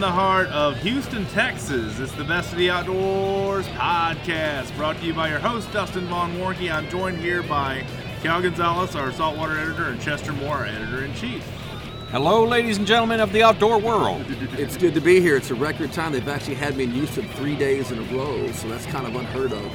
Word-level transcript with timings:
deep 0.00 0.06
in 0.06 0.14
the 0.14 0.20
heart 0.20 0.48
of 0.48 0.78
Houston, 0.78 1.26
Texas. 1.26 1.98
It's 2.00 2.12
the 2.12 2.24
Best 2.24 2.52
of 2.52 2.58
the 2.58 2.70
Outdoors 2.70 3.66
podcast, 3.68 4.74
brought 4.74 4.96
to 4.98 5.04
you 5.04 5.12
by 5.12 5.28
your 5.28 5.38
host, 5.40 5.70
Dustin 5.72 6.06
Vaughn 6.06 6.38
Warncke. 6.38 6.72
I'm 6.72 6.88
joined 6.88 7.18
here 7.18 7.42
by 7.42 7.84
Cal 8.22 8.40
Gonzales, 8.40 8.96
our 8.96 9.12
saltwater 9.12 9.58
editor, 9.58 9.88
and 9.90 10.00
Chester 10.00 10.32
Moore, 10.32 10.56
our 10.56 10.64
editor 10.64 11.04
in 11.04 11.12
chief. 11.14 11.44
Hello, 12.12 12.44
ladies 12.44 12.78
and 12.78 12.86
gentlemen 12.86 13.20
of 13.20 13.30
the 13.32 13.42
outdoor 13.42 13.78
world. 13.78 14.24
It's 14.58 14.78
good 14.78 14.94
to 14.94 15.02
be 15.02 15.20
here. 15.20 15.36
It's 15.36 15.50
a 15.50 15.54
record 15.54 15.92
time. 15.92 16.12
They've 16.12 16.26
actually 16.28 16.54
had 16.54 16.76
me 16.78 16.84
in 16.84 16.92
Houston 16.92 17.28
three 17.30 17.54
days 17.56 17.92
in 17.92 17.98
a 17.98 18.16
row, 18.16 18.50
so 18.52 18.68
that's 18.68 18.86
kind 18.86 19.06
of 19.06 19.14
unheard 19.16 19.52
of. 19.52 19.70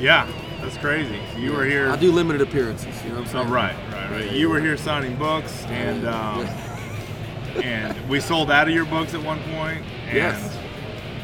Yeah, 0.00 0.26
that's 0.60 0.78
crazy. 0.78 1.20
You 1.38 1.52
were 1.52 1.64
here. 1.64 1.90
I 1.90 1.96
do 1.96 2.10
limited 2.10 2.42
appearances, 2.42 3.00
you 3.04 3.10
know 3.10 3.20
what 3.20 3.28
I'm 3.34 3.36
Oh, 3.36 3.42
saying? 3.42 3.50
right, 3.52 3.76
right, 3.92 4.10
right. 4.10 4.32
You 4.32 4.48
were 4.50 4.60
here 4.60 4.76
signing 4.76 5.14
books, 5.16 5.64
and 5.66 6.06
um, 6.08 6.46
and 7.62 8.08
we 8.08 8.20
sold 8.20 8.50
out 8.50 8.68
of 8.68 8.74
your 8.74 8.84
books 8.86 9.14
at 9.14 9.22
one 9.22 9.38
point. 9.54 9.82
And, 10.06 10.16
Yes. 10.16 10.56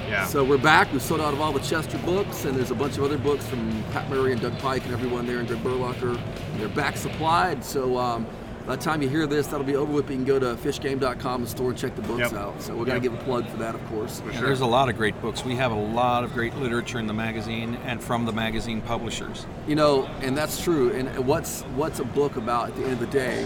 Yeah. 0.09 0.25
So 0.27 0.45
we're 0.45 0.57
back. 0.59 0.93
We've 0.93 1.03
sold 1.03 1.21
out 1.21 1.35
of 1.35 1.41
all 1.41 1.53
the 1.53 1.59
Chester 1.59 1.99
books, 1.99 2.45
and 2.45 2.57
there's 2.57 2.71
a 2.71 2.77
bunch 2.77 2.97
of 2.97 3.03
other 3.03 3.19
books 3.19 3.45
from 3.45 3.83
Pat 3.93 4.09
Murray 4.09 4.31
and 4.33 4.41
Doug 4.41 4.57
Pike 4.61 4.85
and 4.85 4.93
everyone 4.93 5.27
there 5.27 5.39
and 5.41 5.49
Greg 5.49 5.61
Berlocher. 5.65 6.17
And 6.17 6.61
they're 6.61 6.69
back 6.69 6.97
supplied. 6.97 7.65
So 7.65 7.99
um, 7.99 8.25
by 8.67 8.77
the 8.77 8.83
time 8.83 9.03
you 9.03 9.09
hear 9.09 9.27
this, 9.27 9.49
that'll 9.49 9.67
be 9.67 9.75
over 9.75 9.93
with. 9.93 10.09
You 10.09 10.15
can 10.15 10.25
go 10.25 10.39
to 10.39 10.55
fishgame.com 10.55 11.41
and 11.41 11.49
store 11.51 11.71
and 11.71 11.79
check 11.79 11.97
the 11.97 12.03
books 12.03 12.21
Yep. 12.21 12.35
out. 12.35 12.63
So 12.63 12.77
we're 12.77 12.85
going 12.85 13.03
to 13.03 13.09
give 13.09 13.19
a 13.21 13.25
plug 13.25 13.49
for 13.49 13.57
that, 13.57 13.75
of 13.75 13.85
course. 13.87 14.23
Sure. 14.33 14.47
there's 14.47 14.61
a 14.61 14.67
lot 14.67 14.89
of 14.89 14.97
great 14.97 15.21
books. 15.21 15.45
We 15.45 15.57
have 15.57 15.73
a 15.73 15.75
lot 15.75 16.23
of 16.23 16.33
great 16.33 16.55
literature 16.55 17.01
in 17.01 17.09
the 17.09 17.13
magazine 17.15 17.75
and 17.85 18.01
from 18.01 18.27
the 18.27 18.33
magazine 18.33 18.83
publishers. 18.83 19.45
You 19.67 19.75
know, 19.75 20.05
and 20.23 20.37
that's 20.39 20.63
true. 20.63 20.93
And 20.93 21.27
what's 21.27 21.63
what's 21.75 21.99
a 21.99 22.05
book 22.05 22.37
about 22.37 22.69
at 22.69 22.77
the 22.77 22.85
end 22.85 22.93
of 22.93 23.01
the 23.01 23.07
day? 23.07 23.43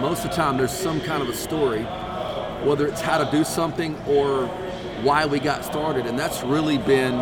Most 0.00 0.24
of 0.24 0.30
the 0.30 0.36
time, 0.36 0.56
there's 0.56 0.72
some 0.76 1.00
kind 1.02 1.22
of 1.22 1.28
a 1.28 1.34
story, 1.36 1.82
whether 2.64 2.86
it's 2.86 3.00
how 3.00 3.18
to 3.22 3.30
do 3.30 3.44
something 3.44 3.96
or 4.06 4.46
why 5.02 5.26
we 5.26 5.40
got 5.40 5.64
started, 5.64 6.06
and 6.06 6.18
that's 6.18 6.42
really 6.42 6.78
been 6.78 7.14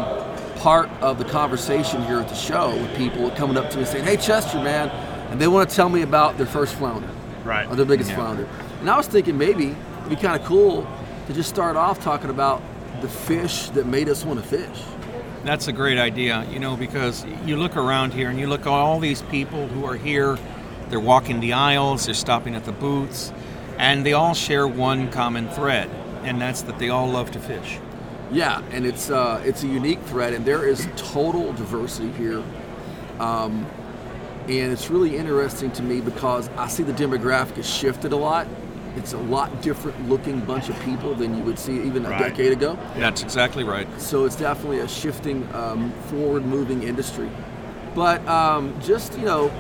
part 0.57 0.91
of 1.01 1.19
the 1.19 1.25
conversation 1.25 2.03
here 2.05 2.19
at 2.19 2.29
the 2.29 2.35
show 2.35 2.75
with 2.75 2.97
people 2.97 3.31
coming 3.31 3.57
up 3.57 3.71
to 3.71 3.79
me 3.79 3.85
saying, 3.85 4.05
"Hey, 4.05 4.17
Chester, 4.17 4.61
man," 4.61 4.89
and 5.31 5.41
they 5.41 5.47
want 5.47 5.69
to 5.69 5.77
tell 5.77 5.89
me 5.89 6.03
about 6.03 6.37
their 6.37 6.47
first 6.47 6.75
flounder 6.75 7.09
right. 7.45 7.69
or 7.71 7.77
their 7.77 7.87
biggest 7.87 8.11
Yeah. 8.11 8.17
flounder. 8.17 8.49
And 8.81 8.91
I 8.91 8.97
was 8.97 9.07
thinking 9.07 9.39
maybe 9.39 9.77
it'd 10.01 10.11
be 10.11 10.17
kind 10.17 10.41
of 10.41 10.47
cool 10.47 10.87
to 11.29 11.33
just 11.33 11.49
start 11.49 11.77
off 11.77 12.03
talking 12.03 12.31
about 12.31 12.63
the 13.01 13.09
fish 13.09 13.69
that 13.71 13.87
made 13.87 14.09
us 14.09 14.25
want 14.25 14.43
to 14.43 14.47
fish. 14.47 14.83
That's 15.45 15.69
a 15.69 15.73
great 15.73 15.99
idea, 15.99 16.45
you 16.51 16.59
know, 16.59 16.77
because 16.77 17.25
you 17.47 17.57
look 17.57 17.77
around 17.77 18.13
here 18.13 18.29
and 18.29 18.41
you 18.41 18.49
look 18.49 18.63
at 18.63 18.67
all 18.67 18.99
these 18.99 19.23
people 19.23 19.69
who 19.69 19.85
are 19.85 19.95
here. 19.95 20.37
They're 20.91 20.99
walking 20.99 21.41
the 21.41 21.53
aisles, 21.53 22.07
they're 22.07 22.15
stopping 22.15 22.57
at 22.57 22.65
the 22.65 22.73
booths, 22.73 23.33
and 23.79 24.05
they 24.05 24.13
all 24.13 24.35
share 24.35 24.67
one 24.69 25.11
common 25.11 25.49
thread, 25.51 25.89
and 26.25 26.41
that's 26.41 26.63
that 26.63 26.79
they 26.79 26.89
all 26.91 27.09
love 27.09 27.31
to 27.33 27.39
fish. 27.41 27.79
Yeah, 28.31 28.61
and 28.73 28.85
it's 28.85 29.09
uh, 29.11 29.43
it's 29.45 29.63
a 29.63 29.67
unique 29.69 30.01
thread, 30.03 30.35
and 30.35 30.45
there 30.45 30.67
is 30.69 30.87
total 30.97 31.53
diversity 31.55 32.11
here, 32.13 32.43
um, 33.21 33.67
and 34.49 34.73
it's 34.73 34.91
really 34.91 35.17
interesting 35.17 35.71
to 35.73 35.83
me 35.83 36.01
because 36.01 36.49
I 36.57 36.69
see 36.69 36.83
the 36.83 36.93
demographic 36.93 37.57
has 37.57 37.69
shifted 37.69 38.13
a 38.13 38.17
lot. 38.17 38.47
It's 38.97 39.13
a 39.13 39.19
lot 39.19 39.63
different 39.63 40.09
looking 40.09 40.41
bunch 40.41 40.69
of 40.69 40.79
people 40.81 41.15
than 41.15 41.37
you 41.37 41.45
would 41.45 41.59
see 41.59 41.81
even 41.83 42.05
a 42.05 42.11
Right. 42.11 42.19
decade 42.31 42.53
ago. 42.53 42.77
That's 42.97 43.23
exactly 43.23 43.63
right. 43.63 43.87
So 44.01 44.25
it's 44.25 44.35
definitely 44.35 44.81
a 44.81 44.89
shifting, 44.89 45.47
um, 45.55 45.93
forward-moving 46.11 46.83
industry. 46.83 47.31
But 47.95 48.27
um, 48.27 48.75
just 48.83 49.17
you 49.19 49.25
know, 49.25 49.51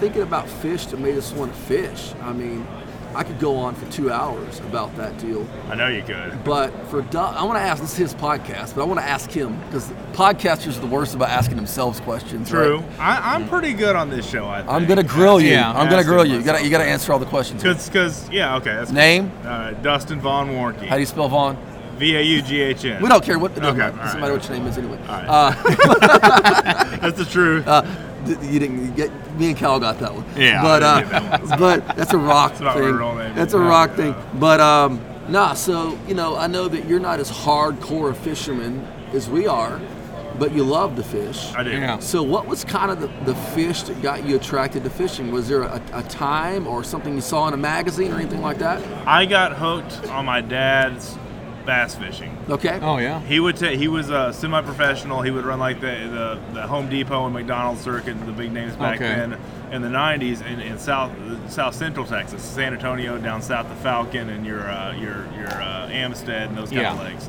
thinking 0.00 0.22
about 0.22 0.48
fish 0.48 0.86
that 0.86 0.98
made 1.00 1.16
us 1.18 1.32
want 1.32 1.52
to 1.52 1.58
fish. 1.60 2.14
I 2.22 2.32
mean, 2.32 2.66
I 3.14 3.22
could 3.24 3.38
go 3.38 3.56
on 3.56 3.74
for 3.74 3.90
two 3.92 4.10
hours 4.10 4.60
about 4.60 4.94
that 4.96 5.18
deal. 5.18 5.46
I 5.68 5.74
know 5.74 5.88
you 5.88 6.02
could. 6.02 6.42
But 6.44 6.70
for 6.88 7.02
Doug, 7.02 7.34
I 7.36 7.44
want 7.44 7.58
to 7.58 7.62
ask. 7.62 7.80
This 7.82 7.92
is 7.92 7.96
his 7.96 8.14
podcast, 8.14 8.74
but 8.74 8.82
I 8.82 8.84
want 8.84 9.00
to 9.00 9.06
ask 9.06 9.30
him 9.30 9.58
because 9.66 9.88
podcasters 10.12 10.76
are 10.78 10.80
the 10.80 10.86
worst 10.86 11.14
about 11.14 11.28
asking 11.30 11.56
themselves 11.56 12.00
questions. 12.00 12.48
True. 12.48 12.78
right? 12.78 12.98
I, 12.98 13.34
I'm 13.34 13.48
pretty 13.48 13.72
good 13.72 13.96
on 13.96 14.10
this 14.10 14.28
show. 14.28 14.46
I 14.48 14.58
think. 14.60 14.70
I'm 14.70 14.86
gonna 14.86 15.02
grill 15.02 15.40
you. 15.40 15.50
Yeah, 15.50 15.70
I'm 15.72 15.88
gonna 15.90 16.04
grill 16.04 16.24
you. 16.24 16.36
You 16.38 16.42
gotta 16.42 16.64
you 16.64 16.70
gotta 16.70 16.84
answer 16.84 17.12
all 17.12 17.18
the 17.18 17.26
questions. 17.26 17.62
Cause, 17.62 17.88
cause, 17.90 18.28
yeah, 18.30 18.56
okay. 18.56 18.72
That's 18.74 18.90
Name? 18.92 19.30
All 19.44 19.50
right, 19.50 19.82
Dustin 19.82 20.20
Vaughn 20.20 20.48
Warncke. 20.50 20.86
How 20.86 20.94
do 20.96 21.00
you 21.00 21.06
spell 21.06 21.28
Vaughn? 21.28 21.56
V 21.98 22.16
A 22.16 22.22
U 22.22 22.42
G 22.42 22.60
H 22.62 22.84
N. 22.86 23.02
We 23.02 23.08
don't 23.08 23.22
care 23.22 23.38
what. 23.38 23.52
It 23.52 23.58
Okay, 23.62 23.76
matter. 23.76 23.96
doesn't 23.96 24.12
right. 24.14 24.20
matter 24.20 24.32
what 24.32 24.48
your 24.48 24.58
name 24.58 24.66
is 24.66 24.78
anyway. 24.78 24.98
All 25.08 25.14
right. 25.14 25.26
Uh, 25.28 26.96
That's 26.98 27.18
the 27.18 27.24
truth. 27.24 27.66
uh, 27.68 27.82
th- 27.82 27.94
you 28.26 28.58
didn't 28.58 28.84
you 28.86 28.90
get. 28.92 29.10
Me 29.38 29.48
and 29.48 29.56
Cal 29.56 29.80
got 29.80 29.98
that 30.00 30.14
one. 30.14 30.24
Yeah, 30.36 30.62
But 30.62 30.82
uh, 30.82 30.98
didn't 31.00 31.10
that 31.48 31.58
but 31.58 31.96
that's 31.96 32.12
a 32.12 32.18
rock 32.18 32.52
not 32.60 32.76
my 32.76 32.80
thing. 32.82 32.94
real 32.94 33.14
name. 33.14 33.34
That's 33.34 33.54
a 33.54 33.58
Yeah, 33.58 33.68
rock 33.68 33.90
yeah. 33.90 33.96
thing. 33.96 34.14
But 34.38 34.60
um, 34.60 35.00
nah. 35.28 35.54
So 35.54 35.98
you 36.06 36.14
know, 36.14 36.36
I 36.36 36.46
know 36.46 36.68
that 36.68 36.86
you're 36.86 37.00
not 37.00 37.18
as 37.20 37.30
hardcore 37.30 38.10
a 38.10 38.14
fisherman 38.14 38.86
as 39.12 39.28
we 39.30 39.46
are, 39.46 39.80
but 40.38 40.52
you 40.52 40.64
love 40.64 40.96
to 40.96 41.02
fish. 41.02 41.52
I 41.54 41.62
do. 41.62 41.70
Yeah. 41.70 41.98
So, 41.98 42.22
what 42.22 42.46
was 42.46 42.64
kind 42.64 42.90
of 42.90 43.00
the, 43.00 43.08
the 43.30 43.34
fish 43.34 43.82
that 43.84 44.00
got 44.02 44.24
you 44.26 44.36
attracted 44.36 44.84
to 44.84 44.90
fishing? 44.90 45.30
Was 45.30 45.48
there 45.48 45.62
a, 45.62 45.82
a 45.92 46.02
time 46.04 46.66
or 46.66 46.82
something 46.84 47.14
you 47.14 47.20
saw 47.20 47.48
in 47.48 47.54
a 47.54 47.58
magazine 47.58 48.12
or 48.12 48.16
anything 48.16 48.40
like 48.42 48.58
that? 48.58 48.82
I 49.06 49.26
got 49.26 49.52
hooked 49.56 50.08
on 50.08 50.24
my 50.24 50.40
dad's 50.40 51.16
bass 51.64 51.94
fishing. 51.94 52.36
Okay. 52.48 52.78
Oh, 52.82 52.98
yeah. 52.98 53.20
He 53.20 53.40
would 53.40 53.56
take. 53.56 53.78
He 53.78 53.88
was 53.88 54.10
a 54.10 54.32
semi-professional. 54.32 55.22
He 55.22 55.30
would 55.30 55.44
run 55.44 55.58
like 55.58 55.80
the 55.80 56.38
the, 56.50 56.54
the 56.60 56.66
Home 56.66 56.88
Depot 56.88 57.24
and 57.24 57.34
McDonald's 57.34 57.80
circuit, 57.80 58.14
the 58.26 58.32
big 58.32 58.52
names 58.52 58.74
back 58.76 58.96
Okay. 58.96 59.14
then 59.14 59.38
in 59.72 59.82
the 59.82 59.88
'90s 59.88 60.44
in, 60.46 60.60
in 60.60 60.78
South 60.78 61.10
South 61.50 61.74
Central 61.74 62.06
Texas, 62.06 62.42
San 62.42 62.74
Antonio, 62.74 63.18
down 63.18 63.40
south 63.42 63.70
of 63.70 63.78
Falcon, 63.78 64.28
and 64.30 64.44
your 64.46 64.68
uh, 64.68 64.92
your 64.94 65.26
your 65.36 65.50
uh, 65.50 65.88
Amistad 65.88 66.48
and 66.48 66.56
those 66.58 66.70
kind 66.70 66.86
of 66.86 66.98
lakes. 66.98 67.28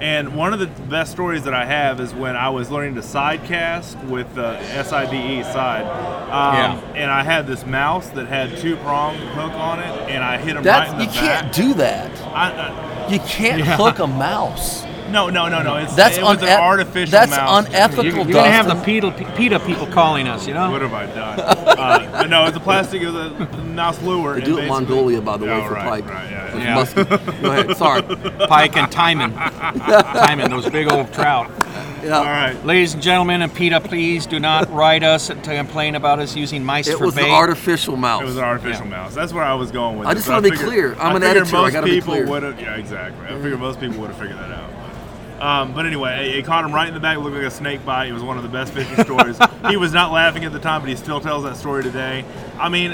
And 0.00 0.34
one 0.34 0.52
of 0.52 0.58
the 0.58 0.66
best 0.66 1.12
stories 1.12 1.44
that 1.44 1.54
I 1.54 1.64
have 1.64 2.00
is 2.00 2.12
when 2.12 2.34
I 2.34 2.48
was 2.48 2.68
learning 2.68 2.96
to 2.96 3.00
sidecast 3.00 4.08
with 4.08 4.34
the 4.34 4.58
SIDE 4.82 5.44
side. 5.44 5.84
Um, 5.84 6.54
Yeah. 6.88 6.92
And 7.02 7.10
I 7.12 7.22
had 7.22 7.46
this 7.46 7.64
mouse 7.64 8.08
that 8.10 8.26
had 8.26 8.56
two 8.58 8.74
prong 8.78 9.16
hook 9.16 9.52
on 9.52 9.78
it, 9.78 10.10
and 10.10 10.24
I 10.24 10.36
hit 10.38 10.56
him 10.56 10.64
right 10.64 10.88
in 10.90 10.98
the 10.98 11.04
you 11.04 11.10
back. 11.10 11.14
can't 11.42 11.52
do 11.54 11.74
that. 11.74 12.10
I, 12.22 12.50
I, 12.50 12.93
You 13.08 13.20
can't 13.20 13.58
Yeah. 13.64 13.76
hook 13.76 13.98
a 13.98 14.06
mouse. 14.06 14.84
No, 15.10 15.28
no, 15.28 15.48
no, 15.48 15.62
no. 15.62 15.76
It's, 15.76 15.94
That's 15.94 16.16
it 16.18 16.22
was 16.22 16.42
une- 16.42 16.48
an 16.48 16.60
artificial 16.60 17.10
that's 17.12 17.30
mouse. 17.30 17.66
unethical. 17.66 18.04
You're, 18.04 18.14
you're 18.16 18.24
going 18.24 18.44
to 18.46 18.50
have 18.50 18.66
the 18.66 18.74
PETA, 18.84 19.12
PETA 19.36 19.60
people 19.60 19.86
calling 19.86 20.26
us, 20.26 20.46
you 20.48 20.54
know? 20.54 20.70
What 20.70 20.82
have 20.82 20.92
I 20.94 21.06
done? 21.06 21.40
uh, 21.40 22.08
but 22.12 22.30
no, 22.30 22.46
it's 22.46 22.56
a 22.56 22.60
plastic. 22.60 23.02
It 23.02 23.10
was 23.10 23.14
a 23.14 23.46
mouse 23.64 24.00
lure. 24.02 24.34
They 24.40 24.40
do 24.46 24.58
it 24.58 24.62
in 24.62 24.68
Mongolia, 24.68 25.20
by 25.20 25.36
the 25.36 25.44
way, 25.46 25.52
Oh, 25.52 25.68
for 25.68 25.74
right, 25.74 26.02
pike. 26.04 26.08
right, 26.10 26.30
yeah, 26.30 26.54
With 26.54 26.62
yeah. 26.64 26.74
musky. 26.74 27.04
Go 27.42 27.50
ahead. 27.52 27.76
Sorry. 27.76 28.02
Pike 28.02 28.76
and 28.76 28.90
taimen. 28.90 29.32
taimen, 29.34 30.48
those 30.50 30.68
big 30.70 30.90
old 30.90 31.12
trout. 31.12 31.50
Yeah. 32.02 32.18
All 32.18 32.24
right. 32.24 32.54
Ladies 32.66 32.94
and 32.94 33.02
gentlemen, 33.02 33.40
and 33.42 33.52
PETA, 33.54 33.80
please 33.80 34.26
do 34.26 34.38
not 34.40 34.70
write 34.70 35.02
us 35.02 35.28
to 35.28 35.34
complain 35.34 35.94
about 35.94 36.18
us 36.18 36.36
using 36.36 36.62
mice 36.64 36.86
It 36.88 36.98
for 36.98 37.06
was 37.06 37.16
an 37.16 37.30
artificial 37.30 37.96
mouse. 37.96 38.22
It 38.22 38.26
was 38.26 38.36
an 38.36 38.44
artificial 38.44 38.86
mouse. 38.86 39.14
That's 39.14 39.32
where 39.32 39.44
I 39.44 39.54
was 39.54 39.70
going 39.70 39.98
with. 39.98 40.06
I 40.08 40.10
it. 40.10 40.12
I 40.12 40.14
just 40.14 40.26
So 40.26 40.34
wanna 40.34 40.50
be 40.50 40.56
clear. 40.56 40.94
I'm 40.94 41.00
I 41.00 41.16
an 41.16 41.22
figured 41.22 41.36
editor. 41.46 41.56
I 41.56 41.70
gotta 41.70 41.86
be 41.86 41.92
people 41.92 42.14
clear. 42.14 42.26
would 42.26 42.42
have. 42.42 42.60
Yeah, 42.60 42.76
exactly. 42.76 43.26
I 43.26 43.30
figure 43.40 43.56
most 43.56 43.80
people 43.80 43.98
would 44.00 44.10
have 44.10 44.18
figured 44.18 44.38
that 44.38 44.50
out. 44.50 44.70
Um, 45.40 45.74
but 45.74 45.86
anyway, 45.86 46.28
it, 46.28 46.38
it 46.38 46.44
caught 46.44 46.64
him 46.64 46.72
right 46.72 46.88
in 46.88 46.94
the 46.94 47.00
back. 47.00 47.16
It 47.16 47.20
looked 47.20 47.36
like 47.36 47.44
a 47.44 47.50
snake 47.50 47.84
bite. 47.84 48.08
It 48.08 48.12
was 48.12 48.22
one 48.22 48.36
of 48.36 48.42
the 48.42 48.48
best 48.48 48.72
fishing 48.72 48.96
stories. 49.04 49.38
he 49.68 49.76
was 49.76 49.92
not 49.92 50.12
laughing 50.12 50.44
at 50.44 50.52
the 50.52 50.58
time, 50.58 50.80
but 50.80 50.88
he 50.88 50.96
still 50.96 51.20
tells 51.20 51.44
that 51.44 51.56
story 51.56 51.82
today. 51.82 52.24
I 52.58 52.68
mean, 52.68 52.92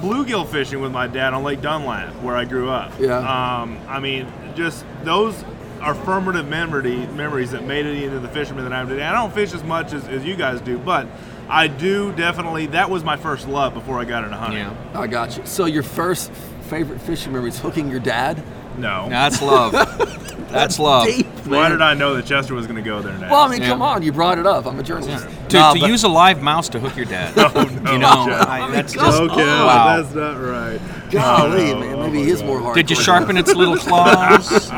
bluegill 0.00 0.48
fishing 0.48 0.80
with 0.80 0.92
my 0.92 1.06
dad 1.06 1.32
on 1.32 1.44
Lake 1.44 1.60
Dunlap, 1.60 2.14
where 2.22 2.36
I 2.36 2.44
grew 2.44 2.68
up. 2.68 2.92
Yeah. 2.98 3.18
Um, 3.18 3.78
I 3.88 4.00
mean, 4.00 4.30
just 4.54 4.84
those 5.04 5.44
are 5.80 5.94
formative 5.94 6.48
memory, 6.48 7.06
memories 7.08 7.50
that 7.52 7.64
made 7.64 7.86
it 7.86 8.02
into 8.02 8.20
the 8.20 8.28
fisherman 8.28 8.64
that 8.64 8.72
I 8.72 8.80
am 8.80 8.88
today. 8.88 9.02
I 9.02 9.12
don't 9.12 9.32
fish 9.32 9.52
as 9.52 9.64
much 9.64 9.92
as, 9.92 10.06
as 10.08 10.24
you 10.24 10.36
guys 10.36 10.60
do, 10.60 10.78
but 10.78 11.06
I 11.48 11.66
do 11.66 12.12
definitely. 12.12 12.66
That 12.66 12.90
was 12.90 13.04
my 13.04 13.16
first 13.16 13.48
love 13.48 13.74
before 13.74 13.98
I 13.98 14.04
got 14.04 14.24
into 14.24 14.36
hunting. 14.36 14.60
Yeah. 14.60 14.76
I 14.94 15.06
got 15.06 15.36
you. 15.36 15.46
So 15.46 15.64
your 15.64 15.82
first 15.82 16.30
favorite 16.62 17.00
fishing 17.00 17.32
memory 17.32 17.50
is 17.50 17.58
hooking 17.58 17.90
your 17.90 18.00
dad? 18.00 18.42
No. 18.78 19.06
That's 19.08 19.40
love. 19.42 19.72
That's 20.52 20.78
love. 20.78 21.06
Deep, 21.06 21.26
Why 21.46 21.70
did 21.70 21.80
I 21.80 21.94
know 21.94 22.14
that 22.14 22.26
Chester 22.26 22.54
was 22.54 22.66
going 22.66 22.76
to 22.76 22.82
go 22.82 23.00
there 23.00 23.16
next? 23.16 23.30
Well, 23.30 23.40
I 23.40 23.48
mean, 23.48 23.62
Yeah. 23.62 23.68
come 23.68 23.80
on, 23.80 24.02
you 24.02 24.12
brought 24.12 24.38
it 24.38 24.46
up. 24.46 24.66
I'm 24.66 24.78
a 24.78 24.82
journalist. 24.82 25.26
To, 25.48 25.56
No, 25.58 25.72
to 25.74 25.80
but- 25.80 25.88
use 25.88 26.04
a 26.04 26.08
live 26.08 26.42
mouse 26.42 26.68
to 26.70 26.80
hook 26.80 26.94
your 26.94 27.06
dad. 27.06 27.32
Oh, 27.54 27.62
no, 27.82 27.92
you 27.92 27.98
know, 27.98 28.26
Jeff. 28.26 28.46
I, 28.48 28.70
that's 28.70 28.94
come 28.94 29.06
just 29.06 29.20
on. 29.22 29.30
okay, 29.30 29.44
wow. 29.46 30.02
that's 30.02 30.14
not 30.14 30.34
right. 30.40 30.80
golly, 31.10 31.72
No, 31.72 31.80
man, 31.80 31.94
oh 31.94 32.02
maybe 32.02 32.18
my 32.18 32.24
he 32.24 32.30
is 32.30 32.40
God. 32.40 32.46
more 32.48 32.60
hard. 32.60 32.74
Did 32.76 32.90
you 32.90 32.96
sharpen 32.96 33.36
its 33.38 33.54
little 33.54 33.76
claws? 33.78 34.68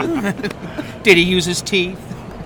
Did 1.02 1.16
he 1.16 1.22
use 1.24 1.44
his 1.44 1.60
teeth? 1.60 2.00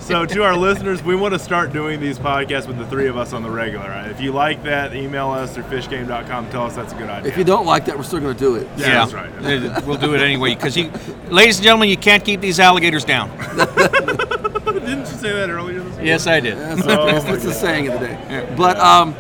So, 0.09 0.25
to 0.25 0.43
our 0.43 0.57
listeners, 0.57 1.03
we 1.03 1.15
want 1.15 1.35
to 1.35 1.39
start 1.39 1.71
doing 1.71 2.01
these 2.01 2.19
podcasts 2.19 2.67
with 2.67 2.79
the 2.79 2.87
three 2.87 3.09
of 3.09 3.19
us 3.19 3.35
on 3.35 3.43
the 3.43 3.51
regular. 3.51 3.91
Right? 3.91 4.11
If 4.11 4.23
you 4.23 4.33
like 4.33 4.63
that, 4.63 4.95
email 4.95 5.29
us 5.29 5.59
or 5.59 5.63
fishgame.com. 5.65 6.49
Tell 6.49 6.63
us 6.63 6.75
that's 6.75 6.95
a 6.95 6.97
good 6.97 7.11
idea. 7.11 7.31
If 7.31 7.37
you 7.37 7.45
don't 7.45 7.67
like 7.67 7.85
that, 7.85 7.95
we're 7.99 8.05
still 8.05 8.21
going 8.21 8.33
to 8.35 8.41
do 8.41 8.55
it. 8.55 8.67
Yeah, 8.79 9.05
that's 9.05 9.13
right. 9.13 9.85
We'll 9.87 9.99
do 9.99 10.15
it 10.15 10.23
anyway 10.23 10.55
because 10.55 10.79
you, 10.79 10.91
ladies 11.29 11.59
and 11.59 11.65
gentlemen, 11.65 11.91
you 11.91 11.99
can't 11.99 12.25
keep 12.25 12.41
these 12.41 12.59
alligators 12.59 13.05
down. 13.05 13.29
Didn't 13.59 15.01
you 15.01 15.05
say 15.05 15.31
that 15.35 15.51
earlier 15.51 15.81
this 15.81 15.97
week? 15.99 16.07
Yes, 16.07 16.27
I 16.27 16.41
did. 16.41 16.57
That's, 16.57 16.81
Oh 16.85 17.05
that's, 17.05 17.45
the 17.45 17.53
saying 17.53 17.89
of 17.89 18.01
the 18.01 18.07
day. 18.07 18.55
But 18.57 18.79
um, 18.79 19.15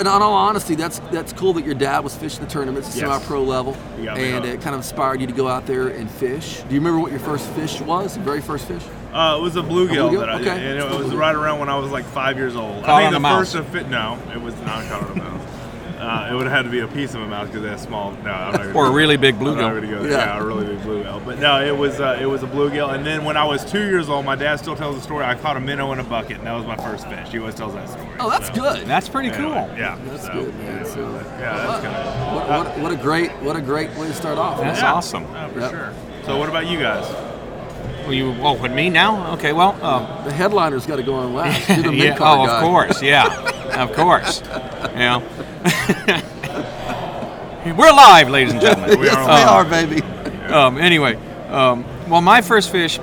in 0.00 0.22
all 0.22 0.34
honesty, 0.34 0.74
that's 0.74 0.98
that's 1.10 1.32
cool 1.32 1.52
that 1.54 1.64
your 1.64 1.74
dad 1.74 2.00
was 2.04 2.14
fishing 2.16 2.44
the 2.44 2.50
tournaments, 2.50 2.88
Yes. 2.96 2.98
semi-pro 3.06 3.42
level, 3.42 3.76
and 3.98 4.44
it 4.44 4.60
kind 4.60 4.74
of 4.74 4.80
inspired 4.80 5.20
you 5.20 5.26
to 5.26 5.32
go 5.32 5.48
out 5.48 5.66
there 5.66 5.88
and 5.88 6.10
fish. 6.10 6.62
Do 6.68 6.74
you 6.74 6.80
remember 6.80 7.00
what 7.00 7.10
your 7.10 7.20
first 7.20 7.46
fish 7.50 7.80
was? 7.80 8.14
The 8.14 8.20
very 8.20 8.40
first 8.40 8.66
fish? 8.66 8.82
Uh, 9.12 9.36
it 9.38 9.42
was 9.42 9.56
a 9.56 9.60
bluegill, 9.62 10.10
bluegill? 10.10 10.20
that 10.20 10.28
I 10.30 10.40
Okay. 10.40 10.50
and 10.70 10.78
it 10.78 10.88
was 10.98 11.12
right 11.14 11.34
around 11.34 11.58
when 11.58 11.68
I 11.68 11.76
was 11.76 11.90
like 11.90 12.04
five 12.04 12.36
years 12.36 12.54
old. 12.54 12.84
Caught 12.84 12.90
I 12.94 13.00
think 13.02 13.10
a 13.10 13.14
the 13.14 13.20
mouse. 13.20 13.38
first 13.40 13.54
of 13.56 13.66
fit. 13.68 13.88
No, 13.88 14.16
it 14.32 14.40
was 14.40 14.54
not 14.60 14.84
caught 14.88 15.02
on 15.02 15.10
a 15.12 15.14
mouse. 15.16 15.29
Uh, 16.00 16.28
it 16.30 16.34
would 16.34 16.44
have 16.46 16.52
had 16.52 16.62
to 16.64 16.70
be 16.70 16.80
a 16.80 16.88
piece 16.88 17.12
of 17.14 17.20
a 17.20 17.26
mouse 17.26 17.46
because 17.48 17.62
they 17.62 17.68
have 17.68 17.78
small. 17.80 18.12
No, 18.24 18.30
I'm 18.30 18.52
not 18.68 18.74
Or 18.74 18.86
a 18.86 18.90
really 18.90 19.18
big 19.18 19.34
bluegill. 19.38 19.82
go. 19.88 20.02
Yeah. 20.02 20.08
Yeah. 20.10 20.38
a 20.38 20.42
really 20.44 20.64
big 20.66 20.78
bluegill. 20.78 21.22
But 21.26 21.38
no, 21.38 21.60
it 21.62 21.76
was 21.76 22.00
uh, 22.00 22.18
it 22.20 22.24
was 22.24 22.42
a 22.42 22.46
bluegill. 22.46 22.94
And 22.94 23.04
then 23.04 23.22
when 23.24 23.36
I 23.36 23.44
was 23.44 23.64
two 23.70 23.86
years 23.86 24.08
old, 24.08 24.24
my 24.24 24.34
dad 24.34 24.56
still 24.56 24.74
tells 24.74 24.96
the 24.96 25.02
story. 25.02 25.26
I 25.26 25.34
caught 25.34 25.58
a 25.58 25.60
minnow 25.60 25.92
in 25.92 25.98
a 25.98 26.04
bucket, 26.04 26.38
and 26.38 26.46
that 26.46 26.54
was 26.54 26.64
my 26.64 26.76
first 26.76 27.06
fish. 27.06 27.28
He 27.28 27.38
always 27.38 27.54
tells 27.54 27.74
that 27.74 27.88
story. 27.90 28.08
Oh, 28.18 28.30
that's 28.30 28.46
So, 28.48 28.54
good. 28.54 28.86
That's 28.86 29.08
pretty 29.10 29.28
anyway, 29.28 29.66
cool. 29.68 29.76
Yeah, 29.78 29.98
That's 30.06 30.24
so, 30.26 30.32
good, 30.32 30.54
man. 30.58 30.68
anyway, 30.78 30.88
So- 30.90 31.24
yeah, 31.38 31.66
that's 31.66 31.84
kind 31.84 31.96
of 31.96 32.34
What, 32.34 32.48
what, 32.48 32.78
what 32.78 32.92
a 32.92 32.96
great 32.96 33.30
what 33.42 33.56
a 33.56 33.60
great 33.60 33.90
way 33.96 34.06
to 34.06 34.14
start 34.14 34.38
off. 34.38 34.58
That's 34.58 34.80
yeah, 34.80 34.94
awesome. 34.94 35.24
yeah, 35.24 35.48
for 35.48 35.60
Yep. 35.60 35.70
sure. 35.70 35.92
So 36.24 36.38
what 36.38 36.48
about 36.48 36.66
you 36.66 36.78
guys? 36.80 37.04
Well, 38.04 38.14
you 38.14 38.34
oh 38.40 38.54
with 38.54 38.72
me 38.72 38.88
now? 38.88 39.34
Okay, 39.34 39.52
well, 39.52 39.72
um, 39.84 40.06
The 40.24 40.32
headliner's 40.32 40.86
got 40.86 40.96
to 40.96 41.02
go 41.02 41.14
on 41.14 41.34
last. 41.34 41.68
You're 41.68 41.82
the 41.92 41.94
yeah, 41.94 42.14
oh, 42.18 42.46
guy. 42.46 42.56
of 42.56 42.62
course, 42.62 43.02
yeah, 43.02 43.82
of 43.82 43.92
course. 43.92 44.42
You 44.90 44.96
know. 44.98 45.22
We're 47.76 47.92
live, 47.92 48.30
ladies 48.30 48.52
and 48.54 48.62
gentlemen. 48.62 48.90
We 49.00 49.06
yes, 49.06 49.16
are 49.16 49.26
we 49.26 49.42
are, 49.42 49.64
baby. 49.64 50.02
um, 50.50 50.78
anyway, 50.78 51.16
um, 51.50 51.84
well, 52.08 52.22
my 52.22 52.40
first 52.40 52.70
fish, 52.70 52.98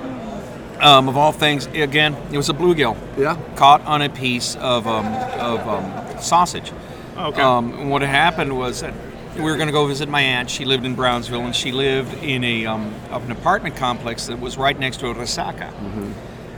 um, 0.79 1.07
of 1.07 1.15
all 1.17 1.31
things, 1.31 1.67
again, 1.67 2.15
it 2.31 2.37
was 2.37 2.49
a 2.49 2.53
bluegill 2.53 2.97
Yeah. 3.15 3.37
caught 3.55 3.81
on 3.85 4.01
a 4.01 4.09
piece 4.09 4.55
of 4.55 4.87
um, 4.87 5.05
of 5.39 5.67
um, 5.67 6.19
sausage. 6.21 6.71
Okay. 7.15 7.41
Um, 7.41 7.73
and 7.79 7.91
what 7.91 8.01
had 8.01 8.09
happened 8.09 8.57
was 8.57 8.81
that 8.81 8.93
we 9.35 9.43
were 9.43 9.55
going 9.55 9.67
to 9.67 9.71
go 9.73 9.85
visit 9.85 10.09
my 10.09 10.21
aunt. 10.21 10.49
She 10.49 10.65
lived 10.65 10.83
in 10.83 10.95
Brownsville, 10.95 11.45
and 11.45 11.55
she 11.55 11.71
lived 11.71 12.15
in 12.23 12.43
a 12.43 12.65
um, 12.65 12.91
of 13.11 13.23
an 13.23 13.31
apartment 13.31 13.75
complex 13.75 14.25
that 14.27 14.39
was 14.39 14.57
right 14.57 14.77
next 14.79 14.97
to 15.01 15.09
a 15.09 15.13
resaca. 15.13 15.71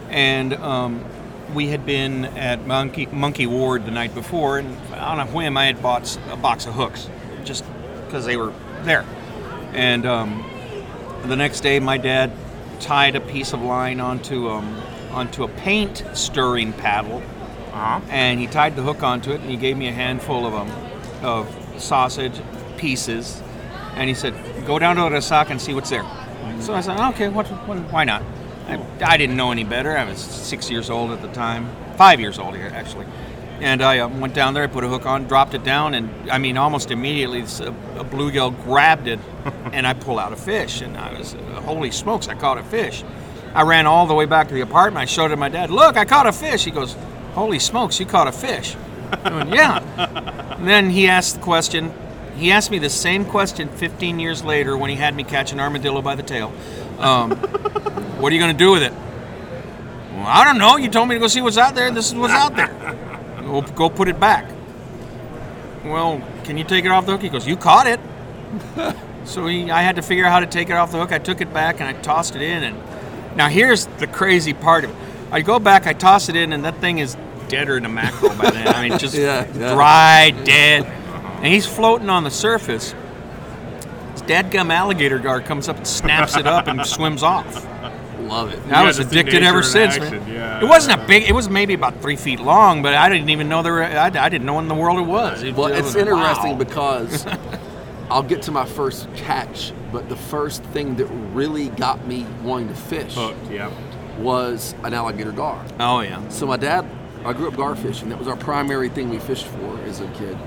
And 0.09 0.53
um, 0.53 1.03
we 1.53 1.67
had 1.67 1.85
been 1.85 2.25
at 2.25 2.65
Monkey 2.67 3.05
Monkey 3.07 3.47
Ward 3.47 3.85
the 3.85 3.91
night 3.91 4.13
before, 4.13 4.59
and 4.59 4.77
on 4.93 5.19
a 5.19 5.25
whim, 5.25 5.57
I 5.57 5.65
had 5.65 5.81
bought 5.81 6.17
a 6.31 6.35
box 6.37 6.65
of 6.65 6.73
hooks, 6.73 7.09
just 7.43 7.63
because 8.05 8.25
they 8.25 8.37
were 8.37 8.53
there. 8.83 9.05
And 9.73 10.05
um, 10.05 10.43
the 11.25 11.35
next 11.35 11.61
day, 11.61 11.79
my 11.79 11.97
dad 11.97 12.31
tied 12.79 13.15
a 13.15 13.21
piece 13.21 13.53
of 13.53 13.61
line 13.61 13.99
onto 13.99 14.49
um, 14.49 14.81
onto 15.11 15.43
a 15.43 15.47
paint 15.47 16.03
stirring 16.13 16.71
paddle 16.73 17.21
Uh-huh. 17.73 17.99
and 18.09 18.39
he 18.39 18.47
tied 18.47 18.75
the 18.75 18.81
hook 18.81 19.03
onto 19.03 19.31
it 19.31 19.41
and 19.41 19.49
he 19.49 19.57
gave 19.57 19.75
me 19.77 19.87
a 19.87 19.91
handful 19.91 20.45
of 20.45 20.53
um, 20.53 20.71
of 21.23 21.47
sausage 21.77 22.39
pieces 22.77 23.41
and 23.95 24.07
he 24.09 24.15
said 24.15 24.33
go 24.65 24.79
down 24.79 24.95
to 24.95 25.01
the 25.03 25.09
resaca 25.09 25.49
and 25.51 25.61
see 25.61 25.73
what's 25.73 25.89
there 25.89 26.05
so 26.61 26.73
i 26.73 26.81
said 26.81 26.97
okay 27.11 27.27
what, 27.29 27.45
what 27.67 27.77
why 27.91 28.03
not 28.03 28.21
I, 28.69 29.13
I 29.13 29.17
didn't 29.17 29.35
know 29.35 29.51
any 29.51 29.63
better 29.63 29.97
i 29.97 30.03
was 30.03 30.19
six 30.19 30.69
years 30.69 30.89
old 30.89 31.11
at 31.11 31.21
the 31.21 31.31
time 31.33 31.69
five 31.95 32.19
years 32.19 32.39
old 32.39 32.55
here 32.55 32.71
actually 32.73 33.05
and 33.61 33.81
i 33.81 33.99
uh, 33.99 34.07
went 34.07 34.33
down 34.33 34.53
there 34.53 34.63
i 34.63 34.67
put 34.67 34.83
a 34.83 34.87
hook 34.87 35.05
on 35.05 35.27
dropped 35.27 35.53
it 35.53 35.63
down 35.63 35.93
and 35.93 36.31
i 36.31 36.37
mean 36.37 36.57
almost 36.57 36.91
immediately 36.91 37.41
this, 37.41 37.61
uh, 37.61 37.73
a 37.97 38.05
bluegill 38.05 38.51
grabbed 38.63 39.07
it 39.07 39.19
and 39.73 39.85
i 39.87 39.93
pulled 39.93 40.19
out 40.19 40.33
a 40.33 40.37
fish 40.37 40.81
and 40.81 40.97
i 40.97 41.17
was 41.17 41.33
uh, 41.33 41.61
holy 41.61 41.91
smokes 41.91 42.27
i 42.27 42.35
caught 42.35 42.57
a 42.57 42.63
fish 42.63 43.03
I 43.53 43.63
ran 43.63 43.87
all 43.87 44.05
the 44.05 44.13
way 44.13 44.25
back 44.25 44.47
to 44.49 44.53
the 44.53 44.61
apartment. 44.61 45.01
I 45.01 45.05
showed 45.05 45.25
it 45.27 45.29
to 45.29 45.37
my 45.37 45.49
dad. 45.49 45.71
Look, 45.71 45.97
I 45.97 46.05
caught 46.05 46.27
a 46.27 46.31
fish. 46.31 46.63
He 46.65 46.71
goes, 46.71 46.95
"Holy 47.33 47.59
smokes, 47.59 47.99
you 47.99 48.05
caught 48.05 48.27
a 48.27 48.31
fish!" 48.31 48.75
I 49.23 49.33
went, 49.33 49.49
"Yeah." 49.49 49.79
And 50.57 50.67
then 50.67 50.89
he 50.89 51.07
asked 51.07 51.35
the 51.35 51.41
question. 51.41 51.91
He 52.37 52.51
asked 52.51 52.71
me 52.71 52.79
the 52.79 52.89
same 52.89 53.25
question 53.25 53.67
15 53.67 54.19
years 54.19 54.43
later 54.43 54.77
when 54.77 54.89
he 54.89 54.95
had 54.95 55.15
me 55.15 55.23
catch 55.23 55.51
an 55.51 55.59
armadillo 55.59 56.01
by 56.01 56.15
the 56.15 56.23
tail. 56.23 56.53
Um, 56.99 57.31
what 58.19 58.31
are 58.31 58.35
you 58.35 58.41
going 58.41 58.55
to 58.55 58.57
do 58.57 58.71
with 58.71 58.83
it? 58.83 58.91
Well, 58.91 60.25
I 60.27 60.43
don't 60.43 60.57
know. 60.57 60.77
You 60.77 60.89
told 60.89 61.07
me 61.09 61.15
to 61.15 61.19
go 61.19 61.27
see 61.27 61.41
what's 61.41 61.57
out 61.57 61.75
there. 61.75 61.91
This 61.91 62.07
is 62.09 62.15
what's 62.15 62.33
out 62.33 62.55
there. 62.55 62.97
We'll 63.43 63.61
go 63.61 63.89
put 63.89 64.07
it 64.09 64.19
back. 64.19 64.51
Well, 65.85 66.21
can 66.43 66.57
you 66.57 66.63
take 66.63 66.85
it 66.85 66.91
off 66.91 67.05
the 67.05 67.13
hook? 67.13 67.21
He 67.21 67.29
goes, 67.29 67.47
"You 67.47 67.55
caught 67.57 67.87
it." 67.87 67.99
So 69.25 69.45
he, 69.45 69.69
I 69.69 69.83
had 69.83 69.97
to 69.97 70.01
figure 70.01 70.25
out 70.25 70.31
how 70.31 70.39
to 70.39 70.47
take 70.47 70.71
it 70.71 70.73
off 70.73 70.91
the 70.91 70.97
hook. 70.97 71.11
I 71.11 71.19
took 71.19 71.39
it 71.39 71.53
back 71.53 71.81
and 71.81 71.87
I 71.87 71.93
tossed 72.01 72.35
it 72.35 72.41
in. 72.41 72.63
And 72.63 72.75
now 73.35 73.47
here's 73.47 73.85
the 73.85 74.07
crazy 74.07 74.53
part 74.53 74.85
of 74.85 74.89
it. 74.89 74.95
I 75.29 75.41
go 75.41 75.59
back, 75.59 75.85
I 75.85 75.93
toss 75.93 76.29
it 76.29 76.35
in, 76.35 76.51
and 76.51 76.65
that 76.65 76.77
thing 76.77 76.97
is 76.97 77.15
deader 77.47 77.75
than 77.75 77.85
a 77.85 77.89
mackerel 77.89 78.33
by 78.35 78.49
then. 78.49 78.67
I 78.67 78.89
mean, 78.89 78.97
just 78.97 79.13
Yeah, 79.17 79.45
yeah. 79.55 79.73
dry, 79.75 80.31
dead. 80.31 80.83
And 80.85 81.45
he's 81.45 81.67
floating 81.67 82.09
on 82.09 82.23
the 82.23 82.31
surface. 82.31 82.95
This 84.29 84.37
dadgum 84.37 84.71
alligator 84.71 85.17
gar 85.17 85.41
comes 85.41 85.67
up 85.67 85.77
and 85.77 85.87
snaps 85.87 86.37
it 86.37 86.45
up 86.45 86.67
and 86.67 86.85
swims 86.85 87.23
off. 87.23 87.65
Love 88.21 88.53
it. 88.53 88.59
I 88.71 88.83
was 88.83 88.97
got 88.99 89.05
to 89.05 89.09
see 89.09 89.19
addicted 89.19 89.43
ever 89.43 89.63
since. 89.63 89.95
action, 89.97 90.19
man. 90.19 90.31
yeah. 90.31 90.61
It 90.61 90.67
wasn't 90.67 91.01
a 91.01 91.07
big. 91.07 91.23
It 91.23 91.33
was 91.33 91.49
maybe 91.49 91.73
about 91.73 91.99
three 91.99 92.15
feet 92.15 92.39
long, 92.39 92.83
but 92.83 92.93
I 92.93 93.09
didn't 93.09 93.31
even 93.31 93.49
know 93.49 93.63
there. 93.63 93.73
Were, 93.73 93.83
I, 93.83 94.05
I 94.07 94.29
didn't 94.29 94.45
know 94.45 94.59
in 94.59 94.67
the 94.67 94.75
world 94.75 94.99
it 94.99 95.07
was. 95.07 95.41
It- 95.41 95.55
Well, 95.55 95.67
it 95.71 95.77
it's 95.79 95.87
was- 95.87 95.95
interesting 95.95 96.51
wow. 96.51 96.57
because 96.63 97.25
I'll 98.11 98.21
get 98.23 98.43
to 98.43 98.51
my 98.51 98.65
first 98.65 99.11
catch, 99.15 99.73
but 99.91 100.09
the 100.09 100.15
first 100.15 100.61
thing 100.65 100.95
that 100.97 101.05
really 101.33 101.69
got 101.69 102.05
me 102.05 102.27
wanting 102.43 102.67
to 102.69 102.75
fish 102.75 103.15
Hooked, 103.15 103.49
yeah. 103.49 103.71
was 104.19 104.75
an 104.83 104.93
alligator 104.93 105.31
gar. 105.31 105.65
Oh 105.79 106.01
yeah. 106.01 106.27
So 106.29 106.45
my 106.45 106.57
dad, 106.57 106.85
I 107.25 107.33
grew 107.33 107.47
up 107.47 107.55
gar 107.55 107.75
fishing. 107.75 108.09
That 108.09 108.19
was 108.19 108.27
our 108.27 108.37
primary 108.37 108.89
thing 108.89 109.09
we 109.09 109.17
fished 109.17 109.47
for 109.47 109.79
as 109.85 110.01
a 110.01 110.07
kid. 110.09 110.37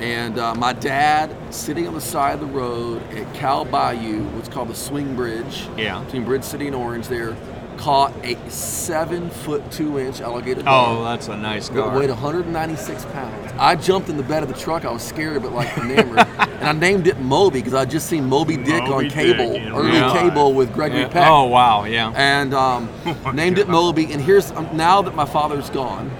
And 0.00 0.38
uh, 0.38 0.54
my 0.54 0.72
dad, 0.72 1.34
sitting 1.52 1.86
on 1.86 1.94
the 1.94 2.00
side 2.00 2.34
of 2.34 2.40
the 2.40 2.46
road 2.46 3.02
at 3.12 3.34
Cow 3.34 3.64
Bayou, 3.64 4.22
what's 4.30 4.48
called 4.48 4.68
the 4.68 4.74
Swing 4.74 5.14
Bridge, 5.14 5.68
Yeah. 5.76 6.02
between 6.04 6.24
Bridge 6.24 6.42
City 6.44 6.66
and 6.66 6.74
Orange, 6.74 7.06
there, 7.08 7.36
caught 7.76 8.12
a 8.24 8.36
seven 8.50 9.30
foot 9.30 9.70
two 9.70 9.98
inch 9.98 10.20
alligator 10.20 10.62
Oh, 10.66 11.02
that's 11.04 11.28
a 11.28 11.36
nice 11.36 11.68
that 11.68 11.74
gar. 11.74 11.98
weighed 11.98 12.10
196 12.10 13.04
pounds. 13.06 13.52
I 13.58 13.74
jumped 13.76 14.08
in 14.10 14.16
the 14.18 14.22
bed 14.22 14.42
of 14.42 14.48
the 14.50 14.54
truck. 14.54 14.84
I 14.84 14.90
was 14.90 15.02
scared 15.02 15.42
but 15.42 15.52
like 15.52 15.76
enamored, 15.78 16.18
and 16.38 16.64
I 16.64 16.72
named 16.72 17.06
it 17.06 17.18
Moby 17.20 17.60
because 17.60 17.72
I 17.74 17.84
just 17.86 18.06
seen 18.08 18.24
Moby 18.26 18.56
Dick 18.58 18.82
Moby 18.84 18.92
on 18.92 19.02
Dick 19.04 19.12
cable, 19.12 19.54
in 19.54 19.68
early 19.72 19.92
real 19.92 20.12
cable 20.12 20.52
with 20.54 20.72
Gregory 20.74 21.00
Yeah. 21.00 21.08
Peck 21.08 21.26
Oh 21.30 21.44
wow, 21.44 21.84
yeah. 21.84 22.12
and 22.16 22.52
um, 22.54 22.90
named 23.34 23.58
it 23.58 23.68
Moby. 23.68 24.12
And 24.12 24.20
here's 24.20 24.50
um, 24.52 24.68
now 24.76 25.00
that 25.02 25.14
my 25.14 25.24
father's 25.26 25.70
gone, 25.70 26.10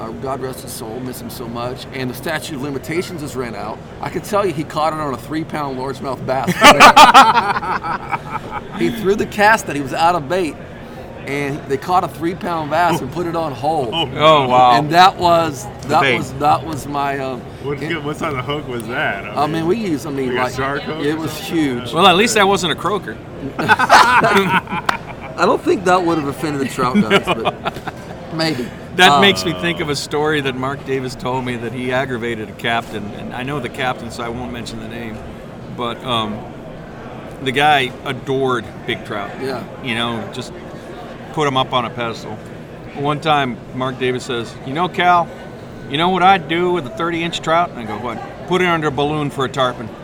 uh, 0.00 0.10
God 0.22 0.40
rest 0.40 0.62
his 0.62 0.72
soul, 0.72 0.98
miss 1.00 1.20
him 1.20 1.28
so 1.30 1.46
much, 1.46 1.86
and 1.92 2.08
the 2.10 2.14
statute 2.14 2.56
of 2.56 2.62
limitations 2.62 3.20
has 3.20 3.36
ran 3.36 3.54
out. 3.54 3.78
I 4.00 4.08
can 4.08 4.22
tell 4.22 4.46
you, 4.46 4.52
he 4.52 4.64
caught 4.64 4.92
it 4.92 4.98
on 4.98 5.12
a 5.14 5.18
three-pound 5.18 5.78
largemouth 5.78 6.24
bass. 6.26 6.50
he 8.80 8.90
threw 8.90 9.14
the 9.14 9.26
cast 9.26 9.66
that 9.66 9.76
he 9.76 9.82
was 9.82 9.92
out 9.92 10.14
of 10.14 10.28
bait, 10.28 10.54
and 11.26 11.58
they 11.70 11.76
caught 11.76 12.02
a 12.02 12.08
three-pound 12.08 12.70
bass 12.70 13.00
and 13.00 13.12
put 13.12 13.26
it 13.26 13.36
on 13.36 13.52
hold. 13.52 13.90
Oh, 13.94 14.08
Oh 14.14 14.48
wow. 14.48 14.72
And 14.78 14.90
that 14.90 15.16
was 15.18 15.66
that 15.88 16.00
bait. 16.00 16.16
was 16.16 16.32
that 16.34 16.64
was 16.64 16.86
my. 16.86 17.18
Um, 17.18 17.40
What, 17.62 17.82
it- 17.82 18.02
what 18.02 18.16
kind 18.18 18.36
of 18.38 18.44
hook 18.46 18.66
was 18.68 18.86
that? 18.88 19.24
I 19.36 19.46
mean, 19.46 19.66
we 19.66 19.76
used. 19.76 20.06
I 20.06 20.10
mean, 20.10 20.28
Like 20.34 20.38
a 20.38 20.42
like 20.44 20.54
shark 20.54 20.82
hook 20.82 21.04
it 21.04 21.16
was 21.18 21.36
huge. 21.36 21.92
well, 21.92 22.06
at 22.06 22.16
least 22.16 22.34
that 22.34 22.48
wasn't 22.48 22.72
a 22.72 22.76
croaker. 22.76 23.18
I 23.58 25.44
don't 25.46 25.62
think 25.62 25.84
that 25.84 26.02
would 26.04 26.18
have 26.18 26.26
offended 26.28 26.62
the 26.62 26.68
trout 26.72 26.94
guys, 27.00 27.24
but 27.26 27.54
maybe. 28.34 28.68
That 28.96 29.12
Uh, 29.12 29.20
makes 29.20 29.44
me 29.44 29.52
think 29.52 29.80
of 29.80 29.88
a 29.88 29.96
story 29.96 30.40
that 30.40 30.56
Mark 30.56 30.84
Davis 30.84 31.14
told 31.14 31.44
me 31.44 31.56
that 31.56 31.72
he 31.72 31.92
aggravated 31.92 32.48
a 32.48 32.52
captain, 32.52 33.04
and 33.18 33.32
I 33.34 33.44
know 33.44 33.60
the 33.60 33.68
captain, 33.68 34.10
so 34.10 34.24
I 34.24 34.28
won't 34.28 34.52
mention 34.52 34.80
the 34.80 34.88
name, 34.88 35.16
but 35.76 36.02
um, 36.04 36.38
the 37.42 37.52
guy 37.52 37.92
adored 38.04 38.64
big 38.86 39.04
trout. 39.04 39.30
Yeah. 39.40 39.62
You 39.84 39.94
know, 39.94 40.28
just 40.32 40.52
put 41.32 41.46
him 41.46 41.56
up 41.56 41.72
on 41.72 41.84
a 41.84 41.90
pedestal. 41.90 42.36
One 42.96 43.20
time, 43.20 43.56
Mark 43.74 43.98
Davis 43.98 44.24
says, 44.24 44.52
"You 44.66 44.72
know, 44.72 44.88
Cal, 44.88 45.28
you 45.88 45.96
know 45.96 46.08
what 46.08 46.24
I'd 46.24 46.48
do 46.48 46.72
with 46.72 46.86
a 46.86 46.90
30-inch 46.90 47.40
trout?" 47.40 47.70
And 47.70 47.78
I 47.78 47.84
go, 47.84 47.96
"What? 47.96 48.18
Put 48.48 48.60
it 48.60 48.66
under 48.66 48.88
a 48.88 48.90
balloon 48.90 49.30
for 49.30 49.44
a 49.44 49.48
tarpon." 49.48 49.88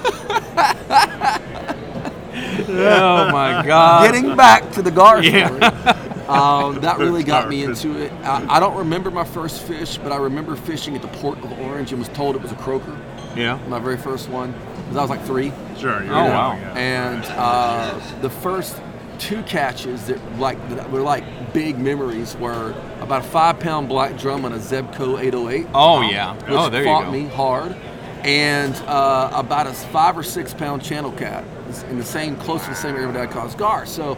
oh 2.68 3.30
my 3.30 3.62
God! 3.66 4.10
Getting 4.10 4.36
back 4.36 4.70
to 4.72 4.82
the 4.82 4.90
gar 4.90 5.22
Yeah. 5.22 6.06
um, 6.30 6.80
that 6.80 6.98
really 7.06 7.22
got 7.24 7.48
me 7.48 7.62
into 7.64 7.96
it. 8.00 8.12
I, 8.24 8.56
I 8.56 8.60
don't 8.60 8.76
remember 8.76 9.10
my 9.10 9.24
first 9.24 9.62
fish, 9.62 9.98
but 9.98 10.12
I 10.12 10.16
remember 10.16 10.56
fishing 10.56 10.94
at 10.96 11.02
the 11.02 11.08
Port 11.08 11.38
of 11.38 11.52
Orange 11.60 11.92
and 11.92 11.98
was 11.98 12.08
told 12.10 12.36
it 12.36 12.42
was 12.42 12.52
a 12.52 12.56
croaker. 12.56 12.96
yeah. 13.36 13.58
My 13.68 13.78
very 13.78 13.96
first 13.96 14.28
one, 14.28 14.52
because 14.76 14.96
I 14.96 15.00
was 15.02 15.10
like 15.10 15.24
three. 15.24 15.52
Sure. 15.78 16.02
You're 16.04 16.14
Oh, 16.14 16.24
wow. 16.24 16.56
yeah. 16.56 16.74
and 16.78 17.24
uh, 17.36 18.00
the 18.20 18.30
first 18.30 18.80
two 19.18 19.42
catches 19.42 20.06
that 20.06 20.38
like 20.38 20.56
that 20.70 20.90
were 20.90 21.02
like 21.02 21.52
big 21.52 21.78
memories 21.78 22.36
were 22.36 22.74
about 23.00 23.20
a 23.22 23.28
five 23.28 23.60
pound 23.60 23.88
black 23.88 24.16
drum 24.18 24.44
on 24.46 24.52
a 24.52 24.58
Zebco 24.58 25.20
808. 25.20 25.66
Oh 25.74 26.00
yeah. 26.02 26.34
which 26.34 26.44
Oh, 26.48 26.68
there 26.70 26.82
you 26.82 26.88
fought 26.88 27.12
me 27.12 27.26
hard, 27.26 27.76
and 28.24 28.74
uh, 28.86 29.30
about 29.34 29.66
a 29.66 29.72
five 29.72 30.16
or 30.16 30.22
six 30.22 30.54
pound 30.54 30.82
channel 30.82 31.12
cat 31.12 31.44
in 31.90 31.98
the 31.98 32.04
same 32.04 32.36
close 32.36 32.62
to 32.64 32.70
the 32.70 32.74
same 32.76 32.94
area 32.96 33.12
that 33.12 33.28
I 33.28 33.32
caught 33.32 33.56
gar. 33.58 33.84
So 33.86 34.16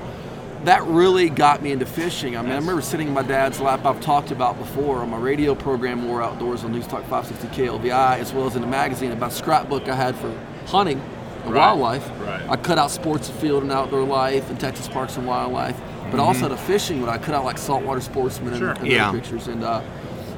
that 0.65 0.85
really 0.87 1.29
got 1.29 1.63
me 1.63 1.73
into 1.73 1.87
fishing. 1.87 2.37
I 2.37 2.43
mean, 2.43 2.53
I 2.53 2.57
remember 2.57 2.83
sitting 2.83 3.09
in 3.09 3.15
my 3.15 3.23
dad's 3.23 3.61
lap. 3.61 3.85
I've 3.85 4.01
talked 4.01 4.31
about 4.31 4.59
before 4.59 4.99
on 4.99 5.11
my 5.11 5.19
radio 5.19 5.55
program, 5.55 6.01
More 6.07 6.23
Outdoors 6.23 6.63
on 6.65 6.73
News 6.73 6.87
Talk 6.87 7.03
560 7.09 7.49
KLVI, 7.49 8.19
as 8.19 8.33
well 8.33 8.47
as 8.47 8.55
in 8.55 8.63
the 8.63 8.69
magazine 8.69 9.11
about 9.13 9.33
a 9.33 9.35
scrapbook 9.35 9.89
I 9.89 9.95
had 9.97 10.15
for 10.17 10.33
hunting 10.67 11.01
and 11.45 11.53
Right, 11.53 11.59
wildlife. 11.75 12.09
right. 12.21 12.43
I 12.49 12.57
cut 12.57 12.79
out 12.79 12.91
Sports 12.93 13.29
Afield 13.29 13.65
and 13.65 13.73
outdoor 13.73 14.05
life 14.05 14.49
and 14.51 14.61
Texas 14.61 14.87
parks 14.89 15.17
and 15.17 15.27
wildlife, 15.27 15.77
but 16.13 16.21
also 16.21 16.49
the 16.49 16.57
fishing 16.57 17.01
when 17.01 17.11
I 17.11 17.19
cut 17.19 17.35
out 17.35 17.45
like 17.45 17.59
saltwater 17.59 18.01
sportsmen 18.01 18.51
and, 18.53 18.59
Sure. 18.59 18.71
and 18.73 18.87
Yeah. 18.87 19.11
pictures. 19.11 19.49
And 19.49 19.65
uh, 19.65 19.81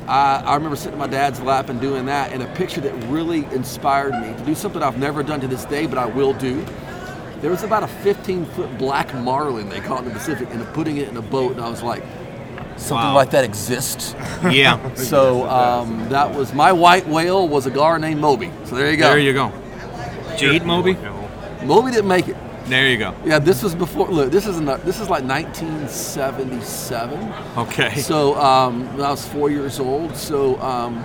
I, 0.08 0.36
I 0.46 0.54
remember 0.54 0.76
sitting 0.76 0.94
in 0.94 0.98
my 0.98 1.06
dad's 1.06 1.40
lap 1.42 1.68
and 1.68 1.78
doing 1.80 2.06
that, 2.06 2.32
and 2.32 2.42
a 2.42 2.46
picture 2.54 2.80
that 2.80 2.92
really 3.08 3.44
inspired 3.52 4.14
me 4.14 4.32
to 4.38 4.42
do 4.46 4.54
something 4.54 4.82
I've 4.82 4.98
never 4.98 5.22
done 5.22 5.40
to 5.40 5.48
this 5.48 5.66
day, 5.66 5.86
but 5.86 5.98
I 5.98 6.06
will 6.06 6.32
do. 6.32 6.64
There 7.44 7.50
was 7.50 7.62
about 7.62 7.82
a 7.82 7.88
15 7.88 8.46
foot 8.46 8.78
black 8.78 9.12
marlin 9.16 9.68
they 9.68 9.80
caught 9.80 9.98
in 9.98 10.04
the 10.06 10.12
Pacific, 10.12 10.48
and 10.50 10.64
putting 10.72 10.96
it 10.96 11.08
in 11.08 11.16
a 11.18 11.20
boat, 11.20 11.52
and 11.52 11.60
I 11.60 11.68
was 11.68 11.82
like, 11.82 12.02
something 12.78 13.08
Wow. 13.08 13.14
like 13.14 13.32
that 13.32 13.44
exists. 13.44 14.16
Yeah. 14.50 14.94
so 15.10 15.46
um, 15.50 16.08
that 16.08 16.34
was 16.34 16.54
my 16.54 16.72
white 16.72 17.06
whale 17.06 17.46
was 17.46 17.66
a 17.66 17.70
gar 17.70 17.98
named 17.98 18.22
Moby. 18.22 18.50
So 18.64 18.76
there 18.76 18.90
you 18.90 18.96
go. 18.96 19.10
There 19.10 19.18
you 19.18 19.34
go. 19.34 19.52
Did 20.30 20.40
you 20.40 20.52
eat 20.52 20.64
Moby? 20.64 20.96
Moby 21.64 21.90
didn't 21.90 22.08
make 22.08 22.28
it. 22.28 22.36
There 22.64 22.88
you 22.88 22.96
go. 22.96 23.14
Yeah, 23.26 23.40
this 23.40 23.62
was 23.62 23.74
before. 23.74 24.08
Look, 24.08 24.30
this 24.30 24.46
is 24.46 24.58
not, 24.58 24.82
this 24.86 24.98
is 24.98 25.10
like 25.10 25.24
1977. 25.24 27.34
Okay. 27.58 27.96
So 27.96 28.40
um, 28.40 28.86
when 28.96 29.04
I 29.04 29.10
was 29.10 29.28
four 29.28 29.50
years 29.50 29.78
old. 29.78 30.16
So 30.16 30.58
um, 30.62 31.04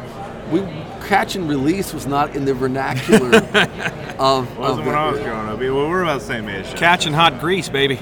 we 0.51 0.61
catch 1.07 1.35
and 1.35 1.47
release 1.49 1.93
was 1.93 2.05
not 2.07 2.35
in 2.35 2.45
the 2.45 2.53
vernacular 2.53 3.35
of, 4.19 4.57
Wasn't 4.57 4.79
of 4.81 4.85
when 4.85 4.95
I 4.95 5.09
was 5.11 5.19
growing 5.19 5.49
up. 5.49 5.59
Well, 5.59 5.89
we're 5.89 6.03
about 6.03 6.19
the 6.21 6.25
same 6.25 6.49
age. 6.49 6.65
Catching 6.75 7.13
hot 7.13 7.39
grease, 7.39 7.69
baby. 7.69 7.99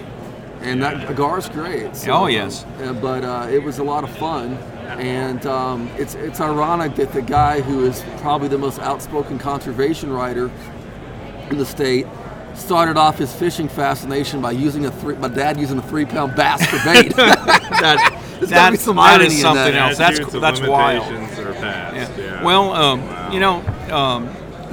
and 0.62 0.82
that 0.82 1.16
gar's 1.16 1.50
great. 1.50 1.96
So, 1.96 2.12
Oh, 2.12 2.26
yes. 2.28 2.66
uh, 2.82 2.94
but 2.94 3.24
uh, 3.24 3.48
it 3.50 3.62
was 3.64 3.80
a 3.80 3.84
lot 3.84 4.04
of 4.04 4.10
fun, 4.18 4.54
and 5.00 5.46
um, 5.46 5.90
it's 5.98 6.16
it's 6.16 6.42
ironic 6.42 6.96
that 6.96 7.14
the 7.14 7.22
guy 7.22 7.62
who 7.62 7.86
is 7.86 8.04
probably 8.22 8.48
the 8.48 8.58
most 8.58 8.80
outspoken 8.80 9.38
conservation 9.38 10.12
writer 10.12 10.50
in 11.52 11.58
the 11.58 11.66
state 11.66 12.08
started 12.56 12.98
off 12.98 13.20
his 13.20 13.32
fishing 13.32 13.68
fascination 13.70 14.42
by 14.42 14.50
using 14.52 14.86
a 14.88 14.92
three, 14.92 15.16
my 15.18 15.28
dad 15.28 15.60
using 15.60 15.78
a 15.78 15.82
three 15.84 16.06
pound 16.06 16.36
bass 16.36 16.66
for 16.66 16.78
bait. 16.84 17.14
That, 17.78 18.24
There's 18.40 18.50
gotta 18.52 18.72
be 18.72 18.78
some 18.78 18.96
that 18.96 19.22
irony 19.22 19.26
in 19.36 19.42
something 19.42 19.64
that. 19.74 19.76
else. 19.76 19.98
That's 20.00 20.16
Statutes 20.18 20.40
that's 20.42 20.62
wild. 20.62 21.06
limitations 21.12 21.40
are 21.40 21.54
passed. 21.54 22.18
Yeah. 22.18 22.26
Yeah. 22.26 22.27
Well, 22.44 22.74
um, 22.74 23.02
Wow. 23.08 23.32
you 23.32 23.40
know, 23.40 23.64
um, 23.92 24.30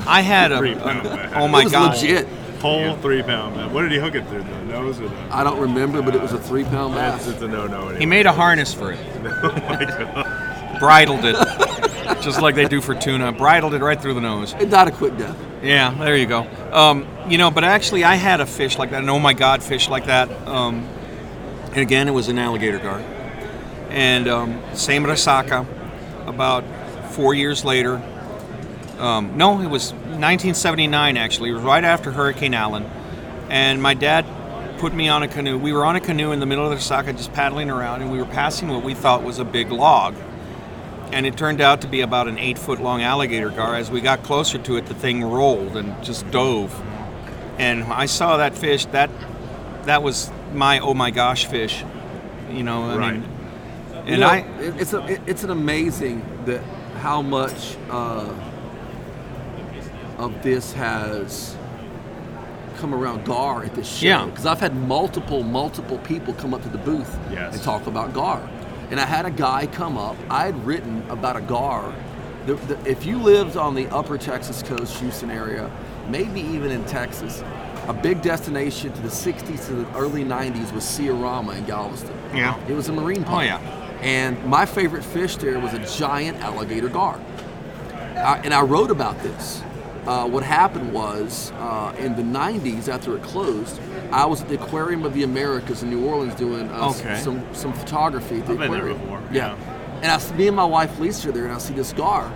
I 0.06 0.20
had 0.22 0.52
a, 0.52 0.58
Three 0.58 0.74
pound 0.74 1.02
bass. 1.04 1.32
oh 1.36 1.48
my 1.48 1.60
it 1.60 1.64
was 1.64 1.72
gosh. 1.72 2.02
legit. 2.02 2.28
whole 2.60 2.96
three 2.96 3.22
pound 3.22 3.56
man. 3.56 3.72
What 3.72 3.82
did 3.82 3.92
he 3.92 3.98
hook 3.98 4.14
it 4.14 4.26
through? 4.28 4.42
The 4.42 4.64
nose 4.64 5.00
or 5.00 5.08
the? 5.08 5.16
I 5.30 5.44
don't 5.44 5.58
remember, 5.60 6.02
but 6.02 6.14
it 6.14 6.20
was 6.22 6.32
a 6.32 6.38
three 6.38 6.64
pound 6.64 6.94
It's, 6.94 7.24
bass. 7.26 7.28
it's 7.28 7.42
a 7.42 7.48
no 7.48 7.66
no. 7.66 7.88
He 7.88 8.06
made 8.06 8.26
a 8.26 8.32
harness 8.32 8.72
for 8.74 8.92
it, 8.92 8.98
oh 9.24 9.52
my 9.68 9.84
god. 9.84 10.78
bridled 10.80 11.24
it, 11.24 11.36
just 12.22 12.40
like 12.42 12.54
they 12.54 12.66
do 12.68 12.80
for 12.80 12.94
tuna. 12.94 13.32
Bridled 13.32 13.74
it 13.74 13.80
right 13.82 14.00
through 14.00 14.14
the 14.14 14.20
nose. 14.20 14.54
It 14.58 14.70
died 14.70 14.88
a 14.88 14.92
quick 14.92 15.16
death. 15.16 15.36
Yeah, 15.62 15.90
there 15.98 16.16
you 16.16 16.26
go. 16.26 16.46
Um, 16.72 17.06
you 17.28 17.38
know, 17.38 17.50
but 17.50 17.64
actually, 17.64 18.04
I 18.04 18.16
had 18.16 18.40
a 18.40 18.46
fish 18.46 18.76
like 18.78 18.90
that, 18.90 19.02
an 19.02 19.08
oh 19.08 19.18
my 19.18 19.32
god 19.32 19.62
fish 19.62 19.88
like 19.88 20.06
that. 20.06 20.30
Um, 20.46 20.86
and 21.68 21.78
again, 21.78 22.08
it 22.08 22.12
was 22.12 22.28
an 22.28 22.38
alligator 22.38 22.78
gar. 22.78 23.00
And 23.90 24.26
um, 24.28 24.60
same 24.74 25.04
at 25.06 25.10
resaca, 25.16 25.66
about 26.26 26.64
four 27.14 27.32
years 27.34 27.64
later. 27.64 28.02
Um, 28.98 29.36
no, 29.36 29.60
it 29.60 29.66
was 29.68 29.92
1979 29.92 31.16
actually. 31.16 31.50
It 31.50 31.54
was 31.54 31.62
right 31.62 31.84
after 31.84 32.10
Hurricane 32.12 32.54
Allen. 32.54 32.84
And 33.50 33.80
my 33.82 33.94
dad 33.94 34.24
put 34.78 34.92
me 34.94 35.08
on 35.08 35.22
a 35.22 35.28
canoe. 35.28 35.58
We 35.58 35.72
were 35.72 35.84
on 35.84 35.96
a 35.96 36.00
canoe 36.00 36.32
in 36.32 36.40
the 36.40 36.46
middle 36.46 36.64
of 36.64 36.70
the 36.70 36.76
resaca 36.76 37.16
just 37.16 37.32
paddling 37.32 37.70
around, 37.70 38.02
and 38.02 38.10
we 38.10 38.18
were 38.18 38.24
passing 38.26 38.68
what 38.68 38.82
we 38.82 38.94
thought 38.94 39.22
was 39.22 39.38
a 39.38 39.44
big 39.44 39.70
log 39.70 40.14
and 41.12 41.26
it 41.26 41.36
turned 41.36 41.60
out 41.60 41.82
to 41.82 41.86
be 41.86 42.00
about 42.00 42.26
an 42.26 42.38
eight 42.38 42.58
foot 42.58 42.80
long 42.80 43.00
alligator 43.02 43.50
gar. 43.50 43.76
As 43.76 43.88
we 43.88 44.00
got 44.00 44.24
closer 44.24 44.58
to 44.58 44.76
it, 44.76 44.86
the 44.86 44.94
thing 44.94 45.22
rolled 45.22 45.76
and 45.76 46.02
just 46.02 46.28
dove. 46.32 46.74
And 47.58 47.84
I 47.84 48.06
saw 48.06 48.38
that 48.38 48.56
fish. 48.56 48.86
That 48.86 49.10
that 49.84 50.02
was 50.02 50.30
my 50.54 50.80
oh 50.80 50.94
my 50.94 51.10
gosh 51.12 51.44
fish. 51.46 51.84
You 52.50 52.64
know, 52.64 52.90
I 52.90 52.96
Right. 52.96 53.12
mean, 53.12 53.22
You 54.06 54.12
and 54.14 54.20
know, 54.22 54.26
I 54.28 54.38
it's 54.58 54.92
a, 54.92 55.06
it- 55.06 55.20
it's 55.26 55.44
an 55.44 55.50
amazing 55.50 56.22
that 56.46 56.62
how 57.04 57.20
much 57.20 57.76
uh, 57.90 58.32
of 60.16 60.42
this 60.42 60.72
has 60.72 61.54
come 62.78 62.94
around 62.94 63.26
Gar 63.26 63.62
at 63.64 63.74
this 63.74 63.98
show. 63.98 64.06
Yeah. 64.06 64.24
Because 64.24 64.46
I've 64.46 64.58
had 64.58 64.74
multiple, 64.74 65.42
multiple 65.42 65.98
people 65.98 66.32
come 66.32 66.54
up 66.54 66.62
to 66.62 66.70
the 66.70 66.78
booth 66.78 67.14
Yes. 67.30 67.52
and 67.54 67.62
talk 67.62 67.86
about 67.86 68.14
Gar. 68.14 68.40
And 68.90 68.98
I 68.98 69.04
had 69.04 69.26
a 69.26 69.30
guy 69.30 69.66
come 69.66 69.98
up. 69.98 70.16
I 70.30 70.46
had 70.46 70.64
written 70.64 71.04
about 71.10 71.36
a 71.36 71.42
Gar. 71.42 71.94
The, 72.46 72.54
the, 72.54 72.90
if 72.90 73.04
you 73.04 73.18
lived 73.18 73.58
on 73.58 73.74
the 73.74 73.86
upper 73.88 74.16
Texas 74.16 74.62
coast, 74.62 74.96
Houston 75.00 75.30
area, 75.30 75.70
maybe 76.08 76.40
even 76.40 76.70
in 76.70 76.84
Texas, 76.86 77.44
a 77.86 77.92
big 77.92 78.22
destination 78.22 78.90
to 78.94 79.02
the 79.02 79.08
60s 79.08 79.66
to 79.66 79.74
the 79.74 79.94
early 79.94 80.24
90s 80.24 80.72
was 80.72 80.84
Sea-Arama 80.84 81.54
in 81.58 81.66
Galveston. 81.66 82.16
Yeah. 82.34 82.58
It 82.66 82.72
was 82.72 82.88
a 82.88 82.94
marine 82.94 83.24
park. 83.24 83.42
Oh, 83.42 83.44
yeah. 83.44 83.83
And 84.04 84.42
my 84.44 84.66
favorite 84.66 85.02
fish 85.02 85.36
there 85.36 85.58
was 85.58 85.72
a 85.72 85.84
giant 85.98 86.38
alligator 86.38 86.88
gar. 86.88 87.18
I, 88.16 88.40
and 88.44 88.52
I 88.54 88.60
wrote 88.62 88.90
about 88.90 89.20
this. 89.22 89.62
Uh, 90.06 90.28
what 90.28 90.42
happened 90.42 90.92
was 90.92 91.50
uh, 91.52 91.94
in 91.98 92.14
the 92.14 92.22
90s, 92.22 92.88
after 92.88 93.16
it 93.16 93.22
closed, 93.22 93.80
I 94.12 94.26
was 94.26 94.42
at 94.42 94.48
the 94.50 94.62
Aquarium 94.62 95.04
of 95.04 95.14
the 95.14 95.22
Americas 95.22 95.82
in 95.82 95.88
New 95.88 96.04
Orleans 96.06 96.34
doing 96.34 96.70
uh, 96.70 96.90
Okay. 96.90 97.18
some, 97.20 97.42
some 97.54 97.72
photography 97.72 98.40
at 98.40 98.46
the 98.46 98.52
I've 98.52 98.58
been 98.58 98.70
there 98.70 98.80
aquarium. 98.90 99.00
before, 99.00 99.22
Yeah. 99.32 99.56
yeah. 99.56 100.00
And 100.02 100.06
I, 100.12 100.16
s- 100.16 100.30
me 100.34 100.46
and 100.46 100.54
my 100.56 100.64
wife 100.66 100.98
Lisa 100.98 101.30
are 101.30 101.32
there, 101.32 101.44
and 101.44 101.54
I 101.54 101.58
see 101.58 101.72
this 101.72 101.94
gar. 101.94 102.30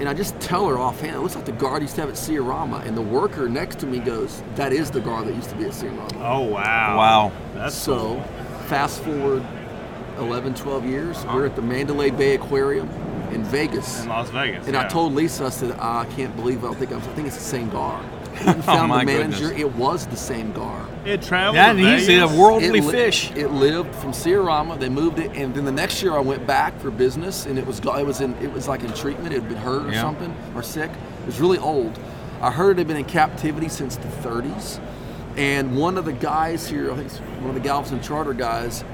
And 0.00 0.08
I 0.08 0.14
just 0.14 0.38
tell 0.40 0.66
her 0.66 0.76
offhand, 0.78 1.14
it 1.14 1.20
looks 1.20 1.36
like 1.36 1.44
the 1.44 1.52
gar 1.52 1.80
used 1.80 1.94
to 1.94 2.00
have 2.00 2.10
at 2.10 2.16
Sea-Arama. 2.16 2.84
And 2.84 2.96
the 2.96 3.02
worker 3.02 3.48
next 3.48 3.78
to 3.80 3.86
me 3.86 4.00
goes, 4.00 4.42
that 4.56 4.72
is 4.72 4.90
the 4.90 5.00
gar 5.00 5.24
that 5.24 5.32
used 5.34 5.50
to 5.50 5.56
be 5.56 5.64
at 5.66 5.74
Sea-Arama. 5.74 6.16
Oh 6.20 6.42
wow. 6.42 6.96
Wow. 6.96 7.32
That's 7.54 7.76
So, 7.76 8.20
fast 8.66 9.02
forward 9.04 9.44
11, 10.18 10.54
12 10.54 10.84
years, 10.86 11.24
we're 11.26 11.46
at 11.46 11.56
the 11.56 11.62
Mandalay 11.62 12.10
Bay 12.10 12.34
Aquarium 12.34 12.88
in 13.32 13.44
Vegas. 13.44 14.02
in 14.02 14.08
Las 14.08 14.30
Vegas. 14.30 14.64
And 14.66 14.74
yeah. 14.74 14.84
I 14.84 14.88
told 14.88 15.12
Lisa, 15.14 15.46
I 15.46 15.48
said, 15.50 15.76
ah, 15.78 16.00
I 16.00 16.04
can't 16.06 16.34
believe 16.36 16.64
it. 16.64 16.66
I 16.68 16.74
think, 16.74 16.92
I'm, 16.92 16.98
I 16.98 17.02
think 17.14 17.26
it's 17.28 17.36
the 17.36 17.42
same 17.42 17.68
gar. 17.70 18.02
And 18.40 18.50
oh 18.50 18.62
found 18.62 18.84
Oh, 18.84 18.86
my 18.86 19.04
the 19.04 19.06
manager, 19.18 19.48
goodness. 19.48 19.60
it 19.62 19.74
was 19.74 20.06
the 20.06 20.16
same 20.16 20.52
gar. 20.52 20.86
it 21.04 21.22
traveled. 21.22 21.56
that 21.56 21.72
to 21.72 21.78
he's 21.78 22.04
a 22.08 22.20
Vegas. 22.26 22.36
worldly 22.38 22.78
It 22.78 22.84
li- 22.84 22.92
fish. 22.92 23.32
It 23.32 23.48
lived 23.48 23.92
from 23.96 24.12
Sea-Arama. 24.12 24.78
They 24.78 24.88
moved 24.88 25.18
it, 25.18 25.32
and 25.36 25.52
then 25.52 25.64
the 25.64 25.72
next 25.72 26.00
year 26.04 26.14
I 26.16 26.20
went 26.20 26.46
back 26.46 26.78
for 26.78 26.92
business, 26.92 27.46
and 27.46 27.58
it 27.58 27.66
was 27.66 27.80
it 27.80 28.06
was 28.06 28.20
in 28.20 28.34
it 28.36 28.52
was 28.52 28.68
like 28.68 28.84
in 28.84 28.92
treatment. 28.92 29.32
It 29.34 29.40
had 29.40 29.48
been 29.48 29.58
hurt 29.58 29.86
or 29.86 29.90
Yeah. 29.90 30.02
something 30.02 30.32
or 30.54 30.62
sick. 30.62 30.88
It 31.22 31.26
was 31.26 31.40
really 31.40 31.58
old. 31.58 31.98
I 32.40 32.52
heard 32.52 32.76
it 32.76 32.78
had 32.78 32.86
been 32.86 32.96
in 32.96 33.06
captivity 33.06 33.68
since 33.68 33.96
the 33.96 34.06
30s, 34.06 34.78
and 35.36 35.76
one 35.76 35.98
of 35.98 36.04
the 36.04 36.12
guys 36.12 36.68
here, 36.68 36.92
I 36.92 36.94
think 36.94 37.10
one 37.40 37.48
of 37.48 37.54
the 37.54 37.60
Galveston 37.68 38.00
charter 38.00 38.34
guys, 38.34 38.84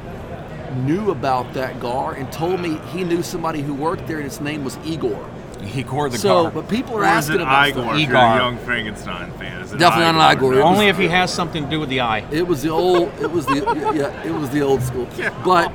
knew 0.75 1.11
about 1.11 1.53
that 1.55 1.81
gar 1.81 2.15
and 2.15 2.31
told 2.33 2.61
me 2.61 2.79
he 2.93 3.05
knew 3.05 3.23
somebody 3.23 3.61
who 3.63 3.75
worked 3.75 4.07
there, 4.07 4.17
and 4.19 4.25
his 4.25 4.41
name 4.41 4.65
was 4.65 4.77
Igor. 4.85 5.29
Igor 5.75 6.11
the 6.11 6.19
so, 6.19 6.43
gar. 6.45 6.51
but 6.51 6.69
people 6.69 6.95
are 6.97 7.01
Or 7.01 7.05
is 7.05 7.09
asking 7.11 7.37
it 7.37 7.43
about 7.43 7.69
Igor? 7.69 7.83
stuff. 7.85 7.95
If 7.95 8.01
you're 8.01 8.09
Igor. 8.11 8.23
a 8.23 8.37
young 8.37 8.59
Frankenstein 8.59 9.31
fan. 9.33 9.63
Is 9.63 9.73
it 9.73 9.79
Definitely 9.79 10.13
not 10.19 10.33
an 10.33 10.37
Igor. 10.39 10.61
Only 10.63 10.89
if 10.89 10.99
he 10.99 11.09
has 11.09 11.33
something 11.33 11.65
to 11.65 11.71
do 11.71 11.81
with 11.81 11.89
the 11.89 12.03
eye. 12.03 12.25
It 12.31 12.47
was 12.47 12.63
the 12.63 12.69
old. 12.71 13.11
It 13.21 13.31
was 13.31 13.47
the 13.47 13.57
yeah. 13.95 14.23
It 14.25 14.33
was 14.33 14.51
the 14.51 14.61
old 14.61 14.83
school. 14.83 15.09
But 15.45 15.73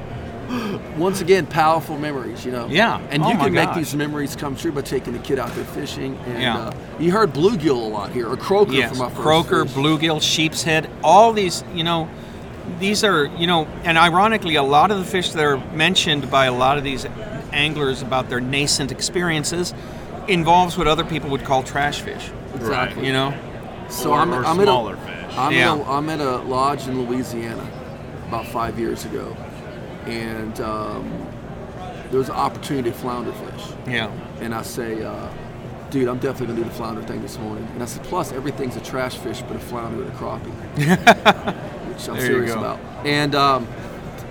once 0.98 1.22
again, 1.22 1.46
powerful 1.48 1.98
memories. 1.98 2.46
You 2.46 2.52
know. 2.52 2.68
Yeah. 2.70 3.00
And 3.10 3.24
Oh 3.24 3.30
you 3.30 3.36
my 3.36 3.46
can 3.46 3.54
make 3.54 3.74
these 3.74 3.96
memories 3.96 4.36
come 4.36 4.56
true 4.56 4.72
by 4.72 4.82
taking 4.82 5.14
the 5.14 5.20
kid 5.20 5.40
out 5.40 5.54
there 5.56 5.66
fishing. 5.66 6.18
And 6.28 6.42
Yeah. 6.42 6.58
uh, 6.58 6.74
you 7.00 7.12
heard 7.12 7.34
bluegill 7.34 7.70
a 7.72 7.88
lot 7.88 8.12
here, 8.12 8.28
or 8.30 8.38
croaker 8.38 8.74
Yes, 8.74 8.92
for 8.92 8.98
my 9.04 9.10
first 9.10 9.22
croaker, 9.22 9.66
fish. 9.66 9.74
bluegill, 9.74 10.22
sheep's 10.22 10.64
head, 10.64 10.90
all 11.04 11.34
these, 11.34 11.64
you 11.74 11.84
know, 11.84 12.08
these 12.80 13.04
are, 13.04 13.26
you 13.26 13.48
know, 13.48 13.66
and 13.84 13.98
ironically, 13.98 14.56
a 14.56 14.64
lot 14.64 14.92
of 14.92 14.98
the 15.00 15.06
fish 15.06 15.32
that 15.32 15.44
are 15.44 15.58
mentioned 15.74 16.30
by 16.30 16.46
a 16.46 16.54
lot 16.54 16.78
of 16.78 16.84
these 16.84 17.06
anglers 17.52 18.02
about 18.02 18.30
their 18.30 18.40
nascent 18.40 18.92
experiences 18.92 19.74
involves 20.28 20.78
what 20.78 20.88
other 20.88 21.04
people 21.04 21.30
would 21.32 21.44
call 21.44 21.64
trash 21.64 22.02
fish. 22.02 22.30
Exactly. 22.56 23.06
You 23.08 23.14
know, 23.14 23.34
So 23.90 24.12
Or- 24.12 24.20
I'm, 24.20 24.32
or 24.34 24.46
I'm 24.46 24.60
at 24.60 24.64
smaller 24.66 24.94
a, 24.94 24.98
fish. 24.98 25.38
I'm, 25.38 25.52
Yeah. 25.52 25.74
at 25.74 25.80
a, 25.80 25.90
I'm 25.90 26.10
at 26.10 26.20
a 26.20 26.38
lodge 26.38 26.88
in 26.88 27.02
Louisiana 27.06 27.68
about 28.28 28.46
five 28.48 28.78
years 28.78 29.06
ago, 29.06 29.36
and 30.06 30.60
um, 30.62 31.12
there 32.12 32.20
was 32.20 32.30
an 32.30 32.36
opportunity 32.36 32.92
to 32.92 32.96
flounder 32.96 33.32
fish. 33.34 33.66
yeah, 33.88 34.12
and 34.42 34.54
I 34.54 34.62
say, 34.62 35.02
uh, 35.04 35.28
dude, 35.90 36.08
I'm 36.08 36.20
definitely 36.20 36.54
gonna 36.54 36.60
do 36.60 36.70
the 36.70 36.76
flounder 36.76 37.02
thing 37.02 37.24
this 37.24 37.40
morning. 37.40 37.68
And 37.74 37.82
I 37.82 37.88
said, 37.88 38.04
plus 38.04 38.32
everything's 38.32 38.76
a 38.76 38.82
trash 38.82 39.18
fish, 39.18 39.42
but 39.42 39.56
a 39.56 39.60
flounder 39.60 40.04
and 40.04 40.12
a 40.14 40.16
crappie, 40.16 41.56
which 42.00 42.10
I'm 42.10 42.16
There 42.18 42.26
serious 42.26 42.54
about. 42.54 42.80
And 43.06 43.36
um, 43.36 43.68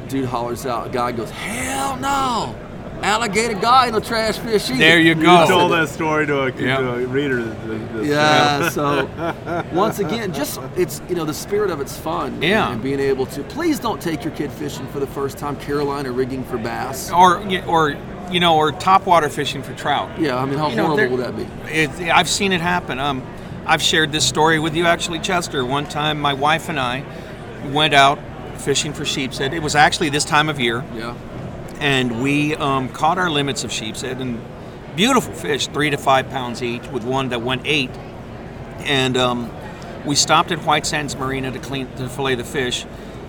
dude 0.08 0.24
hollers 0.26 0.66
out, 0.66 0.86
a 0.88 0.90
guy 0.90 1.12
goes, 1.12 1.30
hell 1.30 1.96
no. 1.96 2.56
alligator 3.02 3.54
guy 3.54 3.86
in 3.86 3.94
a 3.94 4.00
trash 4.00 4.38
fish. 4.38 4.70
Either. 4.70 4.78
There 4.78 4.98
you 5.00 5.14
You 5.14 5.22
go. 5.22 5.46
told 5.46 5.72
that 5.72 5.88
story 5.88 6.26
to 6.26 6.42
a, 6.44 6.52
Yeah. 6.52 6.78
to 6.78 6.94
a 6.94 7.06
reader. 7.06 7.42
That, 7.44 7.92
that, 7.94 8.04
Yeah. 8.04 8.68
So 8.70 9.64
once 9.72 9.98
again, 9.98 10.32
just 10.32 10.60
it's 10.76 11.00
you 11.08 11.14
know 11.14 11.24
the 11.24 11.34
spirit 11.34 11.70
of 11.70 11.80
it's 11.80 11.96
fun. 11.96 12.40
Yeah. 12.42 12.72
And 12.72 12.82
being 12.82 13.00
able 13.00 13.26
to 13.26 13.42
please 13.44 13.78
don't 13.78 14.00
take 14.02 14.24
your 14.24 14.34
kid 14.34 14.50
fishing 14.50 14.86
for 14.88 14.98
the 15.00 15.06
first 15.06 15.38
time 15.38 15.56
Carolina 15.56 16.10
rigging 16.10 16.42
for 16.44 16.58
bass. 16.58 17.10
or 17.10 17.42
or 17.66 17.96
you 18.30 18.40
know, 18.40 18.56
or 18.56 18.72
topwater 18.72 19.30
fishing 19.30 19.62
for 19.62 19.72
trout. 19.74 20.10
Yeah. 20.20 20.36
I 20.36 20.44
mean, 20.44 20.58
how 20.58 20.68
You 20.68 20.76
know, 20.76 20.88
horrible 20.88 21.16
would 21.18 21.24
that 21.24 21.36
be? 21.36 21.44
It, 21.72 21.90
I've 22.14 22.28
seen 22.28 22.52
it 22.52 22.60
happen. 22.60 22.98
Um, 22.98 23.22
I've 23.64 23.80
shared 23.80 24.12
this 24.12 24.26
story 24.26 24.58
with 24.58 24.74
you 24.74 24.84
actually, 24.86 25.18
Chester. 25.20 25.64
One 25.64 25.86
time, 25.86 26.20
my 26.20 26.32
wife 26.34 26.68
and 26.68 26.78
I 26.80 27.04
went 27.66 27.94
out 27.94 28.18
fishing 28.56 28.92
for 28.92 29.04
sheepshead. 29.04 29.54
It 29.54 29.62
was 29.62 29.74
actually 29.74 30.08
this 30.10 30.24
time 30.24 30.48
of 30.48 30.58
year, 30.58 30.84
Yeah. 30.94 31.14
and 31.80 32.22
we 32.22 32.54
um, 32.56 32.88
caught 32.88 33.18
our 33.18 33.30
limits 33.30 33.64
of 33.64 33.72
sheepshead 33.72 34.20
and 34.20 34.40
beautiful 34.96 35.32
fish, 35.32 35.68
three 35.68 35.90
to 35.90 35.96
five 35.96 36.28
pounds 36.30 36.62
each, 36.62 36.86
with 36.88 37.04
one 37.04 37.28
that 37.28 37.42
went 37.42 37.62
eight. 37.64 37.90
And 38.80 39.16
um, 39.16 39.50
we 40.04 40.14
stopped 40.14 40.50
at 40.50 40.58
White 40.64 40.86
Sands 40.86 41.14
Marina 41.16 41.50
to 41.52 41.58
clean 41.58 41.86
to 41.96 42.08
fillet 42.08 42.34
the 42.36 42.44
fish. 42.44 42.84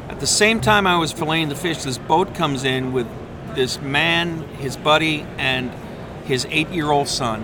At 0.07 0.19
the 0.19 0.27
same 0.27 0.61
time 0.61 0.87
I 0.87 0.97
was 0.97 1.13
filleting 1.13 1.49
the 1.49 1.55
fish, 1.55 1.83
this 1.83 1.97
boat 1.99 2.33
comes 2.33 2.63
in 2.63 2.91
with 2.93 3.07
this 3.55 3.79
man, 3.81 4.43
his 4.57 4.77
buddy, 4.77 5.25
and 5.37 5.71
his 6.25 6.47
eight-year-old 6.49 7.07
son. 7.07 7.43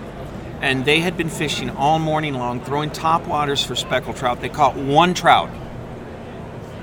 And 0.60 0.84
they 0.84 1.00
had 1.00 1.16
been 1.16 1.28
fishing 1.28 1.70
all 1.70 1.98
morning 1.98 2.34
long, 2.34 2.60
throwing 2.60 2.90
top 2.90 3.26
waters 3.26 3.62
for 3.62 3.76
speckled 3.76 4.16
trout. 4.16 4.40
They 4.40 4.48
caught 4.48 4.74
one 4.74 5.14
trout. 5.14 5.50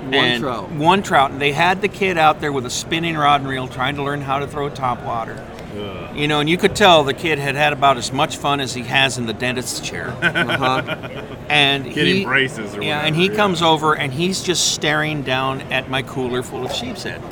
One 0.06 0.14
and 0.14 0.42
trout. 0.42 0.70
One 0.72 1.02
trout. 1.02 1.30
And 1.30 1.40
they 1.40 1.52
had 1.52 1.80
the 1.80 1.88
kid 1.88 2.18
out 2.18 2.40
there 2.40 2.52
with 2.52 2.66
a 2.66 2.70
spinning 2.70 3.16
rod 3.16 3.40
and 3.40 3.50
reel 3.50 3.68
trying 3.68 3.96
to 3.96 4.02
learn 4.02 4.20
how 4.20 4.38
to 4.38 4.46
throw 4.46 4.68
top 4.68 5.02
water. 5.02 5.44
Ugh. 5.76 6.16
You 6.16 6.28
know, 6.28 6.40
and 6.40 6.48
you 6.48 6.56
could 6.56 6.76
tell 6.76 7.02
the 7.02 7.14
kid 7.14 7.38
had 7.38 7.56
had 7.56 7.72
about 7.72 7.96
as 7.96 8.12
much 8.12 8.36
fun 8.36 8.60
as 8.60 8.74
he 8.74 8.82
has 8.82 9.18
in 9.18 9.26
the 9.26 9.32
dentist's 9.32 9.80
chair. 9.80 10.14
Uh-huh. 10.44 11.24
And 11.48 11.84
Getting 11.84 12.16
he, 12.16 12.24
braces 12.24 12.74
or 12.74 12.82
yeah, 12.82 12.96
whatever, 12.96 13.06
and 13.06 13.16
he 13.16 13.28
yeah. 13.28 13.34
comes 13.34 13.62
over 13.62 13.96
and 13.96 14.12
he's 14.12 14.42
just 14.42 14.72
staring 14.74 15.22
down 15.22 15.60
at 15.72 15.88
my 15.88 16.02
cooler 16.02 16.42
full 16.42 16.64
of 16.64 16.72
sheep's 16.72 17.02
head. 17.02 17.22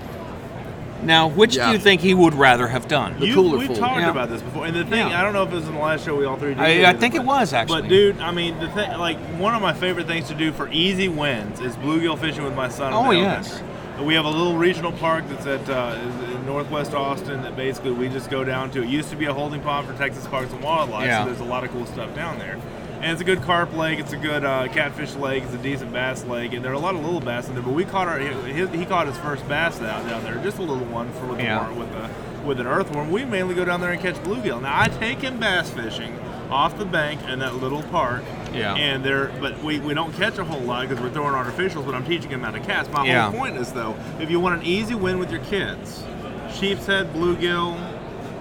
Now, 1.03 1.27
which 1.29 1.57
Yeah. 1.57 1.67
do 1.67 1.73
you 1.73 1.79
think 1.79 2.01
he 2.01 2.15
would 2.15 2.35
rather 2.35 2.69
have 2.69 2.87
done? 2.89 3.17
The 3.19 3.27
You- 3.27 3.35
cooler 3.35 3.59
we've 3.59 3.67
full. 3.69 3.77
talked 3.77 4.01
Yeah. 4.01 4.11
about 4.11 4.29
this 4.31 4.41
before, 4.43 4.67
and 4.67 4.75
the 4.75 4.85
thing 4.85 5.09
Yeah. 5.09 5.19
I 5.19 5.23
don't 5.23 5.33
know 5.33 5.43
if 5.43 5.53
it 5.53 5.55
was 5.57 5.67
in 5.69 5.75
the 5.75 5.81
last 5.81 6.05
show 6.05 6.15
we 6.17 6.25
all 6.25 6.37
three 6.37 6.55
did. 6.55 6.61
I- 6.85 6.91
I 6.91 6.93
think 6.95 7.15
it 7.15 7.25
was, 7.25 7.53
actually. 7.53 7.83
But 7.83 7.89
dude, 7.89 8.21
I 8.21 8.31
mean, 8.31 8.59
the 8.61 8.69
thing, 8.69 8.91
like 8.99 9.19
one 9.39 9.55
of 9.55 9.63
my 9.63 9.73
favorite 9.73 10.07
things 10.07 10.29
to 10.29 10.35
do 10.35 10.53
for 10.53 10.69
easy 10.71 11.09
wins 11.09 11.61
is 11.61 11.77
bluegill 11.77 12.19
fishing 12.19 12.45
with 12.45 12.55
my 12.55 12.69
son. 12.69 12.93
Oh, 12.95 13.11
yes. 13.11 13.61
Elvis. 13.99 14.05
We 14.05 14.15
have 14.15 14.25
a 14.25 14.31
little 14.31 14.57
regional 14.57 14.91
park 14.93 15.25
that's 15.29 15.47
at 15.47 15.69
uh, 15.69 15.93
is 15.97 16.35
in 16.35 16.47
Northwest 16.47 16.95
Austin 16.95 17.43
that 17.43 17.57
basically 17.57 17.93
we 17.93 18.09
just 18.09 18.31
go 18.31 18.43
down 18.43 18.71
to. 18.71 18.83
It 18.83 18.89
used 18.89 19.11
to 19.11 19.17
be 19.17 19.27
a 19.27 19.33
holding 19.33 19.61
pond 19.61 19.87
for 19.87 19.93
Texas 19.95 20.27
Parks 20.27 20.51
and 20.53 20.63
Wildlife, 20.63 21.07
Yeah. 21.07 21.21
so 21.21 21.27
there's 21.27 21.41
a 21.41 21.45
lot 21.45 21.63
of 21.63 21.71
cool 21.73 21.87
stuff 21.87 22.13
down 22.17 22.39
there. 22.39 22.57
And 23.03 23.11
it's 23.11 23.21
a 23.21 23.25
good 23.25 23.43
carp 23.43 23.75
lake, 23.75 23.99
it's 23.99 24.13
a 24.13 24.17
good 24.17 24.45
uh, 24.45 24.69
catfish 24.69 25.17
lake, 25.17 25.43
it's 25.43 25.55
a 25.55 25.59
decent 25.59 25.93
bass 25.93 26.25
lake, 26.25 26.53
and 26.53 26.65
there 26.65 26.71
are 26.71 26.77
a 26.77 26.79
lot 26.79 26.95
of 26.95 27.05
little 27.05 27.19
bass 27.21 27.49
in 27.49 27.55
there. 27.55 27.63
But 27.63 27.75
we 27.75 27.85
caught 27.85 28.07
our 28.07 28.17
his, 28.21 28.71
he 28.71 28.87
caught 28.87 29.09
his 29.09 29.19
first 29.19 29.47
bass 29.49 29.77
down 29.81 30.07
down 30.09 30.23
there, 30.23 30.37
just 30.45 30.59
a 30.59 30.63
little 30.63 30.85
one 30.87 31.11
for 31.15 31.27
with, 31.27 31.41
Yeah. 31.41 31.69
the, 31.69 31.75
with 31.75 31.89
a 31.95 32.11
with 32.47 32.61
an 32.61 32.67
earthworm. 32.69 33.11
We 33.11 33.25
mainly 33.25 33.57
go 33.57 33.65
down 33.65 33.81
there 33.81 33.91
and 33.91 34.01
catch 34.01 34.15
bluegill. 34.17 34.63
Now 34.63 34.81
I 34.81 34.87
take 34.89 35.19
him 35.21 35.39
bass 35.41 35.69
fishing 35.71 36.17
off 36.51 36.79
the 36.79 36.85
bank 36.85 37.21
in 37.29 37.39
that 37.41 37.57
little 37.57 37.83
park. 37.85 38.23
Yeah. 38.53 38.75
And 38.75 39.05
there, 39.05 39.33
but 39.41 39.63
we, 39.65 39.79
we 39.81 39.95
don't 39.95 40.13
catch 40.15 40.39
a 40.39 40.45
whole 40.45 40.61
lot 40.61 40.89
because 40.89 41.03
we're 41.03 41.11
throwing 41.11 41.35
artificials. 41.35 41.87
But 41.87 41.95
I'm 41.95 42.05
teaching 42.05 42.31
him 42.31 42.41
how 42.43 42.51
to 42.51 42.61
cast. 42.61 42.91
My 42.93 43.05
Yeah. 43.07 43.31
whole 43.31 43.39
point 43.39 43.57
is 43.57 43.73
though, 43.73 43.97
if 44.21 44.31
you 44.31 44.39
want 44.41 44.61
an 44.61 44.67
easy 44.67 44.95
win 44.95 45.19
with 45.19 45.31
your 45.31 45.41
kids, 45.45 46.05
sheep's 46.53 46.87
head, 46.87 47.13
bluegill, 47.15 47.79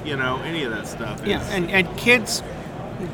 you 0.05 0.15
know, 0.17 0.37
any 0.43 0.63
of 0.63 0.71
that 0.71 0.87
stuff. 0.87 1.25
Yeah, 1.25 1.41
and, 1.51 1.69
and 1.69 1.95
kids, 1.97 2.41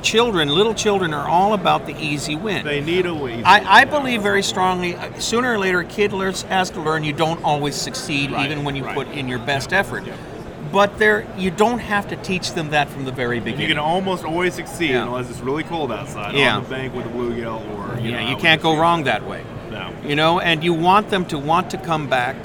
children, 0.01 0.49
little 0.49 0.73
children 0.73 1.13
are 1.13 1.27
all 1.27 1.53
about 1.53 1.85
the 1.85 1.95
easy 1.99 2.35
win. 2.35 2.65
they 2.65 2.81
need 2.81 3.05
a 3.05 3.13
win. 3.13 3.43
I, 3.45 3.81
I 3.81 3.85
believe 3.85 4.21
very 4.21 4.43
strongly, 4.43 4.95
uh, 4.95 5.19
sooner 5.19 5.53
or 5.53 5.57
later, 5.59 5.79
a 5.79 5.85
kid 5.85 6.13
learns, 6.13 6.41
has 6.43 6.69
to 6.71 6.81
learn 6.81 7.03
you 7.03 7.13
don't 7.13 7.43
always 7.43 7.75
succeed 7.75 8.31
Right, 8.31 8.45
even 8.49 8.63
when 8.63 8.75
you 8.75 8.83
right. 8.85 8.95
put 8.95 9.07
in 9.09 9.27
your 9.27 9.39
best 9.39 9.73
effort. 9.73 10.05
Yeah. 10.05 10.15
But 10.71 10.97
there, 10.99 11.25
you 11.37 11.49
don't 11.49 11.79
have 11.79 12.09
to 12.09 12.15
teach 12.17 12.51
them 12.51 12.71
that 12.71 12.89
from 12.89 13.05
the 13.05 13.11
very 13.11 13.39
beginning. 13.39 13.61
You 13.61 13.67
can 13.67 13.77
almost 13.79 14.25
always 14.25 14.53
succeed 14.53 14.91
Yeah. 14.91 15.03
unless 15.03 15.29
it's 15.29 15.39
really 15.39 15.63
cold 15.63 15.91
outside 15.91 16.35
Yeah. 16.35 16.57
on 16.57 16.63
the 16.63 16.69
bank 16.69 16.93
with 16.93 17.05
a 17.05 17.09
bluegill 17.09 17.61
or 17.77 17.99
you 17.99 18.11
yeah, 18.11 18.23
know, 18.23 18.29
you 18.31 18.35
can't 18.37 18.61
go 18.61 18.77
wrong 18.77 19.05
that 19.05 19.25
way. 19.25 19.43
No. 19.71 19.91
You 20.05 20.15
know, 20.15 20.39
and 20.39 20.63
you 20.63 20.73
want 20.73 21.09
them 21.09 21.25
to 21.25 21.37
want 21.37 21.69
to 21.71 21.77
come 21.77 22.07
back 22.07 22.35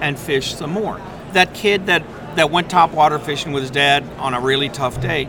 and 0.00 0.18
fish 0.18 0.54
some 0.54 0.70
more. 0.70 1.00
That 1.32 1.54
kid 1.54 1.86
that 1.86 2.02
that 2.36 2.50
went 2.50 2.70
top 2.70 2.92
water 2.92 3.18
fishing 3.18 3.52
with 3.52 3.62
his 3.64 3.70
dad 3.72 4.04
on 4.18 4.34
a 4.34 4.40
really 4.40 4.68
tough 4.68 5.00
day, 5.00 5.28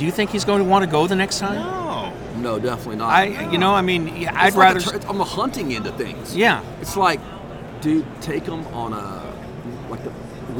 do 0.00 0.06
you 0.06 0.10
think 0.10 0.30
he's 0.30 0.46
going 0.46 0.60
to 0.60 0.64
want 0.64 0.82
to 0.82 0.90
go 0.90 1.06
the 1.06 1.14
next 1.14 1.40
time? 1.40 1.56
No. 1.56 2.10
No, 2.38 2.58
definitely 2.58 2.96
not. 2.96 3.10
I, 3.10 3.50
you 3.52 3.58
know, 3.58 3.74
I 3.74 3.82
mean, 3.82 4.16
yeah, 4.16 4.32
I'd 4.34 4.46
It's 4.48 4.56
like 4.56 4.70
a 4.70 4.74
rather. 4.74 4.80
tr- 4.80 4.96
it's 4.96 5.04
on 5.04 5.18
the 5.18 5.24
hunting 5.24 5.74
end 5.74 5.86
of 5.86 5.94
things. 5.96 6.34
yeah, 6.34 6.62
It's 6.80 6.96
like, 6.96 7.20
dude, 7.82 8.06
take 8.22 8.46
them 8.46 8.66
on 8.68 8.94
a 8.94 8.96
like 8.96 9.10
the 9.10 9.19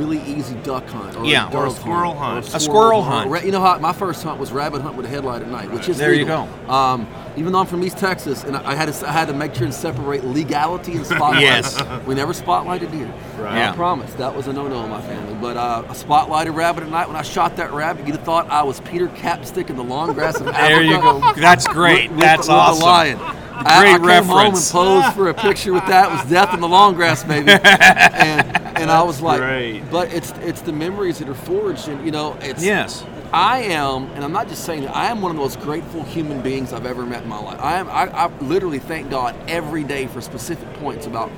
really 0.00 0.20
easy 0.22 0.54
duck 0.64 0.86
hunt 0.88 1.16
or 1.16 1.24
Yeah. 1.26 1.50
a, 1.50 1.56
Or 1.56 1.66
a 1.66 1.70
squirrel 1.70 2.14
hunt. 2.14 2.52
or 2.52 2.56
A 2.56 2.60
squirrel 2.60 3.02
hunt. 3.02 3.30
Ra- 3.30 3.40
You 3.40 3.52
know 3.52 3.60
how 3.60 3.78
my 3.78 3.92
first 3.92 4.22
hunt 4.24 4.38
was 4.40 4.50
rabbit 4.50 4.80
hunt 4.82 4.96
with 4.96 5.04
a 5.06 5.08
headlight 5.08 5.42
at 5.42 5.48
night, 5.48 5.70
which 5.70 5.88
is 5.88 5.98
There 5.98 6.14
you 6.14 6.20
legal. 6.24 6.48
Um, 6.68 7.06
even 7.36 7.52
though 7.52 7.60
I'm 7.60 7.66
from 7.66 7.82
East 7.84 7.98
Texas, 7.98 8.42
and 8.44 8.56
I 8.56 8.74
had 8.74 8.92
to 8.92 9.08
I 9.08 9.12
had 9.12 9.28
to 9.28 9.34
make 9.34 9.54
sure 9.54 9.64
and 9.64 9.74
separate 9.74 10.24
legality 10.24 10.92
and 10.96 11.06
spotlight. 11.06 11.42
Yes. 11.42 11.78
we 12.06 12.14
never 12.14 12.32
spotlighted 12.32 12.90
deer. 12.90 13.12
Right. 13.38 13.56
Yeah. 13.58 13.72
I 13.72 13.76
promise 13.76 14.12
that 14.14 14.34
was 14.34 14.46
a 14.48 14.52
no-no 14.52 14.82
in 14.84 14.90
my 14.90 15.00
family. 15.02 15.34
But 15.40 15.56
uh, 15.56 15.84
a 15.88 15.92
spotlighted 15.92 16.54
rabbit 16.54 16.82
at 16.84 16.90
night. 16.90 17.06
When 17.06 17.16
I 17.16 17.22
shot 17.22 17.56
that 17.56 17.72
rabbit, 17.72 18.06
you'd 18.06 18.16
have 18.16 18.24
thought 18.24 18.48
I 18.50 18.62
was 18.62 18.80
Peter 18.80 19.08
Capstick 19.08 19.68
in 19.70 19.76
the 19.76 19.84
long 19.84 20.12
grass 20.14 20.40
of 20.40 20.48
Africa. 20.48 20.62
there 20.68 20.82
you 20.82 21.00
go. 21.00 21.32
That's 21.34 21.66
great. 21.68 22.10
With- 22.10 22.16
with- 22.16 22.20
That's 22.20 22.48
with 22.48 22.56
awesome. 22.56 22.78
The 22.80 22.84
lion. 22.86 23.18
I, 23.62 23.62
I 23.62 23.98
Great 23.98 24.22
came 24.22 24.30
reference. 24.30 24.70
home 24.70 24.86
and 24.86 25.04
posed 25.04 25.14
for 25.16 25.28
a 25.28 25.34
picture 25.34 25.72
with 25.74 25.84
that. 25.86 26.10
It 26.10 26.12
was 26.16 26.30
death 26.30 26.54
in 26.54 26.60
the 26.60 26.68
long 26.68 26.94
grass, 26.94 27.22
baby. 27.22 27.52
and 27.64 28.59
and 28.90 28.98
I 28.98 29.02
was 29.02 29.20
like, 29.22 29.40
Great. 29.40 29.80
but 29.90 30.12
it's 30.12 30.32
it's 30.40 30.60
the 30.62 30.72
memories 30.72 31.18
that 31.18 31.28
are 31.28 31.34
forged, 31.34 31.88
and 31.88 32.04
you 32.04 32.10
know, 32.10 32.36
it's 32.40 32.64
Yes. 32.64 33.04
I 33.32 33.60
am, 33.62 34.06
and 34.12 34.24
I'm 34.24 34.32
not 34.32 34.48
just 34.48 34.64
saying 34.64 34.82
that. 34.82 34.96
I 34.96 35.06
am 35.06 35.22
one 35.22 35.30
of 35.30 35.36
the 35.36 35.42
most 35.42 35.60
grateful 35.60 36.02
human 36.02 36.40
beings 36.42 36.72
I've 36.72 36.86
ever 36.86 37.06
met 37.06 37.22
in 37.22 37.28
my 37.28 37.38
life. 37.38 37.60
I 37.60 37.78
am. 37.78 37.88
I, 37.88 38.08
I 38.12 38.26
literally 38.40 38.80
thank 38.80 39.08
God 39.08 39.36
every 39.48 39.84
day 39.84 40.06
for 40.08 40.20
specific 40.20 40.72
points 40.74 41.06
about 41.06 41.30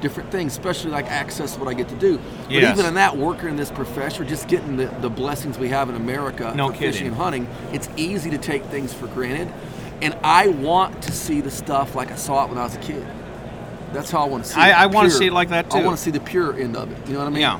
different 0.00 0.30
things, 0.30 0.52
especially 0.52 0.90
like 0.92 1.06
access 1.06 1.54
to 1.54 1.58
what 1.60 1.68
I 1.68 1.74
get 1.74 1.88
to 1.88 1.96
do. 1.96 2.18
But 2.44 2.52
even 2.52 2.86
in 2.86 2.94
that, 2.94 3.16
working 3.16 3.48
in 3.48 3.56
this 3.56 3.70
profession, 3.70 4.26
just 4.28 4.48
getting 4.48 4.76
the, 4.76 4.86
the 5.00 5.10
blessings 5.10 5.58
we 5.58 5.68
have 5.70 5.88
in 5.88 5.94
America 5.96 6.52
No 6.56 6.68
for 6.68 6.74
fishing 6.74 6.92
kidding. 6.92 7.06
and 7.08 7.16
hunting, 7.16 7.48
it's 7.72 7.88
easy 7.96 8.30
to 8.30 8.38
take 8.38 8.64
things 8.66 8.94
for 8.94 9.08
granted. 9.08 9.52
And 10.00 10.16
I 10.22 10.48
want 10.48 11.02
to 11.02 11.12
see 11.12 11.40
the 11.42 11.50
stuff 11.50 11.94
like 11.94 12.10
I 12.10 12.14
saw 12.16 12.44
it 12.44 12.48
when 12.48 12.56
I 12.58 12.62
was 12.62 12.76
a 12.76 12.80
kid. 12.80 13.06
That's 13.92 14.10
how 14.10 14.22
I 14.22 14.28
want 14.28 14.44
to 14.44 14.50
see 14.52 14.60
it. 14.60 14.62
I- 14.62 14.82
I 14.84 14.86
wanna 14.86 15.10
see 15.10 15.26
it 15.26 15.32
like 15.32 15.48
that, 15.50 15.70
too. 15.70 15.78
I 15.78 15.84
want 15.84 15.96
to 15.96 16.02
see 16.02 16.10
the 16.10 16.20
pure 16.20 16.54
end 16.58 16.76
of 16.76 16.90
it. 16.92 16.98
You 17.06 17.14
know 17.14 17.20
what 17.20 17.26
I 17.26 17.30
mean? 17.30 17.40
Yeah. 17.42 17.58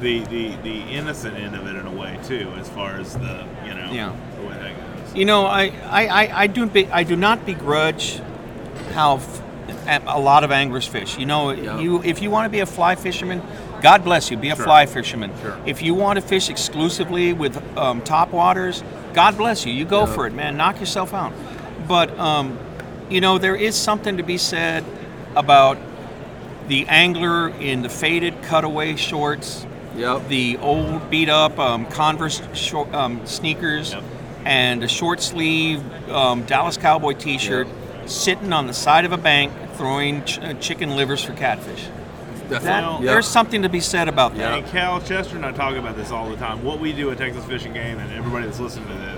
The, 0.00 0.20
the 0.24 0.56
the 0.64 0.80
innocent 0.90 1.36
end 1.36 1.54
of 1.54 1.66
it 1.66 1.76
in 1.76 1.86
a 1.86 1.90
way 1.92 2.18
too, 2.26 2.48
as 2.58 2.68
far 2.70 2.96
as 2.96 3.14
the 3.14 3.44
you 3.64 3.72
know 3.74 3.88
Yeah. 3.92 4.12
the 4.40 4.46
way 4.48 4.54
that 4.54 4.74
goes. 5.04 5.14
You 5.14 5.24
know, 5.26 5.46
I, 5.46 5.72
I, 5.88 6.06
I, 6.06 6.40
I 6.42 6.46
do 6.48 6.66
be, 6.66 6.86
I 6.90 7.04
do 7.04 7.14
not 7.14 7.46
begrudge 7.46 8.20
how 8.94 9.16
f- 9.16 9.42
a 9.86 10.02
a 10.08 10.18
lot 10.18 10.42
of 10.42 10.50
anglers 10.50 10.86
fish. 10.88 11.18
You 11.18 11.26
know, 11.26 11.50
Yeah. 11.50 11.78
you 11.78 12.02
if 12.02 12.20
you 12.20 12.30
want 12.32 12.46
to 12.46 12.50
be 12.50 12.58
a 12.60 12.66
fly 12.66 12.96
fisherman, 12.96 13.42
God 13.80 14.02
bless 14.02 14.28
you, 14.28 14.36
be 14.36 14.50
a 14.50 14.56
Sure. 14.56 14.64
fly 14.64 14.86
fisherman. 14.86 15.30
Sure. 15.40 15.56
If 15.66 15.82
you 15.82 15.94
want 15.94 16.16
to 16.16 16.20
fish 16.22 16.48
exclusively 16.50 17.32
with 17.32 17.62
um, 17.78 18.00
top 18.00 18.32
waters, 18.32 18.82
God 19.14 19.36
bless 19.38 19.64
you. 19.66 19.72
You 19.72 19.84
go 19.84 20.00
Yeah. 20.00 20.06
for 20.14 20.26
it, 20.26 20.32
man. 20.34 20.56
Knock 20.56 20.80
yourself 20.80 21.14
out. 21.14 21.32
But 21.86 22.18
um, 22.18 22.58
you 23.08 23.20
know, 23.20 23.38
there 23.38 23.54
is 23.54 23.76
something 23.76 24.16
to 24.16 24.24
be 24.24 24.36
said 24.38 24.84
about 25.36 25.78
the 26.68 26.86
angler 26.88 27.48
in 27.48 27.82
the 27.82 27.88
faded 27.88 28.34
cutaway 28.44 28.96
shorts 28.96 29.66
Yep. 29.96 30.28
the 30.28 30.56
old 30.58 31.10
beat 31.10 31.28
up 31.28 31.58
um, 31.58 31.84
Converse 31.86 32.40
short, 32.54 32.92
um, 32.94 33.26
sneakers 33.26 33.92
Yep. 33.92 34.02
and 34.46 34.82
a 34.84 34.88
short 34.88 35.20
sleeve 35.20 35.82
um, 36.10 36.42
Dallas 36.44 36.78
Cowboy 36.78 37.12
t 37.12 37.36
shirt 37.36 37.68
sitting 38.06 38.52
on 38.54 38.66
the 38.66 38.72
side 38.72 39.04
of 39.04 39.12
a 39.12 39.18
bank 39.18 39.52
throwing 39.76 40.24
ch- 40.24 40.38
uh, 40.38 40.54
chicken 40.54 40.96
livers 40.96 41.22
for 41.22 41.34
catfish. 41.34 41.88
That, 42.48 42.62
Well, 42.62 43.00
There's 43.00 43.26
something 43.26 43.62
to 43.62 43.68
be 43.68 43.80
said 43.80 44.08
about 44.08 44.34
that. 44.36 44.58
And 44.58 44.66
Cal 44.68 45.00
Chester 45.00 45.36
and 45.36 45.44
I 45.46 45.52
talk 45.52 45.74
about 45.76 45.96
this 45.96 46.10
all 46.10 46.28
the 46.28 46.36
time. 46.36 46.62
What 46.64 46.80
we 46.80 46.92
do 46.92 47.10
at 47.10 47.18
Texas 47.18 47.44
Fishing 47.44 47.72
Game, 47.72 47.98
and 47.98 48.12
everybody 48.12 48.46
that's 48.46 48.60
listening 48.60 48.88
to 48.88 48.94
this, 48.94 49.11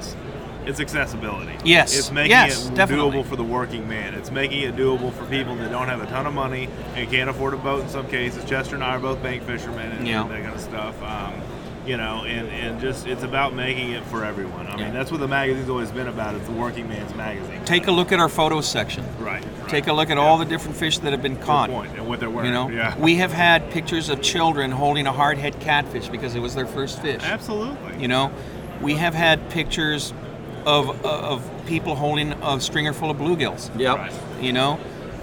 it's 0.66 0.81
accessibility. 0.81 1.55
Yes. 1.64 1.96
It's 1.98 2.11
making 2.11 2.31
Yes, 2.31 2.66
it 2.68 2.74
definitely. 2.74 3.18
doable 3.22 3.24
for 3.27 3.37
the 3.37 3.44
working 3.44 3.88
man. 3.88 4.14
It's 4.14 4.31
making 4.31 4.62
it 4.62 4.77
doable 4.77 5.12
for 5.12 5.24
people 5.27 5.55
that 5.57 5.70
don't 5.70 5.88
have 5.88 6.03
a 6.03 6.07
ton 6.07 6.27
of 6.27 6.35
money 6.35 6.68
and 6.96 7.11
can't 7.11 7.29
afford 7.31 7.55
a 7.55 7.59
boat 7.59 7.83
in 7.83 7.88
some 7.88 8.07
cases. 8.09 8.44
Chester 8.44 8.74
and 8.74 8.85
I 8.85 8.96
are 8.96 8.98
both 9.00 9.22
bank 9.22 9.42
fishermen 9.44 9.92
and, 9.92 10.07
Yeah. 10.07 10.22
and 10.22 10.31
that 10.31 10.42
kind 10.42 10.55
of 10.55 10.61
stuff. 10.61 11.03
Um, 11.03 11.35
you 11.87 11.98
know, 11.98 12.24
and, 12.24 12.48
and 12.48 12.81
just 12.81 13.07
it's 13.07 13.22
about 13.24 13.53
making 13.55 13.90
it 13.90 14.03
for 14.07 14.24
everyone. 14.24 14.66
I 14.66 14.79
Yeah. 14.79 14.85
mean, 14.87 14.94
that's 14.94 15.11
what 15.11 15.20
the 15.20 15.29
magazine's 15.29 15.68
always 15.68 15.90
been 15.90 16.09
about. 16.09 16.35
It's 16.35 16.46
the 16.46 16.53
working 16.53 16.88
man's 16.88 17.14
magazine. 17.14 17.61
Take 17.66 17.88
a 17.88 17.92
look 17.92 18.11
at 18.11 18.18
our 18.18 18.31
photo 18.31 18.62
section. 18.62 19.05
Right. 19.20 19.44
Take 19.68 19.87
a 19.87 19.92
look 19.92 20.09
at 20.09 20.16
all 20.16 20.38
the 20.38 20.46
different 20.46 20.79
fish 20.79 20.96
that 21.00 21.12
have 21.12 21.20
been 21.20 21.37
caught. 21.37 21.68
point. 21.68 21.90
And 21.94 22.07
what 22.09 22.20
they're 22.20 22.31
wearing. 22.31 22.48
You 22.53 22.55
know, 22.55 22.70
Yeah. 22.70 22.96
we 22.96 23.16
have 23.16 23.35
had 23.35 23.70
pictures 23.70 24.09
of 24.09 24.22
children 24.22 24.70
holding 24.70 25.07
a 25.07 25.12
hardhead 25.12 25.61
catfish 25.61 26.09
because 26.09 26.35
it 26.35 26.40
was 26.40 26.55
their 26.55 26.64
first 26.66 27.03
fish. 27.03 27.20
Absolutely. 27.22 28.00
You 28.00 28.09
know, 28.09 28.31
we 28.81 28.94
have 28.94 29.12
had 29.14 29.50
pictures 29.50 30.14
of 30.66 31.05
of 31.05 31.50
people 31.66 31.94
holding 31.94 32.33
a 32.33 32.61
stringer 32.61 32.92
full 32.92 33.11
of 33.11 33.16
bluegills. 33.16 33.70
Yep. 33.79 33.96
Right. 33.96 34.12
You 34.40 34.53
know, 34.53 34.81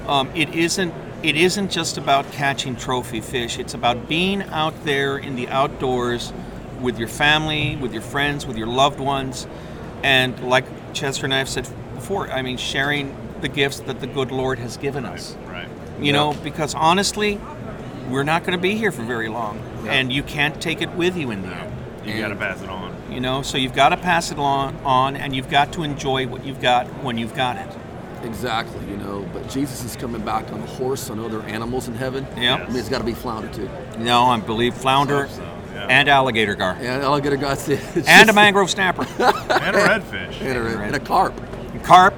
um, 0.07 0.29
it 0.35 0.53
isn't 0.53 0.93
it 1.23 1.35
isn't 1.35 1.71
just 1.71 1.97
about 1.97 2.31
catching 2.31 2.75
trophy 2.75 3.21
fish. 3.21 3.59
It's 3.59 3.73
about 3.73 4.07
being 4.07 4.41
out 4.43 4.73
there 4.85 5.17
in 5.17 5.35
the 5.35 5.47
outdoors 5.49 6.33
with 6.79 6.97
your 6.97 7.07
family, 7.07 7.75
with 7.75 7.93
your 7.93 8.01
friends, 8.01 8.47
with 8.47 8.57
your 8.57 8.67
loved 8.67 8.99
ones, 8.99 9.47
and 10.03 10.39
like 10.43 10.65
Chester 10.93 11.25
and 11.25 11.33
I 11.33 11.37
have 11.37 11.49
said 11.49 11.67
before, 11.93 12.29
I 12.31 12.41
mean, 12.41 12.57
sharing 12.57 13.15
the 13.41 13.47
gifts 13.47 13.79
that 13.81 13.99
the 13.99 14.07
good 14.07 14.31
Lord 14.31 14.59
has 14.59 14.77
given 14.77 15.05
us. 15.05 15.35
Right. 15.45 15.67
You 15.99 16.13
know, 16.13 16.33
because 16.43 16.73
honestly, 16.73 17.39
we're 18.09 18.23
not 18.23 18.43
going 18.43 18.57
to 18.57 18.61
be 18.61 18.75
here 18.75 18.91
for 18.91 19.03
very 19.03 19.29
long, 19.29 19.59
and 19.87 20.11
you 20.11 20.23
can't 20.23 20.59
take 20.59 20.81
it 20.81 20.89
with 20.95 21.15
you 21.15 21.29
in 21.29 21.43
the 21.43 21.49
end. 21.49 21.73
You 22.05 22.17
got 22.19 22.29
to 22.29 22.35
pass 22.35 22.61
it 22.61 22.69
on. 22.69 22.90
You 23.11 23.19
know, 23.19 23.41
so 23.41 23.57
you've 23.57 23.75
got 23.75 23.89
to 23.89 23.97
pass 23.97 24.31
it 24.31 24.39
on, 24.39 24.75
on, 24.85 25.15
and 25.17 25.35
you've 25.35 25.49
got 25.49 25.73
to 25.73 25.83
enjoy 25.83 26.27
what 26.27 26.45
you've 26.45 26.61
got 26.61 26.87
when 27.03 27.17
you've 27.17 27.35
got 27.35 27.57
it. 27.57 27.67
Exactly, 28.23 28.79
you 28.89 28.95
know. 28.97 29.27
But 29.33 29.49
Jesus 29.49 29.83
is 29.83 29.95
coming 29.95 30.21
back 30.23 30.51
on 30.53 30.61
a 30.61 30.65
horse 30.65 31.09
on 31.09 31.19
other 31.19 31.41
animals 31.43 31.87
in 31.87 31.95
heaven. 31.95 32.25
Yeah. 32.37 32.55
I 32.55 32.67
mean, 32.67 32.77
it's 32.77 32.87
got 32.89 32.99
to 32.99 33.03
be 33.03 33.13
flounder 33.13 33.51
too. 33.53 33.69
No, 33.97 34.25
I 34.25 34.39
believe 34.39 34.75
flounder 34.75 35.27
so, 35.27 35.41
yeah. 35.73 35.87
and 35.89 36.07
alligator 36.07 36.55
gar 36.55 36.73
And 36.79 37.03
alligator 37.03 37.35
guys, 37.37 37.67
it's 37.67 38.07
and 38.07 38.29
a 38.29 38.33
mangrove 38.41 38.69
snapper, 38.69 39.01
And 39.03 39.75
a 39.75 39.79
redfish. 39.79 40.39
and 40.41 40.57
a, 40.57 40.79
and 40.79 40.95
a 40.95 40.99
carp. 40.99 41.33
carp. 41.83 42.13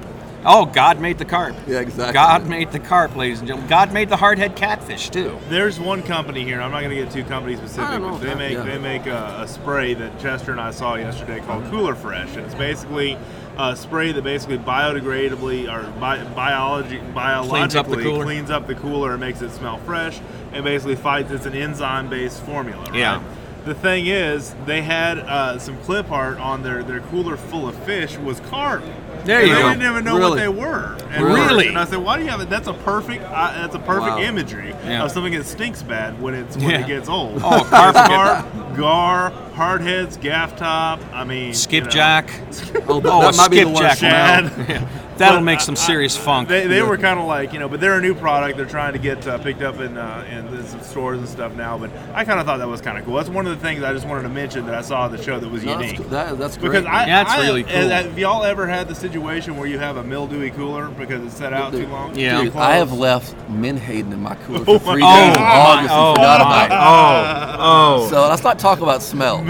Oh, 0.46 0.66
God 0.66 1.00
made 1.00 1.18
the 1.18 1.24
carp. 1.24 1.56
Yeah, 1.66 1.80
exactly. 1.80 2.12
God 2.12 2.46
made 2.46 2.70
the 2.70 2.78
carp, 2.78 3.16
ladies 3.16 3.38
and 3.38 3.48
gentlemen. 3.48 3.70
God 3.70 3.92
made 3.92 4.08
the 4.08 4.16
hardhead 4.16 4.56
catfish 4.56 5.08
too. 5.08 5.38
There's 5.48 5.80
one 5.80 6.02
company 6.02 6.44
here. 6.44 6.60
I'm 6.60 6.70
not 6.70 6.82
going 6.82 6.94
to 6.94 7.02
get 7.02 7.10
too 7.10 7.24
company 7.24 7.56
specific, 7.56 7.90
I 7.90 7.98
know, 7.98 8.10
but 8.10 8.20
they 8.20 8.28
yeah, 8.28 8.34
make 8.34 8.52
yeah. 8.52 8.62
they 8.64 8.78
make 8.78 9.06
a, 9.06 9.40
a 9.42 9.48
spray 9.48 9.94
that 9.94 10.18
Chester 10.20 10.52
and 10.52 10.60
I 10.60 10.70
saw 10.70 10.96
yesterday 10.96 11.40
called 11.40 11.64
Cooler 11.70 11.94
Fresh, 11.94 12.36
and 12.36 12.44
it's 12.44 12.54
basically 12.54 13.16
a 13.56 13.74
spray 13.74 14.12
that 14.12 14.22
basically 14.22 14.58
biodegradably 14.58 15.72
or 15.72 15.90
bi- 15.98 16.24
biology 16.34 16.98
biologically 17.14 17.60
Cleans 17.60 17.74
up 17.76 17.88
the 17.88 18.02
cooler. 18.02 18.24
cleans 18.24 18.50
up 18.50 18.66
the 18.66 18.74
cooler 18.74 19.12
and 19.12 19.20
makes 19.20 19.40
it 19.40 19.50
smell 19.50 19.78
fresh, 19.78 20.20
and 20.52 20.64
basically 20.64 20.96
fights. 20.96 21.30
It's 21.30 21.46
an 21.46 21.54
enzyme-based 21.54 22.42
formula. 22.42 22.84
Right? 22.84 22.96
Yeah. 22.96 23.22
The 23.64 23.74
thing 23.74 24.08
is, 24.08 24.54
they 24.66 24.82
had 24.82 25.18
uh, 25.20 25.58
some 25.58 25.78
clip 25.78 26.10
art 26.10 26.38
on 26.38 26.62
their 26.62 26.82
their 26.82 27.00
cooler 27.00 27.38
full 27.38 27.66
of 27.66 27.74
fish 27.84 28.18
was 28.18 28.40
carp. 28.40 28.84
There 29.24 29.38
And 29.40 29.48
you 29.48 29.54
they 29.54 29.60
go. 29.62 29.68
didn't 29.72 29.90
even 29.90 30.04
know 30.04 30.16
Really? 30.18 30.30
what 30.30 30.36
they 30.38 30.48
were. 30.48 30.96
And 31.10 31.24
Really? 31.24 31.68
And 31.68 31.78
I 31.78 31.84
said, 31.84 31.98
"Why 31.98 32.18
do 32.18 32.24
you 32.24 32.30
have 32.30 32.40
it? 32.40 32.50
That's 32.50 32.68
a 32.68 32.72
perfect. 32.74 33.24
Uh, 33.24 33.52
that's 33.62 33.74
a 33.74 33.78
perfect 33.78 34.16
Wow. 34.16 34.20
imagery 34.20 34.74
Yeah. 34.86 35.02
of 35.04 35.10
something 35.12 35.32
that 35.32 35.46
stinks 35.46 35.82
bad 35.82 36.20
when 36.20 36.34
it's 36.34 36.56
when 36.56 36.70
Yeah. 36.70 36.80
it 36.80 36.86
gets 36.86 37.08
old. 37.08 37.40
Oh, 37.44 37.64
carp 37.70 37.96
It's 37.96 38.76
gar, 38.78 39.32
hardheads, 39.56 40.20
gaff 40.20 40.56
top. 40.56 41.00
I 41.12 41.24
mean, 41.24 41.38
you 41.40 41.46
know, 41.48 41.52
Skipjack. 41.52 42.30
Oh, 42.88 43.00
that, 43.00 43.10
Oh, 43.12 43.20
that 43.22 43.36
might 43.36 43.50
be 43.50 43.62
the 43.64 43.74
skipjack. 43.74 43.80
worst. 43.80 44.00
Shad. 44.00 44.88
Yeah. 45.14 45.18
That'll 45.18 45.38
But 45.38 45.44
make 45.44 45.60
I- 45.60 45.62
some 45.62 45.76
serious 45.76 46.16
funk. 46.16 46.48
They, 46.48 46.66
they 46.66 46.82
were 46.82 46.98
kind 46.98 47.18
of 47.20 47.26
like 47.26 47.52
you 47.52 47.58
know, 47.58 47.68
but 47.68 47.80
they're 47.80 47.98
a 47.98 48.02
new 48.02 48.14
product. 48.14 48.56
They're 48.56 48.66
trying 48.66 48.92
to 48.94 48.98
get 48.98 49.26
uh, 49.26 49.38
picked 49.38 49.62
up 49.62 49.80
in 49.80 49.96
uh, 49.96 50.26
in 50.30 50.66
some 50.66 50.80
stores 50.82 51.18
and 51.18 51.28
stuff 51.28 51.54
now. 51.54 51.78
But 51.78 51.90
I 52.14 52.24
kind 52.24 52.40
of 52.40 52.46
thought 52.46 52.58
that 52.58 52.68
was 52.68 52.80
kind 52.80 52.98
of 52.98 53.04
cool. 53.04 53.14
That's 53.16 53.28
one 53.28 53.46
of 53.46 53.56
the 53.56 53.62
things 53.64 53.82
I 53.82 53.92
just 53.92 54.06
wanted 54.06 54.22
to 54.24 54.28
mention 54.28 54.66
that 54.66 54.74
I 54.74 54.80
saw 54.82 55.08
the 55.08 55.22
show 55.22 55.38
that 55.38 55.48
was 55.48 55.62
No, 55.64 55.72
that's, 55.78 55.84
unique. 55.84 56.00
cool. 56.00 56.08
that, 56.10 56.38
that's 56.38 56.56
great. 56.56 56.70
Because 56.72 56.86
I, 56.86 57.06
Yeah, 57.06 57.22
it's 57.22 57.30
I- 57.30 57.40
really 57.46 57.62
cool. 57.62 57.72
Have 57.72 58.18
y'all 58.18 58.44
ever 58.44 58.66
had 58.66 58.88
the 58.88 58.94
situation 58.94 59.56
where 59.56 59.66
you 59.68 59.78
have 59.78 59.96
a 59.96 60.02
mildewy 60.02 60.50
cooler 60.50 60.88
because 60.88 61.24
it's 61.24 61.36
set 61.36 61.52
out 61.52 61.72
too 61.72 61.86
long? 61.86 62.16
Yeah. 62.18 62.42
Dude, 62.42 62.56
I 62.56 62.76
have 62.76 62.92
left 62.92 63.34
Menhaden 63.50 64.12
in 64.12 64.20
my 64.22 64.34
cooler 64.34 64.64
Oh 64.68 64.78
for 64.78 64.86
my 64.86 64.92
three 64.94 65.02
days 65.02 65.36
in 65.36 65.42
Oh, 65.42 65.44
August 65.44 65.88
my- 65.90 66.08
and 66.08 66.16
forgot 66.16 66.40
about 66.40 66.70
it. 66.70 67.58
oh, 67.58 68.04
oh. 68.04 68.08
So 68.10 68.28
let's 68.28 68.42
not 68.42 68.58
talk 68.58 68.80
about 68.80 69.02
smell. 69.02 69.44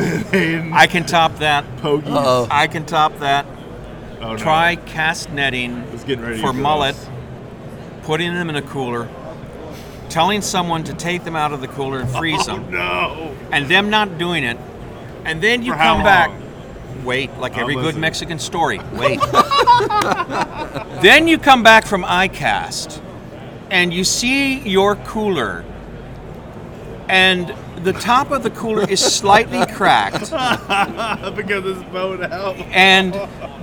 I 0.75 0.87
can 0.89 1.05
top 1.05 1.37
that. 1.39 1.65
Pogies. 1.79 2.07
Uh-oh. 2.07 2.49
I 2.51 2.67
can 2.67 2.85
top 2.85 3.17
that. 3.19 3.47
Oh, 4.25 4.33
no. 4.33 4.39
Try 4.39 4.77
cast 4.77 5.31
netting 5.31 5.83
for 6.41 6.55
mullet, 6.55 6.97
putting 8.05 8.33
them 8.33 8.49
in 8.49 8.57
a 8.57 8.63
cooler, 8.63 9.07
telling 10.09 10.41
someone 10.41 10.83
to 10.85 10.95
take 10.95 11.25
them 11.25 11.37
out 11.37 11.53
of 11.53 11.61
the 11.61 11.69
cooler 11.69 12.01
and 12.01 12.09
freeze 12.09 12.41
Oh 12.49 12.57
them, 12.57 12.71
no! 12.71 13.37
and 13.53 13.69
them 13.69 13.91
not 13.91 14.17
doing 14.17 14.43
it, 14.43 14.57
and 15.27 15.43
then 15.43 15.63
you 15.63 15.73
For 15.73 15.79
come 15.79 16.03
back. 16.03 16.31
Wait, 17.05 17.37
like 17.37 17.59
every 17.59 17.75
good. 17.75 17.97
Mexican 17.97 18.39
story. 18.39 18.79
Wait. 18.95 19.21
then 21.03 21.29
you 21.29 21.37
come 21.37 21.63
back 21.63 21.87
from 21.87 22.03
ICAST, 22.03 23.03
and 23.71 23.93
you 23.93 24.05
see 24.05 24.61
your 24.61 24.97
cooler, 24.97 25.67
and 27.11 27.55
the 27.85 27.93
top 27.93 28.31
of 28.31 28.43
the 28.43 28.51
cooler 28.51 28.89
is 28.89 29.01
slightly 29.01 29.65
cracked. 29.73 30.21
because 31.37 31.65
it's 31.67 31.83
bowed 31.93 32.23
out. 32.23 32.57
and 32.73 33.15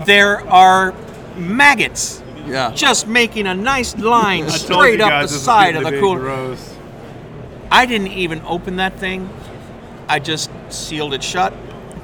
there 0.06 0.48
are 0.50 0.94
maggots 1.36 2.22
Yeah. 2.46 2.72
just 2.74 3.08
making 3.08 3.48
a 3.48 3.54
nice 3.56 3.98
line 3.98 4.50
straight 4.64 5.02
up 5.02 5.24
the 5.24 5.28
side 5.28 5.76
of 5.76 5.84
the 5.84 6.00
cooler. 6.00 6.20
Gross. 6.20 6.76
I 7.72 7.86
didn't 7.86 8.10
even 8.10 8.42
open 8.46 8.76
that 8.78 8.98
thing. 9.00 9.30
I 10.08 10.20
just 10.20 10.50
sealed 10.70 11.14
it 11.14 11.24
shut, 11.24 11.54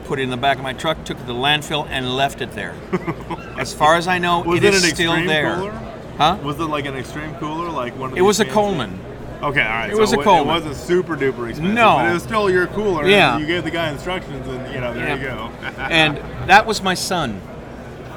put 0.05 0.19
it 0.19 0.23
in 0.23 0.29
the 0.29 0.37
back 0.37 0.57
of 0.57 0.63
my 0.63 0.71
truck, 0.73 1.03
took 1.03 1.17
it 1.17 1.21
to 1.21 1.25
the 1.27 1.33
landfill, 1.33 1.85
and 1.89 2.15
left 2.15 2.41
it 2.41 2.51
there. 2.53 2.73
as 3.57 3.73
far 3.73 3.95
as 3.97 4.07
I 4.07 4.17
know, 4.17 4.41
Was 4.41 4.59
it 4.59 4.63
it, 4.65 4.73
is 4.75 4.83
an 4.85 4.95
still 4.95 5.13
there. 5.25 5.55
cooler? 5.55 5.71
Huh? 6.17 6.37
Was 6.41 6.57
it 6.59 6.63
like 6.65 6.85
an 6.85 6.95
extreme 6.95 7.35
cooler, 7.35 7.69
like 7.69 7.97
one? 7.99 8.11
Of 8.13 8.17
It 8.17 8.21
was 8.21 8.39
a 8.39 8.43
these 8.45 8.53
fancy- 8.53 8.67
Coleman. 8.67 8.99
Okay, 9.41 9.61
all 9.61 9.67
right. 9.67 9.89
It 9.89 9.93
so 9.93 9.99
was 10.01 10.13
a 10.13 10.17
wa- 10.17 10.23
Coleman. 10.23 10.47
It 10.47 10.65
wasn't 10.65 10.75
super 10.75 11.15
duper 11.15 11.49
expensive. 11.49 11.75
No. 11.75 11.97
but 11.97 12.09
it 12.09 12.13
was 12.13 12.23
still 12.23 12.49
your 12.49 12.67
cooler. 12.67 13.07
Yeah. 13.07 13.37
you 13.37 13.45
gave 13.45 13.63
the 13.63 13.71
guy 13.71 13.91
instructions, 13.91 14.47
and 14.47 14.73
you 14.73 14.81
know, 14.81 14.93
there 14.93 15.15
you 15.15 15.23
go. 15.23 15.51
and 15.77 16.17
that 16.47 16.65
was 16.65 16.81
my 16.81 16.95
son. 16.95 17.39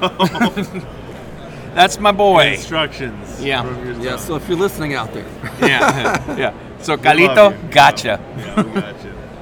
That's 1.75 1.99
my 1.99 2.11
boy. 2.11 2.53
instructions. 2.53 3.41
Yeah. 3.41 3.63
from 3.63 3.85
your 3.85 3.95
Yeah. 4.01 4.17
So 4.17 4.35
if 4.35 4.47
you're 4.49 4.57
listening 4.57 4.95
out 4.95 5.13
there, 5.13 5.27
yeah, 5.61 6.35
yeah. 6.37 6.53
So 6.81 6.95
love 6.95 7.01
Calito, 7.03 7.71
gotcha. 7.71 8.19
yeah, 8.37 8.61
we 8.63 8.71
got. 8.73 8.95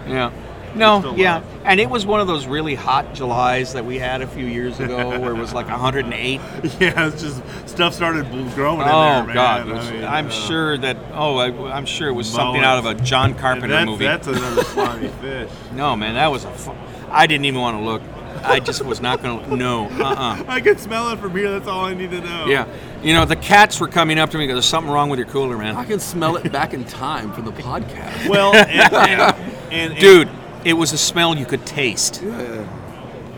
Yeah. 0.07 0.31
Still 0.69 1.01
No, 1.01 1.15
yeah. 1.15 1.35
love. 1.35 1.45
And 1.65 1.79
it 1.79 1.89
was 1.89 2.05
one 2.05 2.19
of 2.19 2.27
those 2.27 2.47
really 2.47 2.75
hot 2.75 3.13
Julys 3.13 3.73
that 3.73 3.85
we 3.85 3.99
had 3.99 4.21
a 4.21 4.27
few 4.27 4.45
years 4.45 4.79
ago 4.79 5.09
where 5.19 5.31
it 5.31 5.37
was 5.37 5.53
like 5.53 5.67
108. 5.67 6.39
Yeah, 6.79 7.07
it's 7.07 7.21
just 7.21 7.41
stuff 7.67 7.93
started 7.93 8.29
bl- 8.31 8.49
growing 8.55 8.81
in 8.81 8.87
Oh 8.87 9.01
there, 9.01 9.23
man. 9.25 9.35
God! 9.35 9.69
I 9.71 9.91
mean, 9.91 10.03
I'm 10.03 10.27
uh, 10.27 10.29
sure 10.31 10.77
that. 10.77 10.97
Oh, 11.13 11.37
I, 11.37 11.51
I'm 11.71 11.85
sure 11.85 12.07
it 12.09 12.13
was 12.13 12.29
something 12.29 12.63
out 12.63 12.77
of 12.79 12.85
a 12.85 12.95
John 13.03 13.33
Carpenter 13.35 13.67
that's, 13.69 13.85
movie. 13.85 14.05
That's 14.05 14.27
another 14.27 14.63
slimy 14.65 15.07
fish. 15.09 15.51
no, 15.73 15.95
man, 15.95 16.15
that 16.15 16.27
was 16.27 16.45
a. 16.45 16.51
Fu- 16.53 16.75
I 17.09 17.27
didn't 17.27 17.45
even 17.45 17.59
want 17.59 17.77
to 17.77 17.83
look. 17.83 18.01
I 18.41 18.59
just 18.61 18.83
was 18.85 19.01
not 19.01 19.21
going 19.21 19.43
to. 19.43 19.55
No, 19.57 19.87
uh-uh. 19.89 20.43
I 20.47 20.61
can 20.61 20.77
smell 20.77 21.09
it 21.11 21.19
from 21.19 21.35
here. 21.35 21.51
That's 21.51 21.67
all 21.67 21.83
I 21.83 21.93
need 21.93 22.11
to 22.11 22.21
know. 22.21 22.45
Yeah, 22.45 22.67
you 23.03 23.13
know 23.13 23.25
the 23.25 23.35
cats 23.35 23.79
were 23.79 23.87
coming 23.87 24.17
up 24.17 24.29
to 24.31 24.37
me 24.37 24.45
because 24.45 24.55
there's 24.55 24.65
something 24.65 24.91
wrong 24.91 25.09
with 25.09 25.19
your 25.19 25.27
cooler, 25.27 25.57
man. 25.57 25.75
I 25.75 25.83
can 25.85 25.99
smell 25.99 26.37
it 26.37 26.49
back 26.51 26.73
in 26.73 26.85
time 26.85 27.33
from 27.33 27.45
the 27.45 27.51
podcast. 27.51 28.29
Well, 28.29 28.55
and, 28.55 28.69
and, 28.93 29.21
and, 29.21 29.93
and 29.93 29.99
Dude, 29.99 30.29
it 30.65 30.73
was 30.73 30.91
a 30.93 30.97
smell 30.97 31.37
you 31.37 31.45
could 31.45 31.65
taste. 31.65 32.21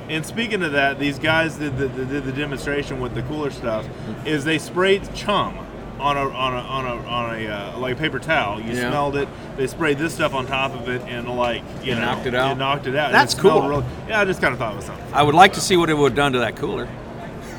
And 0.09 0.25
speaking 0.25 0.61
of 0.63 0.73
that, 0.73 0.99
these 0.99 1.17
guys 1.19 1.55
did 1.55 1.77
the, 1.77 1.87
the, 1.87 2.05
did 2.05 2.23
the 2.25 2.31
demonstration 2.33 2.99
with 2.99 3.13
the 3.15 3.21
cooler 3.23 3.49
stuff. 3.51 3.87
Is 4.25 4.43
they 4.43 4.57
sprayed 4.57 5.13
chum 5.15 5.57
on 5.99 6.17
a 6.17 6.21
on 6.29 6.53
a 6.53 6.57
on 6.57 6.85
a 6.85 7.07
on 7.07 7.35
a 7.35 7.47
uh, 7.47 7.77
like 7.77 7.93
a 7.95 7.97
paper 7.99 8.19
towel. 8.19 8.59
You 8.59 8.73
Yeah. 8.73 8.89
smelled 8.89 9.15
it. 9.15 9.29
They 9.55 9.67
sprayed 9.67 9.97
this 9.99 10.13
stuff 10.13 10.33
on 10.33 10.47
top 10.47 10.73
of 10.73 10.89
it, 10.89 11.01
and 11.03 11.29
like 11.29 11.63
you 11.83 11.93
It 11.93 11.95
know, 11.95 12.01
knocked 12.01 12.25
it 12.25 12.35
out? 12.35 12.51
It 12.51 12.55
knocked 12.55 12.87
it 12.87 12.95
out. 12.95 13.11
That's 13.11 13.35
it 13.35 13.39
cool. 13.39 13.67
Really, 13.69 13.85
yeah, 14.09 14.19
I 14.21 14.25
just 14.25 14.41
kind 14.41 14.51
of 14.51 14.59
thought 14.59 14.73
it 14.73 14.77
was 14.77 14.85
something. 14.85 15.05
I 15.13 15.23
would 15.23 15.35
like 15.35 15.53
to 15.53 15.61
see 15.61 15.77
what 15.77 15.89
it 15.89 15.93
would 15.93 16.11
have 16.11 16.17
done 16.17 16.33
to 16.33 16.39
that 16.39 16.55
cooler. 16.57 16.89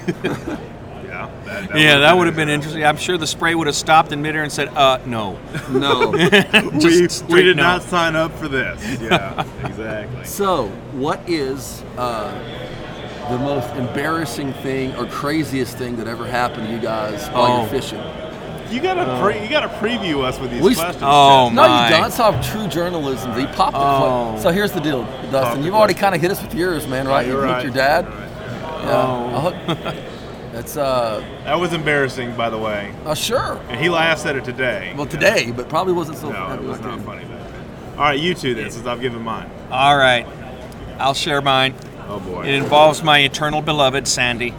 Yeah, 1.53 1.67
that, 1.67 1.79
yeah, 1.79 1.99
that 1.99 2.17
would 2.17 2.27
have 2.27 2.37
been 2.37 2.49
interesting. 2.49 2.85
I'm 2.85 2.97
sure 2.97 3.17
the 3.19 3.27
spray 3.27 3.55
would 3.55 3.67
have 3.67 3.77
stopped 3.77 4.13
in 4.13 4.23
midair 4.23 4.43
and 4.43 4.53
said, 4.53 4.69
"Uh, 4.69 4.99
no." 5.07 5.39
No. 5.71 6.11
We, 6.13 7.09
we 7.29 7.43
did 7.43 7.57
no. 7.57 7.63
not 7.63 7.83
sign 7.83 8.17
up 8.17 8.33
for 8.39 8.49
this. 8.49 8.81
Yeah, 9.03 9.45
exactly. 9.67 10.25
So, 10.25 10.69
what 10.93 11.21
is 11.29 11.83
uh, 11.99 12.31
the 13.31 13.39
most 13.39 13.69
embarrassing 13.77 14.53
thing 14.55 14.95
or 14.97 15.07
craziest 15.07 15.77
thing 15.77 15.97
that 15.97 16.07
ever 16.09 16.27
happened 16.27 16.67
to 16.69 16.73
you 16.73 16.79
guys 16.81 17.29
while 17.29 17.53
Oh. 17.53 17.61
you're 17.61 17.69
fishing? 17.71 18.01
You 18.71 18.81
gotta 18.81 19.21
pre, 19.23 19.43
you 19.43 19.51
gotta 19.51 19.69
preview 19.69 20.23
us 20.25 20.39
with 20.41 20.51
these 20.51 20.63
We- 20.63 20.75
questions. 20.75 21.03
Oh, 21.07 21.51
Chester. 21.51 21.55
No, 21.57 21.69
my. 21.69 21.85
you 21.85 21.91
don't. 21.93 22.03
That's 22.03 22.17
how 22.17 22.41
true 22.41 22.67
journalism. 22.69 23.33
is. 23.33 23.41
You 23.43 23.47
popped 23.49 23.73
the 23.73 23.79
Oh. 23.81 24.39
So 24.41 24.51
here's 24.51 24.73
the 24.73 24.81
deal, 24.81 25.03
Dustin. 25.31 25.61
the 25.61 25.67
You've 25.67 25.75
already 25.75 25.93
question. 25.93 26.01
kind 26.05 26.15
of 26.15 26.21
hit 26.23 26.31
us 26.31 26.41
with 26.43 26.55
yours, 26.55 26.87
man. 26.89 27.07
Right? 27.07 27.27
You're 27.27 27.45
you 27.45 27.53
right. 27.53 27.65
your 27.65 27.73
dad. 27.75 28.07
You're 28.07 28.15
right. 28.15 28.85
Yeah. 28.85 28.97
I'll 28.97 29.51
hook- 29.51 29.95
That's 30.53 30.77
uh, 30.77 31.25
That 31.45 31.59
was 31.59 31.73
embarrassing, 31.73 32.37
by 32.37 32.51
the 32.51 32.59
way. 32.59 32.93
uh, 33.07 33.15
sure. 33.15 33.59
And 33.69 33.81
he 33.81 33.89
laughs 33.89 34.27
at 34.27 34.37
it 34.37 34.45
today. 34.45 34.93
Well, 34.97 35.07
today, 35.07 35.51
but 35.51 35.69
probably 35.69 35.95
wasn't 35.95 36.19
so. 36.19 36.31
No, 36.31 36.53
it 36.53 36.61
was 36.63 36.79
not 36.81 36.97
then. 36.99 37.07
funny 37.07 37.25
back 37.25 37.51
then. 37.51 37.65
All 37.95 38.05
right, 38.05 38.21
you 38.21 38.35
two 38.35 38.55
then, 38.55 38.71
since 38.71 38.87
I've 38.87 39.01
given 39.01 39.23
mine. 39.23 39.51
All 39.71 39.97
right, 39.97 40.27
I'll 40.99 41.15
share 41.15 41.41
mine. 41.41 41.75
Oh 42.09 42.21
boy. 42.21 42.43
It 42.45 42.55
involves 42.55 43.03
my 43.03 43.21
eternal 43.21 43.63
beloved 43.63 44.07
Sandy. 44.07 44.53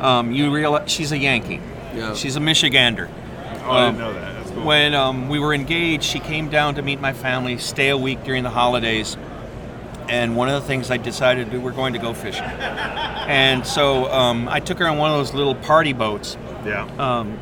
Um, 0.00 0.32
you 0.32 0.50
realize 0.52 0.90
she's 0.90 1.12
a 1.12 1.18
Yankee. 1.18 1.60
Yeah. 1.94 2.14
She's 2.14 2.36
a 2.36 2.40
Michigander. 2.40 3.10
Oh, 3.64 3.70
I 3.70 3.86
Um, 3.86 3.96
didn't 3.96 3.98
know 4.06 4.12
that. 4.14 4.34
That's 4.34 4.50
cool. 4.50 4.64
When 4.64 4.94
um, 4.94 5.28
we 5.28 5.38
were 5.38 5.52
engaged, 5.54 6.04
she 6.04 6.20
came 6.20 6.48
down 6.48 6.74
to 6.76 6.82
meet 6.82 7.00
my 7.00 7.12
family, 7.12 7.58
stay 7.58 7.88
a 7.90 7.96
week 7.96 8.22
during 8.24 8.42
the 8.44 8.50
holidays. 8.50 9.16
And 10.08 10.36
one 10.36 10.48
of 10.48 10.60
the 10.60 10.66
things 10.66 10.90
I 10.90 10.96
decided 10.96 11.46
to 11.46 11.52
do, 11.52 11.60
we're 11.60 11.72
going 11.72 11.92
to 11.92 11.98
go 11.98 12.14
fishing. 12.14 12.44
And 12.44 13.66
so 13.66 14.10
um, 14.12 14.48
I 14.48 14.60
took 14.60 14.78
her 14.78 14.86
on 14.86 14.98
one 14.98 15.10
of 15.10 15.16
those 15.16 15.34
little 15.34 15.54
party 15.54 15.92
boats 15.92 16.36
yeah. 16.64 16.84
um, 16.98 17.38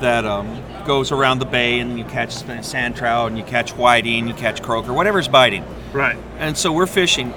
that 0.00 0.24
um, 0.24 0.60
goes 0.86 1.12
around 1.12 1.38
the 1.38 1.46
bay, 1.46 1.78
and 1.78 1.98
you 1.98 2.04
catch 2.04 2.32
sand 2.64 2.96
trout, 2.96 3.28
and 3.28 3.38
you 3.38 3.44
catch 3.44 3.76
whiting, 3.76 4.20
and 4.20 4.28
you 4.28 4.34
catch 4.34 4.62
croaker, 4.62 4.92
whatever's 4.92 5.28
biting. 5.28 5.64
right. 5.92 6.16
And 6.38 6.56
so 6.56 6.72
we're 6.72 6.86
fishing, 6.86 7.32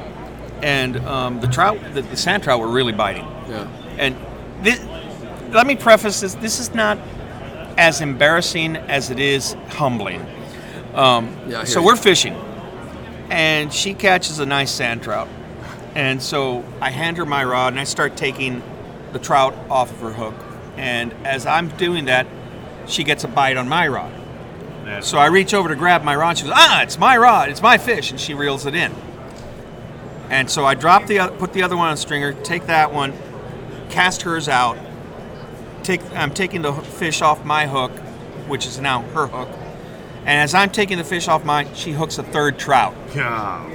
and 0.63 0.98
um, 1.06 1.39
the 1.39 1.48
trout, 1.48 1.78
the, 1.93 2.02
the 2.02 2.17
sand 2.17 2.43
trout, 2.43 2.60
were 2.60 2.67
really 2.67 2.93
biting. 2.93 3.26
Yeah. 3.48 3.67
And 4.00 4.15
this, 4.63 4.84
let 5.52 5.67
me 5.67 5.76
preface 5.76 6.20
this: 6.20 6.34
this 6.36 6.60
is 6.60 6.74
not 6.74 6.98
as 7.78 8.02
embarrassing 8.02 8.76
as 8.76 9.12
it 9.12 9.20
is 9.20 9.54
humbling. 9.70 10.26
Um, 10.96 11.36
Yeah, 11.48 11.63
so 11.63 11.80
you. 11.80 11.86
we're 11.86 11.96
fishing, 11.96 12.34
and 13.29 13.73
she 13.73 13.93
catches 13.93 14.39
a 14.39 14.45
nice 14.45 14.71
sand 14.71 15.03
trout, 15.03 15.27
and 15.95 16.21
so 16.21 16.63
I 16.81 16.91
hand 16.91 17.17
her 17.17 17.25
my 17.25 17.43
rod, 17.43 17.73
and 17.73 17.79
I 17.79 17.83
start 17.83 18.15
taking 18.15 18.61
the 19.13 19.19
trout 19.19 19.53
off 19.69 19.91
of 19.91 19.99
her 19.99 20.13
hook, 20.13 20.35
and 20.77 21.13
as 21.23 21.45
I'm 21.45 21.69
doing 21.69 22.05
that, 22.05 22.27
she 22.87 23.03
gets 23.03 23.23
a 23.23 23.27
bite 23.27 23.57
on 23.57 23.67
my 23.67 23.87
rod. 23.87 24.11
That's 24.85 25.07
So 25.07 25.17
I 25.17 25.25
reach 25.25 25.53
over 25.53 25.67
to 25.67 25.75
grab 25.75 26.03
my 26.03 26.15
rod. 26.15 26.37
She 26.37 26.45
goes, 26.45 26.53
"Ah, 26.55 26.81
it's 26.81 26.97
my 26.97 27.17
rod. 27.17 27.49
It's 27.49 27.61
my 27.61 27.77
fish," 27.77 28.11
and 28.11 28.19
she 28.19 28.33
reels 28.33 28.65
it 28.65 28.73
in. 28.73 28.93
And 30.29 30.49
so 30.49 30.65
I 30.65 30.75
drop 30.75 31.05
the 31.07 31.31
put 31.37 31.53
the 31.53 31.63
other 31.63 31.75
one 31.75 31.89
on 31.89 31.97
stringer, 31.97 32.33
take 32.33 32.67
that 32.67 32.93
one, 32.93 33.13
cast 33.89 34.21
hers 34.21 34.47
out. 34.47 34.77
Take 35.83 36.01
I'm 36.15 36.31
taking 36.31 36.61
the 36.61 36.73
fish 36.73 37.21
off 37.21 37.43
my 37.43 37.67
hook, 37.67 37.91
which 38.47 38.65
is 38.65 38.79
now 38.79 39.01
her 39.13 39.27
hook. 39.27 39.49
And 40.27 40.41
as 40.41 40.53
I'm 40.53 40.69
taking 40.69 40.97
the 40.97 41.05
fish 41.05 41.29
off 41.29 41.45
mine, 41.45 41.73
she 41.73 41.93
hooks 41.93 42.17
a 42.17 42.23
third 42.23 42.59
trout 42.59 42.93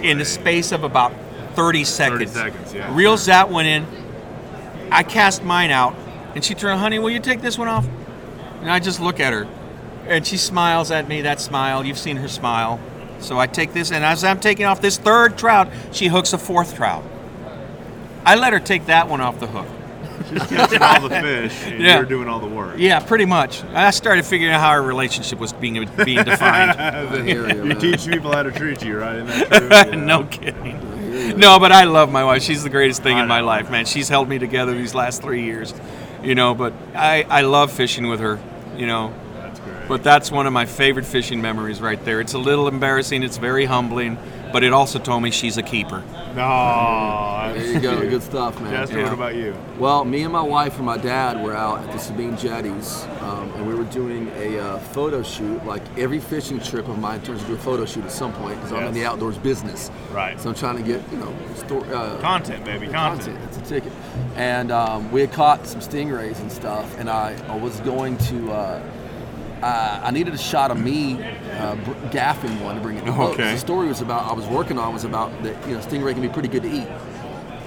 in 0.04 0.18
the 0.18 0.24
space 0.26 0.70
of 0.70 0.84
about 0.84 1.14
30 1.54 1.84
seconds. 1.84 2.30
seconds, 2.32 2.74
yeah. 2.74 2.94
Reels 2.94 3.24
that 3.24 3.48
one 3.48 3.64
in. 3.64 3.86
I 4.90 5.02
cast 5.02 5.42
mine 5.42 5.70
out, 5.70 5.96
and 6.34 6.44
she 6.44 6.54
turned, 6.54 6.78
honey, 6.78 6.98
will 6.98 7.08
you 7.08 7.20
take 7.20 7.40
this 7.40 7.56
one 7.56 7.68
off? 7.68 7.86
And 8.60 8.70
I 8.70 8.80
just 8.80 9.00
look 9.00 9.18
at 9.18 9.32
her, 9.32 9.48
and 10.06 10.26
she 10.26 10.36
smiles 10.36 10.90
at 10.90 11.08
me. 11.08 11.22
That 11.22 11.40
smile, 11.40 11.86
you've 11.86 11.98
seen 11.98 12.18
her 12.18 12.28
smile. 12.28 12.78
So 13.18 13.38
I 13.38 13.46
take 13.46 13.72
this, 13.72 13.90
and 13.90 14.04
as 14.04 14.22
I'm 14.22 14.38
taking 14.38 14.66
off 14.66 14.82
this 14.82 14.98
third 14.98 15.38
trout, 15.38 15.68
she 15.90 16.08
hooks 16.08 16.34
a 16.34 16.38
fourth 16.38 16.74
trout. 16.74 17.02
I 18.26 18.34
let 18.34 18.52
her 18.52 18.60
take 18.60 18.86
that 18.86 19.08
one 19.08 19.22
off 19.22 19.40
the 19.40 19.46
hook. 19.46 19.66
She's 20.31 20.42
catching 20.44 20.83
all 20.83 21.01
the 21.09 21.11
fish, 21.20 21.53
and 21.66 21.81
Yeah. 21.83 21.96
you're 21.96 22.05
doing 22.07 22.29
all 22.29 22.40
the 22.40 22.46
work. 22.46 22.77
Yeah, 22.79 23.01
pretty 23.01 23.25
much. 23.25 23.62
I 23.75 23.90
started 23.90 24.25
figuring 24.25 24.53
out 24.55 24.61
how 24.61 24.68
our 24.70 24.83
relationship 24.83 25.38
was 25.38 25.53
being 25.53 25.75
being 26.05 26.25
defined. 26.25 27.27
You, 27.29 27.46
You 27.64 27.75
teach 27.75 28.07
people 28.07 28.33
how 28.33 28.42
to 28.42 28.51
treat 28.53 28.83
you, 28.85 28.98
right? 28.98 29.16
Isn't 29.16 29.48
that 29.48 29.88
true? 29.88 29.92
Yeah. 29.98 30.05
no 30.05 30.25
kidding. 30.25 31.38
No, 31.38 31.59
but 31.59 31.72
I 31.72 31.85
love 31.85 32.11
my 32.11 32.25
wife. 32.25 32.42
She's 32.42 32.62
the 32.62 32.70
greatest 32.70 33.03
thing 33.03 33.16
I 33.18 33.22
in 33.22 33.29
my 33.29 33.40
know. 33.40 33.46
life, 33.46 33.70
man. 33.70 33.85
She's 33.85 34.09
held 34.09 34.29
me 34.29 34.38
together 34.38 34.72
these 34.75 34.94
last 34.94 35.22
three 35.22 35.42
years, 35.44 35.75
you 36.22 36.35
know. 36.35 36.55
But 36.55 36.72
I, 36.94 37.25
I 37.29 37.42
love 37.42 37.70
fishing 37.70 38.09
with 38.09 38.20
her, 38.20 38.38
you 38.77 38.87
know. 38.87 39.12
That's 39.35 39.61
great. 39.61 39.88
But 39.88 40.03
that's 40.03 40.31
one 40.33 40.46
of 40.46 40.53
my 40.55 40.64
favorite 40.66 41.05
fishing 41.05 41.42
memories 41.42 41.81
right 41.81 42.03
there. 42.05 42.20
It's 42.20 42.33
a 42.35 42.38
little 42.38 42.66
embarrassing. 42.66 43.22
It's 43.22 43.37
very 43.37 43.66
humbling, 43.66 44.16
but 44.52 44.62
it 44.64 44.72
also 44.72 44.98
told 44.98 45.22
me 45.22 45.30
she's 45.30 45.56
a 45.56 45.62
keeper. 45.62 46.02
no. 46.34 47.52
There 47.54 47.66
you 47.72 47.80
go. 47.80 48.00
Good 48.08 48.22
stuff, 48.22 48.60
man. 48.60 48.72
Chester, 48.72 48.98
Yeah. 48.98 49.04
what 49.04 49.12
about 49.12 49.34
you? 49.34 49.54
Well, 49.78 50.04
me 50.04 50.22
and 50.22 50.32
my 50.32 50.40
wife 50.42 50.76
and 50.76 50.86
my 50.86 50.96
dad 50.96 51.42
were 51.42 51.54
out 51.54 51.80
at 51.82 51.92
the 51.92 51.98
Sabine 51.98 52.36
Jetties, 52.36 53.04
um, 53.20 53.52
and 53.56 53.66
we 53.66 53.74
were 53.74 53.84
doing 53.84 54.30
a 54.36 54.58
uh, 54.58 54.78
photo 54.78 55.22
shoot. 55.22 55.64
Like 55.66 55.82
every 55.98 56.18
fishing 56.20 56.60
trip 56.60 56.88
of 56.88 56.98
mine 56.98 57.20
turns 57.22 57.42
into 57.42 57.54
a 57.54 57.58
photo 57.58 57.84
shoot 57.84 58.04
at 58.04 58.12
some 58.12 58.32
point 58.34 58.56
because 58.56 58.72
I'm 58.72 58.84
in 58.84 58.94
the 58.94 59.04
outdoors 59.04 59.36
business. 59.38 59.90
Right. 60.12 60.40
So 60.40 60.48
I'm 60.48 60.54
trying 60.54 60.76
to 60.76 60.82
get 60.82 61.02
you 61.12 61.18
know 61.18 61.34
sto- 61.56 61.80
uh, 61.84 62.20
Content, 62.20 62.64
baby. 62.64 62.88
Content. 62.88 63.38
It's 63.44 63.58
a 63.58 63.62
ticket. 63.62 63.92
And 64.36 64.70
um, 64.72 65.10
we 65.12 65.20
had 65.20 65.32
caught 65.32 65.66
some 65.66 65.80
stingrays 65.80 66.38
and 66.40 66.50
stuff, 66.50 66.98
and 66.98 67.10
I, 67.10 67.36
I 67.48 67.56
was 67.56 67.78
going 67.80 68.16
to. 68.18 68.52
Uh, 68.52 68.82
uh, 69.62 70.01
I 70.03 70.11
needed 70.11 70.35
a 70.35 70.38
shot 70.38 70.70
of 70.70 70.79
me 70.81 71.14
uh, 71.22 71.77
gaffing 72.11 72.61
one 72.62 72.77
to 72.77 72.81
bring 72.81 72.96
it. 72.96 73.01
to 73.05 73.12
the. 73.12 73.18
Okay. 73.18 73.53
The 73.53 73.59
story 73.59 73.88
was 73.88 74.01
about 74.01 74.31
I 74.31 74.35
was 74.35 74.46
working 74.46 74.79
on 74.79 74.92
was 74.92 75.05
about 75.05 75.31
that 75.42 75.66
you 75.68 75.75
know 75.75 75.81
stingray 75.81 76.12
can 76.12 76.22
be 76.22 76.29
pretty 76.29 76.48
good 76.48 76.62
to 76.62 76.70
eat. 76.70 76.87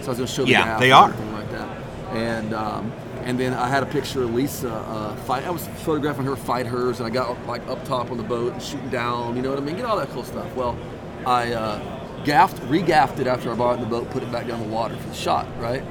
So 0.01 0.07
I 0.07 0.09
was 0.09 0.17
going 0.17 0.17
to 0.17 0.27
show 0.27 0.43
the 0.45 0.51
Yeah, 0.51 0.77
they 0.79 0.91
and 0.91 0.93
are. 0.93 1.09
everything 1.09 1.33
like 1.33 1.51
that. 1.51 1.67
And 2.15 2.53
um, 2.53 2.91
and 3.23 3.39
then 3.39 3.53
I 3.53 3.67
had 3.67 3.81
a 3.81 3.87
picture 3.87 4.23
of 4.23 4.33
Lisa 4.33 4.71
uh, 4.71 5.15
fight. 5.15 5.45
I 5.45 5.49
was 5.49 5.65
photographing 5.67 6.25
her 6.25 6.35
fight 6.35 6.67
hers, 6.67 6.99
and 6.99 7.07
I 7.07 7.09
got 7.09 7.43
like 7.47 7.65
up 7.67 7.83
top 7.85 8.11
on 8.11 8.17
the 8.17 8.23
boat 8.23 8.53
and 8.53 8.61
shooting 8.61 8.89
down. 8.89 9.35
You 9.35 9.41
know 9.41 9.49
what 9.49 9.57
I 9.57 9.61
mean? 9.61 9.75
Get 9.77 9.85
all 9.85 9.97
that 9.97 10.09
cool 10.09 10.23
stuff. 10.23 10.53
Well, 10.55 10.77
I 11.25 11.53
uh, 11.53 12.23
gaffed, 12.23 12.61
re-gaffed 12.63 13.19
it 13.19 13.27
after 13.27 13.49
I 13.49 13.73
in 13.73 13.79
the 13.79 13.87
boat, 13.87 14.09
put 14.11 14.21
it 14.21 14.31
back 14.31 14.47
down 14.47 14.59
the 14.59 14.67
water 14.67 14.95
for 14.95 15.07
the 15.07 15.15
shot, 15.15 15.47
right? 15.59 15.83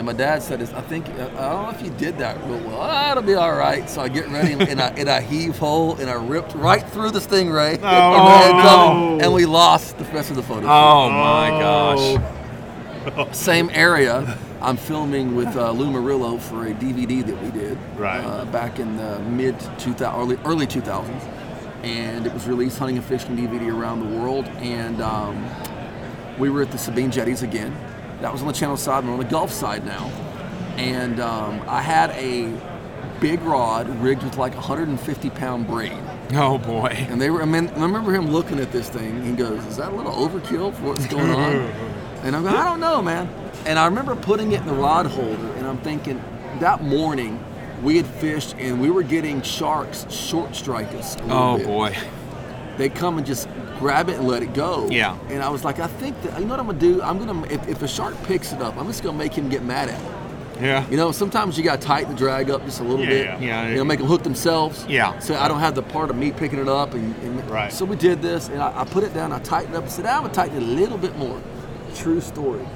And 0.00 0.06
my 0.06 0.14
dad 0.14 0.42
said, 0.42 0.62
"Is 0.62 0.72
I 0.72 0.80
think 0.80 1.06
I 1.10 1.16
don't 1.18 1.34
know 1.34 1.68
if 1.74 1.82
you 1.82 1.90
did 1.90 2.16
that 2.16 2.42
real 2.46 2.58
well. 2.60 2.78
Ah, 2.80 3.10
it'll 3.10 3.22
be 3.22 3.34
all 3.34 3.52
right." 3.54 3.86
So 3.90 4.00
I 4.00 4.08
get 4.08 4.28
ready 4.30 4.54
and, 4.54 4.62
and 4.62 4.80
I 4.80 4.88
and 4.96 5.10
I 5.10 5.20
heave 5.20 5.58
hole 5.58 5.94
and 5.98 6.08
I 6.08 6.14
ripped 6.14 6.54
right 6.54 6.82
through 6.88 7.10
the 7.10 7.18
stingray. 7.18 7.74
and, 7.82 7.84
Oh, 7.84 9.18
no. 9.18 9.22
and 9.22 9.34
we 9.34 9.44
lost 9.44 9.98
the 9.98 10.04
rest 10.04 10.30
of 10.30 10.36
the 10.36 10.42
photo. 10.42 10.62
shoot. 10.62 10.68
Oh 10.70 11.10
my 11.10 11.50
gosh. 13.10 13.32
Same 13.36 13.68
area. 13.74 14.38
I'm 14.62 14.78
filming 14.78 15.36
with 15.36 15.54
uh, 15.54 15.70
Lou 15.72 15.90
Murillo 15.90 16.38
for 16.38 16.66
a 16.66 16.72
DVD 16.72 17.22
that 17.26 17.42
we 17.42 17.50
did 17.50 17.76
Right. 17.98 18.24
uh, 18.24 18.46
back 18.46 18.78
in 18.78 18.96
the 18.96 19.18
mid 19.18 19.54
2000 19.78 20.18
early, 20.18 20.38
early 20.46 20.66
2000s, 20.66 21.10
and 21.82 22.26
it 22.26 22.32
was 22.32 22.46
released 22.48 22.78
hunting 22.78 22.96
and 22.96 23.04
fishing 23.04 23.36
DVD 23.36 23.70
around 23.70 24.00
the 24.00 24.18
world. 24.18 24.46
And 24.62 25.02
um, 25.02 25.44
we 26.38 26.48
were 26.48 26.62
at 26.62 26.70
the 26.70 26.78
Sabine 26.78 27.10
Jetties 27.10 27.42
again. 27.42 27.76
That 28.20 28.32
was 28.32 28.42
on 28.42 28.48
the 28.48 28.52
Channel 28.52 28.76
side, 28.76 29.04
and 29.04 29.12
on 29.12 29.18
the 29.18 29.24
Gulf 29.24 29.50
side 29.50 29.84
now. 29.84 30.06
And 30.76 31.20
um, 31.20 31.62
I 31.66 31.82
had 31.82 32.10
a 32.10 32.52
big 33.20 33.42
rod 33.42 33.88
rigged 34.00 34.22
with 34.22 34.36
like 34.36 34.54
150 34.54 35.30
pound 35.30 35.66
braid. 35.66 35.98
Oh 36.32 36.58
boy. 36.58 36.88
And 37.08 37.20
they 37.20 37.30
were, 37.30 37.42
I, 37.42 37.44
mean, 37.44 37.68
I 37.68 37.82
remember 37.82 38.14
him 38.14 38.30
looking 38.30 38.60
at 38.60 38.72
this 38.72 38.88
thing. 38.88 39.22
He 39.24 39.32
goes, 39.32 39.64
Is 39.66 39.76
that 39.76 39.92
a 39.92 39.96
little 39.96 40.12
overkill 40.12 40.74
for 40.74 40.84
what's 40.84 41.06
going 41.06 41.30
on? 41.30 41.52
and 42.22 42.36
I'm 42.36 42.42
going, 42.42 42.54
I 42.54 42.64
don't 42.64 42.80
know, 42.80 43.02
man. 43.02 43.28
And 43.66 43.78
I 43.78 43.86
remember 43.86 44.16
putting 44.16 44.52
it 44.52 44.60
in 44.60 44.66
the 44.66 44.74
rod 44.74 45.06
holder, 45.06 45.52
and 45.54 45.66
I'm 45.66 45.78
thinking, 45.78 46.22
that 46.60 46.82
morning, 46.82 47.42
we 47.82 47.96
had 47.96 48.06
fished 48.06 48.54
and 48.58 48.80
we 48.80 48.90
were 48.90 49.02
getting 49.02 49.42
sharks 49.42 50.10
short 50.12 50.54
strike 50.54 50.92
us. 50.94 51.16
Oh 51.24 51.56
bit. 51.56 51.66
boy. 51.66 51.96
They 52.80 52.88
come 52.88 53.18
and 53.18 53.26
just 53.26 53.46
grab 53.78 54.08
it 54.08 54.16
and 54.18 54.26
let 54.26 54.42
it 54.42 54.54
go. 54.54 54.88
Yeah. 54.90 55.18
And 55.28 55.42
I 55.42 55.50
was 55.50 55.64
like, 55.64 55.78
I 55.80 55.86
think 55.86 56.20
that, 56.22 56.40
you 56.40 56.46
know 56.46 56.56
what 56.56 56.60
I'm 56.60 56.66
to 56.68 56.72
do? 56.72 57.02
I'm 57.02 57.18
to, 57.44 57.52
if, 57.54 57.68
if 57.68 57.82
a 57.82 57.88
shark 57.88 58.14
picks 58.22 58.52
it 58.54 58.62
up, 58.62 58.76
I'm 58.78 58.86
just 58.86 59.02
to 59.02 59.12
make 59.12 59.34
him 59.34 59.50
get 59.50 59.62
mad 59.62 59.90
at 59.90 60.00
me. 60.02 60.66
Yeah. 60.66 60.88
You 60.88 60.96
know, 60.96 61.12
sometimes 61.12 61.58
you 61.58 61.64
got 61.64 61.80
to 61.82 61.86
tighten 61.86 62.12
the 62.12 62.16
drag 62.18 62.50
up 62.50 62.64
just 62.64 62.80
a 62.80 62.82
little 62.84 63.00
Yeah, 63.04 63.10
bit. 63.10 63.26
yeah. 63.26 63.38
Yeah. 63.40 63.68
You 63.68 63.74
know, 63.76 63.84
make 63.84 63.98
them 63.98 64.08
hook 64.08 64.22
themselves. 64.22 64.86
Yeah. 64.88 65.18
So 65.18 65.34
I 65.38 65.46
don't 65.46 65.60
have 65.60 65.74
the 65.74 65.82
part 65.82 66.08
of 66.08 66.16
me 66.16 66.32
picking 66.32 66.58
it 66.58 66.68
up. 66.68 66.94
And, 66.94 67.14
and 67.22 67.50
Right. 67.50 67.70
So 67.70 67.84
we 67.84 67.96
did 67.96 68.22
this, 68.22 68.48
and 68.48 68.62
I, 68.62 68.80
I 68.80 68.84
put 68.84 69.04
it 69.04 69.12
down. 69.12 69.30
I 69.32 69.40
tightened 69.40 69.74
it 69.74 69.76
up 69.76 69.84
and 69.84 69.92
said, 69.92 70.06
I'm 70.06 70.22
to 70.24 70.30
tighten 70.30 70.56
it 70.56 70.62
a 70.62 70.66
little 70.66 70.98
bit 70.98 71.16
more. 71.18 71.38
True 71.94 72.20
story. 72.22 72.66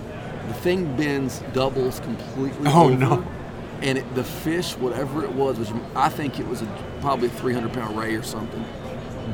The 0.49 0.55
thing 0.55 0.95
bends, 0.97 1.43
doubles 1.55 2.01
completely 2.01 2.69
Oh, 2.71 2.85
over. 2.91 2.97
no. 2.97 3.27
And 3.81 3.97
it, 3.99 4.15
the 4.15 4.25
fish, 4.25 4.77
whatever 4.77 5.25
it 5.25 5.33
was, 5.33 5.59
which 5.59 5.69
I 5.95 6.09
think 6.11 6.39
it 6.41 6.47
was 6.47 6.61
a, 6.63 6.67
probably 7.01 7.29
a 7.29 7.31
300 7.33 7.73
pound 7.73 7.97
ray 7.99 8.15
or 8.15 8.23
something, 8.23 8.65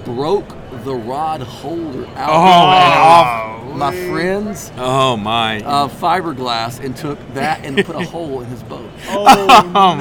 broke 0.05 0.49
the 0.85 0.95
rod 0.95 1.41
holder 1.43 2.07
out 2.17 2.31
Oh, 2.31 3.65
and 3.65 3.75
off 3.75 3.77
my 3.77 3.93
friend's 4.11 4.71
Oh 4.77 5.17
my. 5.17 5.61
uh, 5.63 5.89
fiberglass 5.89 6.85
and 6.85 6.97
took 6.97 7.19
that 7.35 7.65
and 7.65 7.85
put 7.85 7.97
a 7.97 8.05
hole 8.05 8.41
in 8.41 8.47
his 8.49 8.63
boat. 8.63 8.91
Oh, 9.09 9.73
Oh, 9.75 9.95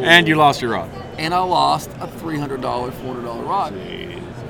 my. 0.00 0.06
and 0.06 0.26
you 0.28 0.34
lost 0.36 0.60
your 0.62 0.72
rod. 0.72 0.90
And 1.18 1.32
I 1.34 1.40
lost 1.40 1.90
a 2.00 2.06
$300, 2.06 2.60
$400 2.60 3.46
rod. 3.46 3.74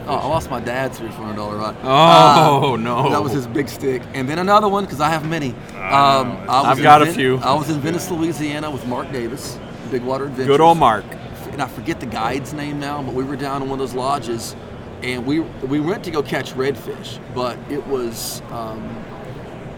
Oh, 0.05 0.17
I 0.17 0.27
lost 0.27 0.51
my 0.51 0.59
dad's 0.59 0.99
three 0.99 1.07
hundred 1.09 1.37
dollar 1.37 1.57
rod. 1.59 1.77
Oh, 1.85 2.73
Uh, 2.75 2.77
no. 2.77 3.11
That 3.11 3.23
was 3.23 3.31
his 3.33 3.47
big 3.47 3.69
stick, 3.69 4.03
and 4.15 4.29
then 4.29 4.41
another 4.41 4.69
one 4.69 4.85
because 4.85 5.01
I 5.01 5.09
have 5.11 5.25
many. 5.29 5.51
Um, 5.51 5.57
I 5.77 6.45
was 6.47 6.65
I've 6.67 6.79
in 6.79 6.83
got 6.83 7.03
a 7.03 7.07
few. 7.07 7.37
I 7.39 7.55
was 7.55 7.71
in 7.71 7.79
Venice, 7.81 8.11
Louisiana, 8.11 8.69
with 8.69 8.85
Mark 8.89 9.13
Davis, 9.13 9.61
Big 9.93 10.03
Water 10.03 10.25
Adventures. 10.25 10.49
Good 10.49 10.61
old 10.61 10.79
Mark. 10.79 11.05
And 11.53 11.61
I 11.62 11.69
forget 11.69 12.01
the 12.01 12.07
guide's 12.07 12.53
name 12.53 12.81
now, 12.81 13.03
but 13.03 13.15
we 13.15 13.25
were 13.25 13.37
down 13.37 13.62
in 13.62 13.69
one 13.69 13.79
of 13.79 13.87
those 13.87 13.95
lodges, 13.95 14.57
and 15.03 15.27
we 15.27 15.41
we 15.41 15.81
went 15.81 16.03
to 16.05 16.11
go 16.11 16.23
catch 16.23 16.53
redfish, 16.55 17.19
but 17.35 17.59
it 17.71 17.87
was 17.87 18.41
um, 18.51 19.05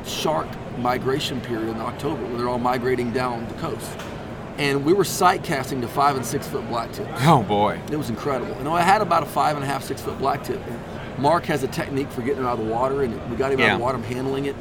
shark 0.06 0.46
migration 0.78 1.40
period 1.40 1.70
in 1.70 1.80
October, 1.80 2.24
where 2.26 2.36
they're 2.36 2.48
all 2.48 2.58
migrating 2.58 3.12
down 3.12 3.46
the 3.48 3.54
coast, 3.54 3.90
and 4.58 4.84
we 4.84 4.92
were 4.92 5.04
sight 5.04 5.42
casting 5.42 5.80
to 5.80 5.88
five 5.88 6.14
and 6.16 6.24
six 6.24 6.46
foot 6.46 6.66
blacktips. 6.68 7.10
Oh 7.22 7.42
boy. 7.42 7.80
It 7.90 7.96
was 7.96 8.08
incredible. 8.08 8.56
You 8.56 8.64
know, 8.64 8.74
I 8.74 8.82
had 8.82 9.02
about 9.02 9.22
a 9.24 9.26
five 9.26 9.56
and 9.56 9.64
a 9.64 9.66
half, 9.66 9.82
six 9.82 10.00
foot 10.00 10.18
blacktip. 10.18 10.64
And 10.68 10.80
Mark 11.18 11.44
has 11.46 11.62
a 11.62 11.68
technique 11.68 12.10
for 12.10 12.22
getting 12.22 12.42
it 12.42 12.46
out 12.46 12.58
of 12.58 12.66
the 12.66 12.72
water, 12.72 13.02
and 13.02 13.30
we 13.30 13.36
got 13.36 13.52
him 13.52 13.60
out 13.60 13.72
of 13.72 13.78
the 13.78 13.84
water. 13.84 13.98
I'm 13.98 14.04
handling 14.04 14.46
it, 14.46 14.56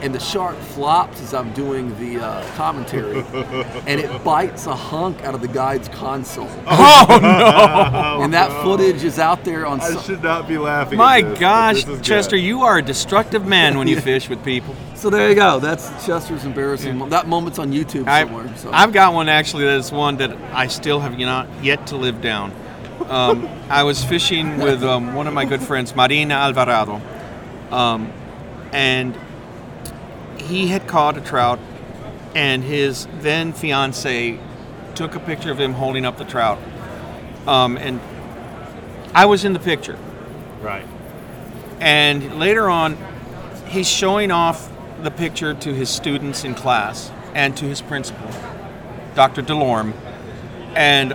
and 0.00 0.14
the 0.14 0.20
shark 0.20 0.56
flops 0.56 1.20
as 1.20 1.34
I'm 1.34 1.52
doing 1.52 1.96
the 1.98 2.24
uh, 2.24 2.54
commentary, 2.56 3.20
and 3.86 4.00
it 4.00 4.24
bites 4.24 4.66
a 4.66 4.74
hunk 4.74 5.22
out 5.22 5.34
of 5.34 5.40
the 5.40 5.48
guide's 5.48 5.88
console. 5.88 6.48
Oh 6.66 7.18
no! 7.20 8.20
and 8.22 8.32
that 8.34 8.50
footage 8.62 9.04
is 9.04 9.18
out 9.18 9.44
there 9.44 9.66
on. 9.66 9.80
I 9.80 9.90
some- 9.90 10.02
should 10.02 10.22
not 10.22 10.46
be 10.48 10.58
laughing. 10.58 10.98
My 10.98 11.18
at 11.18 11.30
this, 11.30 11.38
gosh, 11.40 11.74
this 11.76 11.88
is 11.88 11.96
good. 11.98 12.04
Chester, 12.04 12.36
you 12.36 12.62
are 12.62 12.78
a 12.78 12.82
destructive 12.82 13.46
man 13.46 13.78
when 13.78 13.88
you 13.88 14.00
fish 14.00 14.28
with 14.28 14.44
people. 14.44 14.74
So 14.94 15.10
there 15.10 15.28
you 15.28 15.34
go. 15.34 15.60
That's 15.60 15.88
Chester's 16.04 16.44
embarrassing. 16.44 16.96
mo- 16.96 17.08
That 17.08 17.28
moment's 17.28 17.58
on 17.58 17.72
YouTube 17.72 18.06
I, 18.08 18.24
somewhere. 18.24 18.56
so. 18.56 18.70
I've 18.72 18.92
got 18.92 19.14
one 19.14 19.28
actually 19.28 19.64
that 19.64 19.76
is 19.78 19.92
one 19.92 20.16
that 20.16 20.32
I 20.52 20.66
still 20.66 21.00
have 21.00 21.16
not 21.18 21.48
yet 21.62 21.86
to 21.88 21.96
live 21.96 22.20
down. 22.20 22.52
Um, 23.08 23.48
I 23.70 23.84
was 23.84 24.04
fishing 24.04 24.58
with 24.58 24.82
um, 24.82 25.14
one 25.14 25.26
of 25.26 25.34
my 25.34 25.44
good 25.44 25.62
friends, 25.62 25.94
Marina 25.94 26.34
Alvarado, 26.34 27.00
um, 27.70 28.12
and 28.72 29.16
he 30.48 30.68
had 30.68 30.86
caught 30.86 31.16
a 31.16 31.20
trout, 31.20 31.58
and 32.34 32.64
his 32.64 33.06
then 33.20 33.52
fiance 33.52 34.38
took 34.94 35.14
a 35.14 35.20
picture 35.20 35.50
of 35.50 35.60
him 35.60 35.74
holding 35.74 36.04
up 36.04 36.16
the 36.16 36.24
trout, 36.24 36.58
um, 37.46 37.76
and 37.76 38.00
I 39.14 39.26
was 39.26 39.44
in 39.44 39.52
the 39.52 39.60
picture. 39.60 39.98
right. 40.60 40.86
And 41.80 42.40
later 42.40 42.68
on, 42.68 42.96
he's 43.68 43.88
showing 43.88 44.32
off 44.32 44.68
the 45.02 45.12
picture 45.12 45.54
to 45.54 45.72
his 45.72 45.88
students 45.88 46.42
in 46.42 46.54
class 46.56 47.12
and 47.34 47.56
to 47.56 47.66
his 47.66 47.80
principal, 47.80 48.28
Dr. 49.14 49.42
Delorme. 49.42 49.92
And 50.74 51.14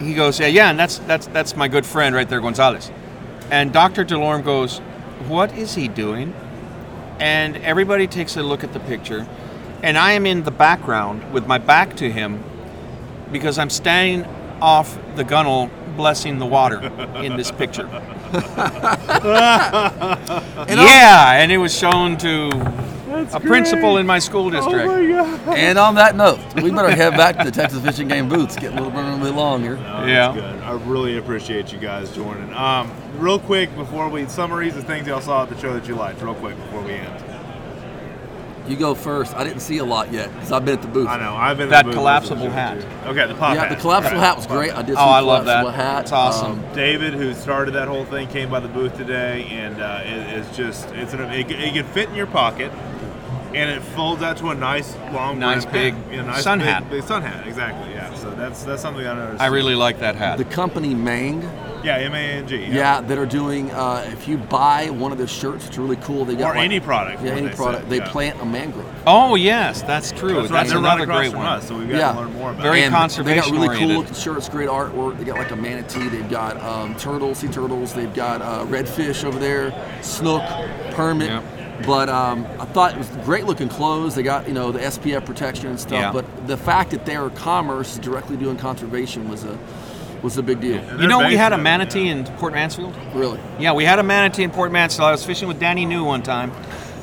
he 0.00 0.14
goes, 0.14 0.40
Yeah, 0.40 0.46
yeah, 0.46 0.70
and 0.70 0.78
that's 0.78 0.98
that's 1.00 1.26
that's 1.28 1.54
my 1.54 1.68
good 1.68 1.84
friend 1.84 2.14
right 2.14 2.28
there, 2.28 2.40
Gonzales. 2.40 2.90
And 3.50 3.72
Dr. 3.72 4.04
Delorme 4.04 4.42
goes, 4.42 4.78
What 5.28 5.52
is 5.52 5.74
he 5.74 5.86
doing? 5.86 6.34
And 7.20 7.56
everybody 7.58 8.06
takes 8.06 8.36
a 8.36 8.42
look 8.42 8.64
at 8.64 8.72
the 8.72 8.80
picture. 8.80 9.28
And 9.82 9.96
I 9.96 10.12
am 10.12 10.26
in 10.26 10.42
the 10.42 10.50
background 10.50 11.32
with 11.32 11.46
my 11.46 11.58
back 11.58 11.96
to 11.96 12.10
him 12.10 12.42
because 13.30 13.58
I'm 13.58 13.70
standing 13.70 14.28
off 14.60 14.98
the 15.16 15.24
gunnel 15.24 15.70
blessing 15.96 16.38
the 16.38 16.46
water 16.46 16.80
in 17.16 17.36
this 17.36 17.50
picture. 17.50 17.86
yeah, 20.72 21.32
and 21.32 21.52
it 21.52 21.58
was 21.58 21.76
shown 21.76 22.16
to 22.18 22.50
a 23.32 23.40
principal 23.40 23.96
in 23.98 24.06
my 24.06 24.18
school 24.18 24.50
district. 24.50 24.86
Oh 24.88 24.96
my 25.00 25.06
god. 25.44 25.56
and 25.58 25.78
on 25.78 25.94
that 25.96 26.14
note, 26.16 26.38
we 26.62 26.70
better 26.70 26.90
head 26.90 27.12
back 27.16 27.36
to 27.38 27.44
the 27.44 27.50
Texas 27.50 27.82
Fish 27.84 27.98
and 27.98 28.08
Game 28.08 28.28
booths. 28.28 28.56
Getting 28.56 28.78
a 28.78 28.82
little 28.82 28.90
bit 28.90 29.06
really 29.18 29.30
long 29.30 29.62
here. 29.62 29.76
No, 29.76 30.04
Yeah. 30.06 30.32
good. 30.34 30.62
I 30.62 30.72
really 30.72 31.16
appreciate 31.18 31.72
you 31.72 31.78
guys 31.78 32.10
joining. 32.14 32.52
Um, 32.54 32.90
real 33.18 33.38
quick 33.38 33.74
before 33.76 34.08
we 34.08 34.26
summaries 34.26 34.76
of 34.76 34.84
things 34.84 35.06
y'all 35.06 35.20
saw 35.20 35.42
at 35.44 35.48
the 35.50 35.58
show 35.58 35.72
that 35.74 35.86
you 35.88 35.94
liked. 35.94 36.22
Real 36.22 36.34
quick 36.34 36.56
before 36.56 36.82
we 36.82 36.92
end. 36.92 37.24
You 38.68 38.76
go 38.76 38.94
first. 38.94 39.34
I 39.34 39.42
didn't 39.42 39.60
see 39.60 39.78
a 39.78 39.84
lot 39.84 40.12
yet 40.12 40.32
because 40.34 40.52
I've 40.52 40.64
been 40.64 40.74
at 40.76 40.82
the 40.82 40.86
booth. 40.88 41.08
I 41.08 41.18
know 41.18 41.34
I've 41.34 41.56
been 41.56 41.64
in 41.64 41.70
That 41.70 41.78
the 41.78 41.84
booth 41.86 41.94
That 41.94 41.98
collapsible 41.98 42.36
listening 42.44 42.52
to 42.52 42.56
it, 42.80 42.84
hat. 42.84 43.04
too. 43.04 43.08
Okay, 43.10 43.26
the 43.26 43.34
pop 43.34 43.54
Yeah, 43.54 43.60
hat. 43.62 43.70
the 43.70 43.76
collapsible 43.76 44.18
Right. 44.18 44.26
hat 44.26 44.36
was 44.36 44.46
great. 44.46 44.72
I 44.72 44.82
did 44.82 44.94
see 44.94 45.00
Oh, 45.02 45.06
the 45.06 45.10
I 45.10 45.20
love 45.20 45.44
that. 45.46 45.60
collapsible 45.62 45.84
hat. 45.84 46.00
It's 46.02 46.12
awesome. 46.12 46.52
Um, 46.52 46.64
David, 46.74 47.14
who 47.14 47.34
started 47.34 47.72
that 47.74 47.88
whole 47.88 48.04
thing, 48.04 48.28
came 48.28 48.48
by 48.48 48.60
the 48.60 48.68
booth 48.68 48.96
today, 48.96 49.48
and 49.50 49.80
uh, 49.80 50.00
it, 50.04 50.38
it's 50.38 50.56
just 50.56 50.88
it's 50.90 51.14
an, 51.14 51.20
it, 51.32 51.50
it 51.50 51.72
can 51.74 51.84
fit 51.86 52.10
in 52.10 52.14
your 52.14 52.26
pocket, 52.26 52.70
and 53.54 53.70
it 53.70 53.82
folds 53.82 54.22
out 54.22 54.36
to 54.38 54.48
a 54.50 54.54
nice 54.54 54.94
long 55.12 55.38
Nice 55.38 55.64
big 55.66 55.94
hat. 55.94 56.12
Yeah, 56.12 56.22
nice 56.22 56.42
sun 56.42 56.58
big, 56.58 56.68
hat. 56.68 56.90
Big 56.90 57.02
sun 57.02 57.22
hat, 57.22 57.46
exactly. 57.46 57.92
Yeah, 57.92 58.14
so 58.14 58.30
that's 58.32 58.62
that's 58.64 58.82
something 58.82 59.06
I 59.06 59.14
noticed. 59.14 59.42
I 59.42 59.46
really 59.46 59.74
like 59.74 59.98
that 60.00 60.14
hat. 60.16 60.38
the 60.38 60.44
company 60.44 60.94
Mang, 60.94 61.42
yeah, 61.82 61.96
M 61.96 62.14
A 62.14 62.18
N 62.18 62.46
G. 62.46 62.64
yeah. 62.66 63.00
that 63.00 63.18
are 63.18 63.26
doing. 63.26 63.70
Uh, 63.72 64.04
if 64.12 64.28
you 64.28 64.36
buy 64.36 64.90
one 64.90 65.12
of 65.12 65.18
their 65.18 65.26
shirts, 65.26 65.66
it's 65.66 65.78
really 65.78 65.96
cool. 65.96 66.24
They 66.24 66.36
got 66.36 66.52
or 66.52 66.54
like- 66.56 66.64
any 66.64 66.80
product. 66.80 67.22
Yeah, 67.22 67.32
any 67.32 67.48
they 67.48 67.54
product. 67.54 67.82
said, 67.84 67.90
They 67.90 67.96
yeah. 67.98 68.10
plant 68.10 68.40
a 68.40 68.44
mangrove. 68.46 68.86
Oh 69.06 69.34
yes, 69.34 69.82
that's 69.82 70.12
true. 70.12 70.34
That's, 70.34 70.50
That's, 70.50 70.52
right. 70.52 70.68
They're 70.68 70.78
right 70.78 70.94
another 71.00 71.06
great 71.06 71.30
from 71.30 71.38
one. 71.40 71.46
us, 71.48 71.66
so 71.68 71.76
we've 71.78 71.88
got 71.88 71.98
Yeah. 71.98 72.12
to 72.12 72.20
learn 72.20 72.32
more 72.34 72.50
about 72.50 72.62
Very 72.62 72.80
it. 72.80 72.84
And 72.84 72.92
They 72.92 72.96
got 72.96 73.00
conservation 73.00 73.54
really 73.56 73.78
cool 73.78 73.88
looking 73.88 74.14
shirts, 74.14 74.48
great 74.48 74.68
artwork. 74.68 75.18
They 75.18 75.24
got 75.24 75.38
like 75.38 75.50
a 75.50 75.56
manatee. 75.56 76.08
They've 76.08 76.28
got 76.30 76.56
um, 76.62 76.94
turtles, 76.96 77.38
sea 77.38 77.48
turtles. 77.48 77.94
They've 77.94 78.12
got 78.14 78.42
uh, 78.42 78.64
redfish 78.66 79.24
over 79.24 79.38
there, 79.38 79.72
snook, 80.02 80.42
permit. 80.92 81.30
Yep. 81.30 81.44
But 81.86 82.08
um, 82.08 82.46
I 82.58 82.64
thought 82.66 82.92
it 82.92 82.98
was 82.98 83.08
great 83.24 83.44
looking 83.46 83.68
clothes. 83.68 84.14
They 84.14 84.22
got 84.22 84.46
you 84.46 84.54
know 84.54 84.70
the 84.72 84.80
SPF 84.80 85.24
protection 85.24 85.68
and 85.68 85.80
stuff. 85.80 85.92
Yeah. 85.92 86.12
But 86.12 86.46
the 86.46 86.56
fact 86.56 86.90
that 86.90 87.06
their 87.06 87.30
commerce 87.30 87.92
is 87.94 87.98
directly 87.98 88.36
doing 88.36 88.56
conservation 88.56 89.28
was 89.28 89.44
a 89.44 89.58
was 90.22 90.36
a 90.36 90.42
big 90.42 90.60
deal. 90.60 90.76
And 90.78 91.00
You 91.00 91.06
know, 91.08 91.26
we 91.26 91.36
had 91.36 91.52
a 91.54 91.58
manatee 91.58 92.04
yeah. 92.06 92.12
in 92.16 92.24
Port 92.36 92.52
Mansfield. 92.52 92.94
Really. 93.14 93.40
Yeah, 93.58 93.72
we 93.72 93.84
had 93.84 93.98
a 93.98 94.02
manatee 94.02 94.42
in 94.42 94.50
Port 94.50 94.70
Mansfield. 94.70 95.08
I 95.08 95.12
was 95.12 95.24
fishing 95.24 95.48
with 95.48 95.58
Danny 95.58 95.86
New 95.86 96.04
one 96.04 96.22
time, 96.22 96.52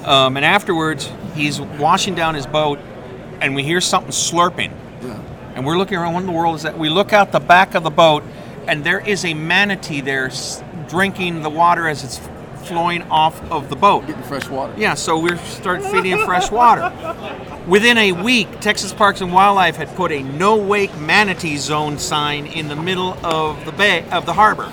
um, 0.05 0.37
and 0.37 0.45
afterwards 0.45 1.09
he's 1.33 1.59
washing 1.59 2.13
down 2.13 2.35
his 2.35 2.45
boat, 2.45 2.77
and 3.41 3.55
we 3.55 3.63
hear 3.63 3.81
something 3.81 4.11
slurping, 4.11 4.71
Yeah. 5.03 5.19
and 5.55 5.65
we're 5.65 5.77
looking 5.77 5.97
around. 5.97 6.13
What 6.13 6.19
in 6.21 6.25
the 6.27 6.31
world 6.33 6.55
is 6.55 6.61
that? 6.63 6.77
We 6.77 6.89
look 6.89 7.11
out 7.11 7.31
the 7.31 7.39
back 7.39 7.73
of 7.73 7.81
the 7.83 7.89
boat, 7.89 8.23
and 8.67 8.83
there 8.83 8.99
is 8.99 9.25
a 9.25 9.33
manatee 9.33 10.01
there 10.01 10.27
s- 10.27 10.61
drinking 10.87 11.41
the 11.41 11.49
water 11.49 11.87
as 11.87 12.03
it's 12.03 12.19
flowing 12.67 13.03
off 13.03 13.41
of 13.51 13.69
the 13.69 13.75
boat. 13.75 14.05
Getting 14.07 14.23
fresh 14.23 14.47
water. 14.49 14.73
Yeah, 14.77 14.93
so 14.93 15.17
we 15.17 15.35
start 15.37 15.83
feeding 15.83 16.11
him 16.11 16.25
fresh 16.25 16.51
water. 16.51 16.91
Within 17.67 17.97
a 17.97 18.11
week, 18.11 18.59
Texas 18.59 18.93
Parks 18.93 19.21
and 19.21 19.33
Wildlife 19.33 19.75
had 19.75 19.89
put 19.95 20.11
a 20.11 20.23
no 20.23 20.55
wake 20.55 20.95
manatee 20.97 21.57
zone 21.57 21.97
sign 21.97 22.45
in 22.45 22.67
the 22.67 22.75
middle 22.75 23.13
of 23.25 23.63
the 23.65 23.71
bay 23.71 24.07
of 24.11 24.25
the 24.25 24.33
harbor. 24.33 24.71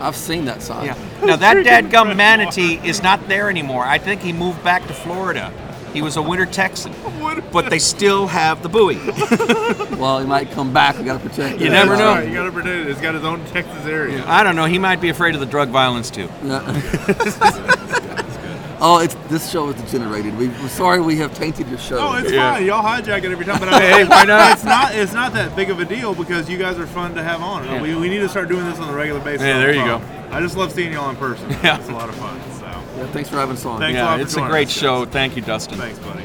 I've 0.00 0.16
seen 0.16 0.46
that 0.46 0.62
sign. 0.62 0.86
Yeah. 0.86 0.96
Now 1.24 1.36
that 1.36 1.58
dadgum 1.58 2.16
manatee 2.16 2.80
is 2.82 3.02
not 3.02 3.28
there 3.28 3.48
anymore. 3.48 3.84
I 3.84 3.98
think 3.98 4.20
he 4.20 4.32
moved 4.32 4.62
back 4.64 4.86
to 4.88 4.94
Florida. 4.94 5.52
He 5.92 6.00
was 6.02 6.16
a 6.16 6.22
winter 6.22 6.46
Texan, 6.46 6.92
but 7.52 7.68
they 7.70 7.78
still 7.78 8.26
have 8.26 8.62
the 8.62 8.68
buoy. 8.68 8.98
Well, 10.02 10.18
he 10.18 10.26
might 10.26 10.50
come 10.50 10.72
back. 10.72 10.98
We 10.98 11.04
got 11.04 11.22
to 11.22 11.28
protect. 11.28 11.60
You 11.60 11.66
it. 11.68 11.70
never 11.70 11.90
That's 11.90 12.00
know. 12.00 12.14
right, 12.14 12.26
You 12.26 12.34
got 12.34 12.42
to 12.46 12.50
protect 12.50 12.74
it. 12.74 12.88
It's 12.88 13.00
got 13.00 13.14
his 13.14 13.22
own 13.22 13.44
Texas 13.46 13.86
area. 13.86 14.24
I 14.26 14.42
don't 14.42 14.56
know. 14.56 14.64
He 14.64 14.76
might 14.76 15.00
be 15.00 15.10
afraid 15.10 15.34
of 15.34 15.40
the 15.40 15.46
drug 15.46 15.68
violence 15.68 16.10
too. 16.10 16.28
oh, 18.80 18.98
it's 19.00 19.14
this 19.28 19.48
show 19.50 19.68
is 19.68 19.80
degenerated. 19.80 20.36
We, 20.36 20.48
we're 20.48 20.68
sorry 20.68 21.00
we 21.00 21.16
have 21.18 21.32
tainted 21.34 21.68
your 21.68 21.78
show. 21.78 21.98
Oh, 21.98 22.14
it's 22.16 22.32
Yeah. 22.32 22.54
fine. 22.54 22.66
Y'all 22.66 22.82
hijack 22.82 23.22
it 23.22 23.30
every 23.30 23.44
time. 23.44 23.60
But 23.60 23.68
I, 23.68 23.80
Hey, 23.80 24.04
why 24.04 24.24
not? 24.24 24.52
It's 24.52 24.64
not. 24.64 24.94
It's 24.94 25.12
not 25.12 25.32
that 25.34 25.54
big 25.54 25.70
of 25.70 25.78
a 25.78 25.84
deal 25.84 26.14
because 26.16 26.50
you 26.50 26.58
guys 26.58 26.78
are 26.80 26.86
fun 26.86 27.14
to 27.14 27.22
have 27.22 27.40
on. 27.42 27.64
Yeah. 27.64 27.80
We, 27.80 27.94
we 27.94 28.08
need 28.08 28.18
to 28.20 28.28
start 28.28 28.48
doing 28.48 28.64
this 28.64 28.80
on 28.80 28.88
a 28.88 28.92
regular 28.92 29.20
basis. 29.20 29.42
Yeah, 29.46 29.58
there 29.58 29.72
the 29.72 29.78
you 29.78 29.84
go. 29.84 30.02
I 30.32 30.40
just 30.40 30.56
love 30.56 30.72
seeing 30.72 30.92
y'all 30.92 31.10
in 31.10 31.16
person. 31.16 31.48
Yeah. 31.62 31.78
It's 31.78 31.88
a 31.88 31.92
lot 31.92 32.08
of 32.08 32.16
fun. 32.16 32.40
So 33.02 33.08
Yeah, 33.08 33.12
thanks 33.12 33.28
for 33.30 33.36
having 33.36 33.56
us 33.56 33.64
on. 33.64 33.80
Thanks 33.80 33.96
a 33.96 33.98
yeah, 33.98 34.04
lot 34.04 34.16
for 34.18 34.22
it's 34.22 34.36
a 34.36 34.40
great 34.42 34.68
us, 34.68 34.74
guys. 34.74 34.80
show. 34.80 35.04
Thank 35.06 35.34
you, 35.36 35.42
Dustin. 35.42 35.76
thanks, 35.78 35.98
buddy. 35.98 36.21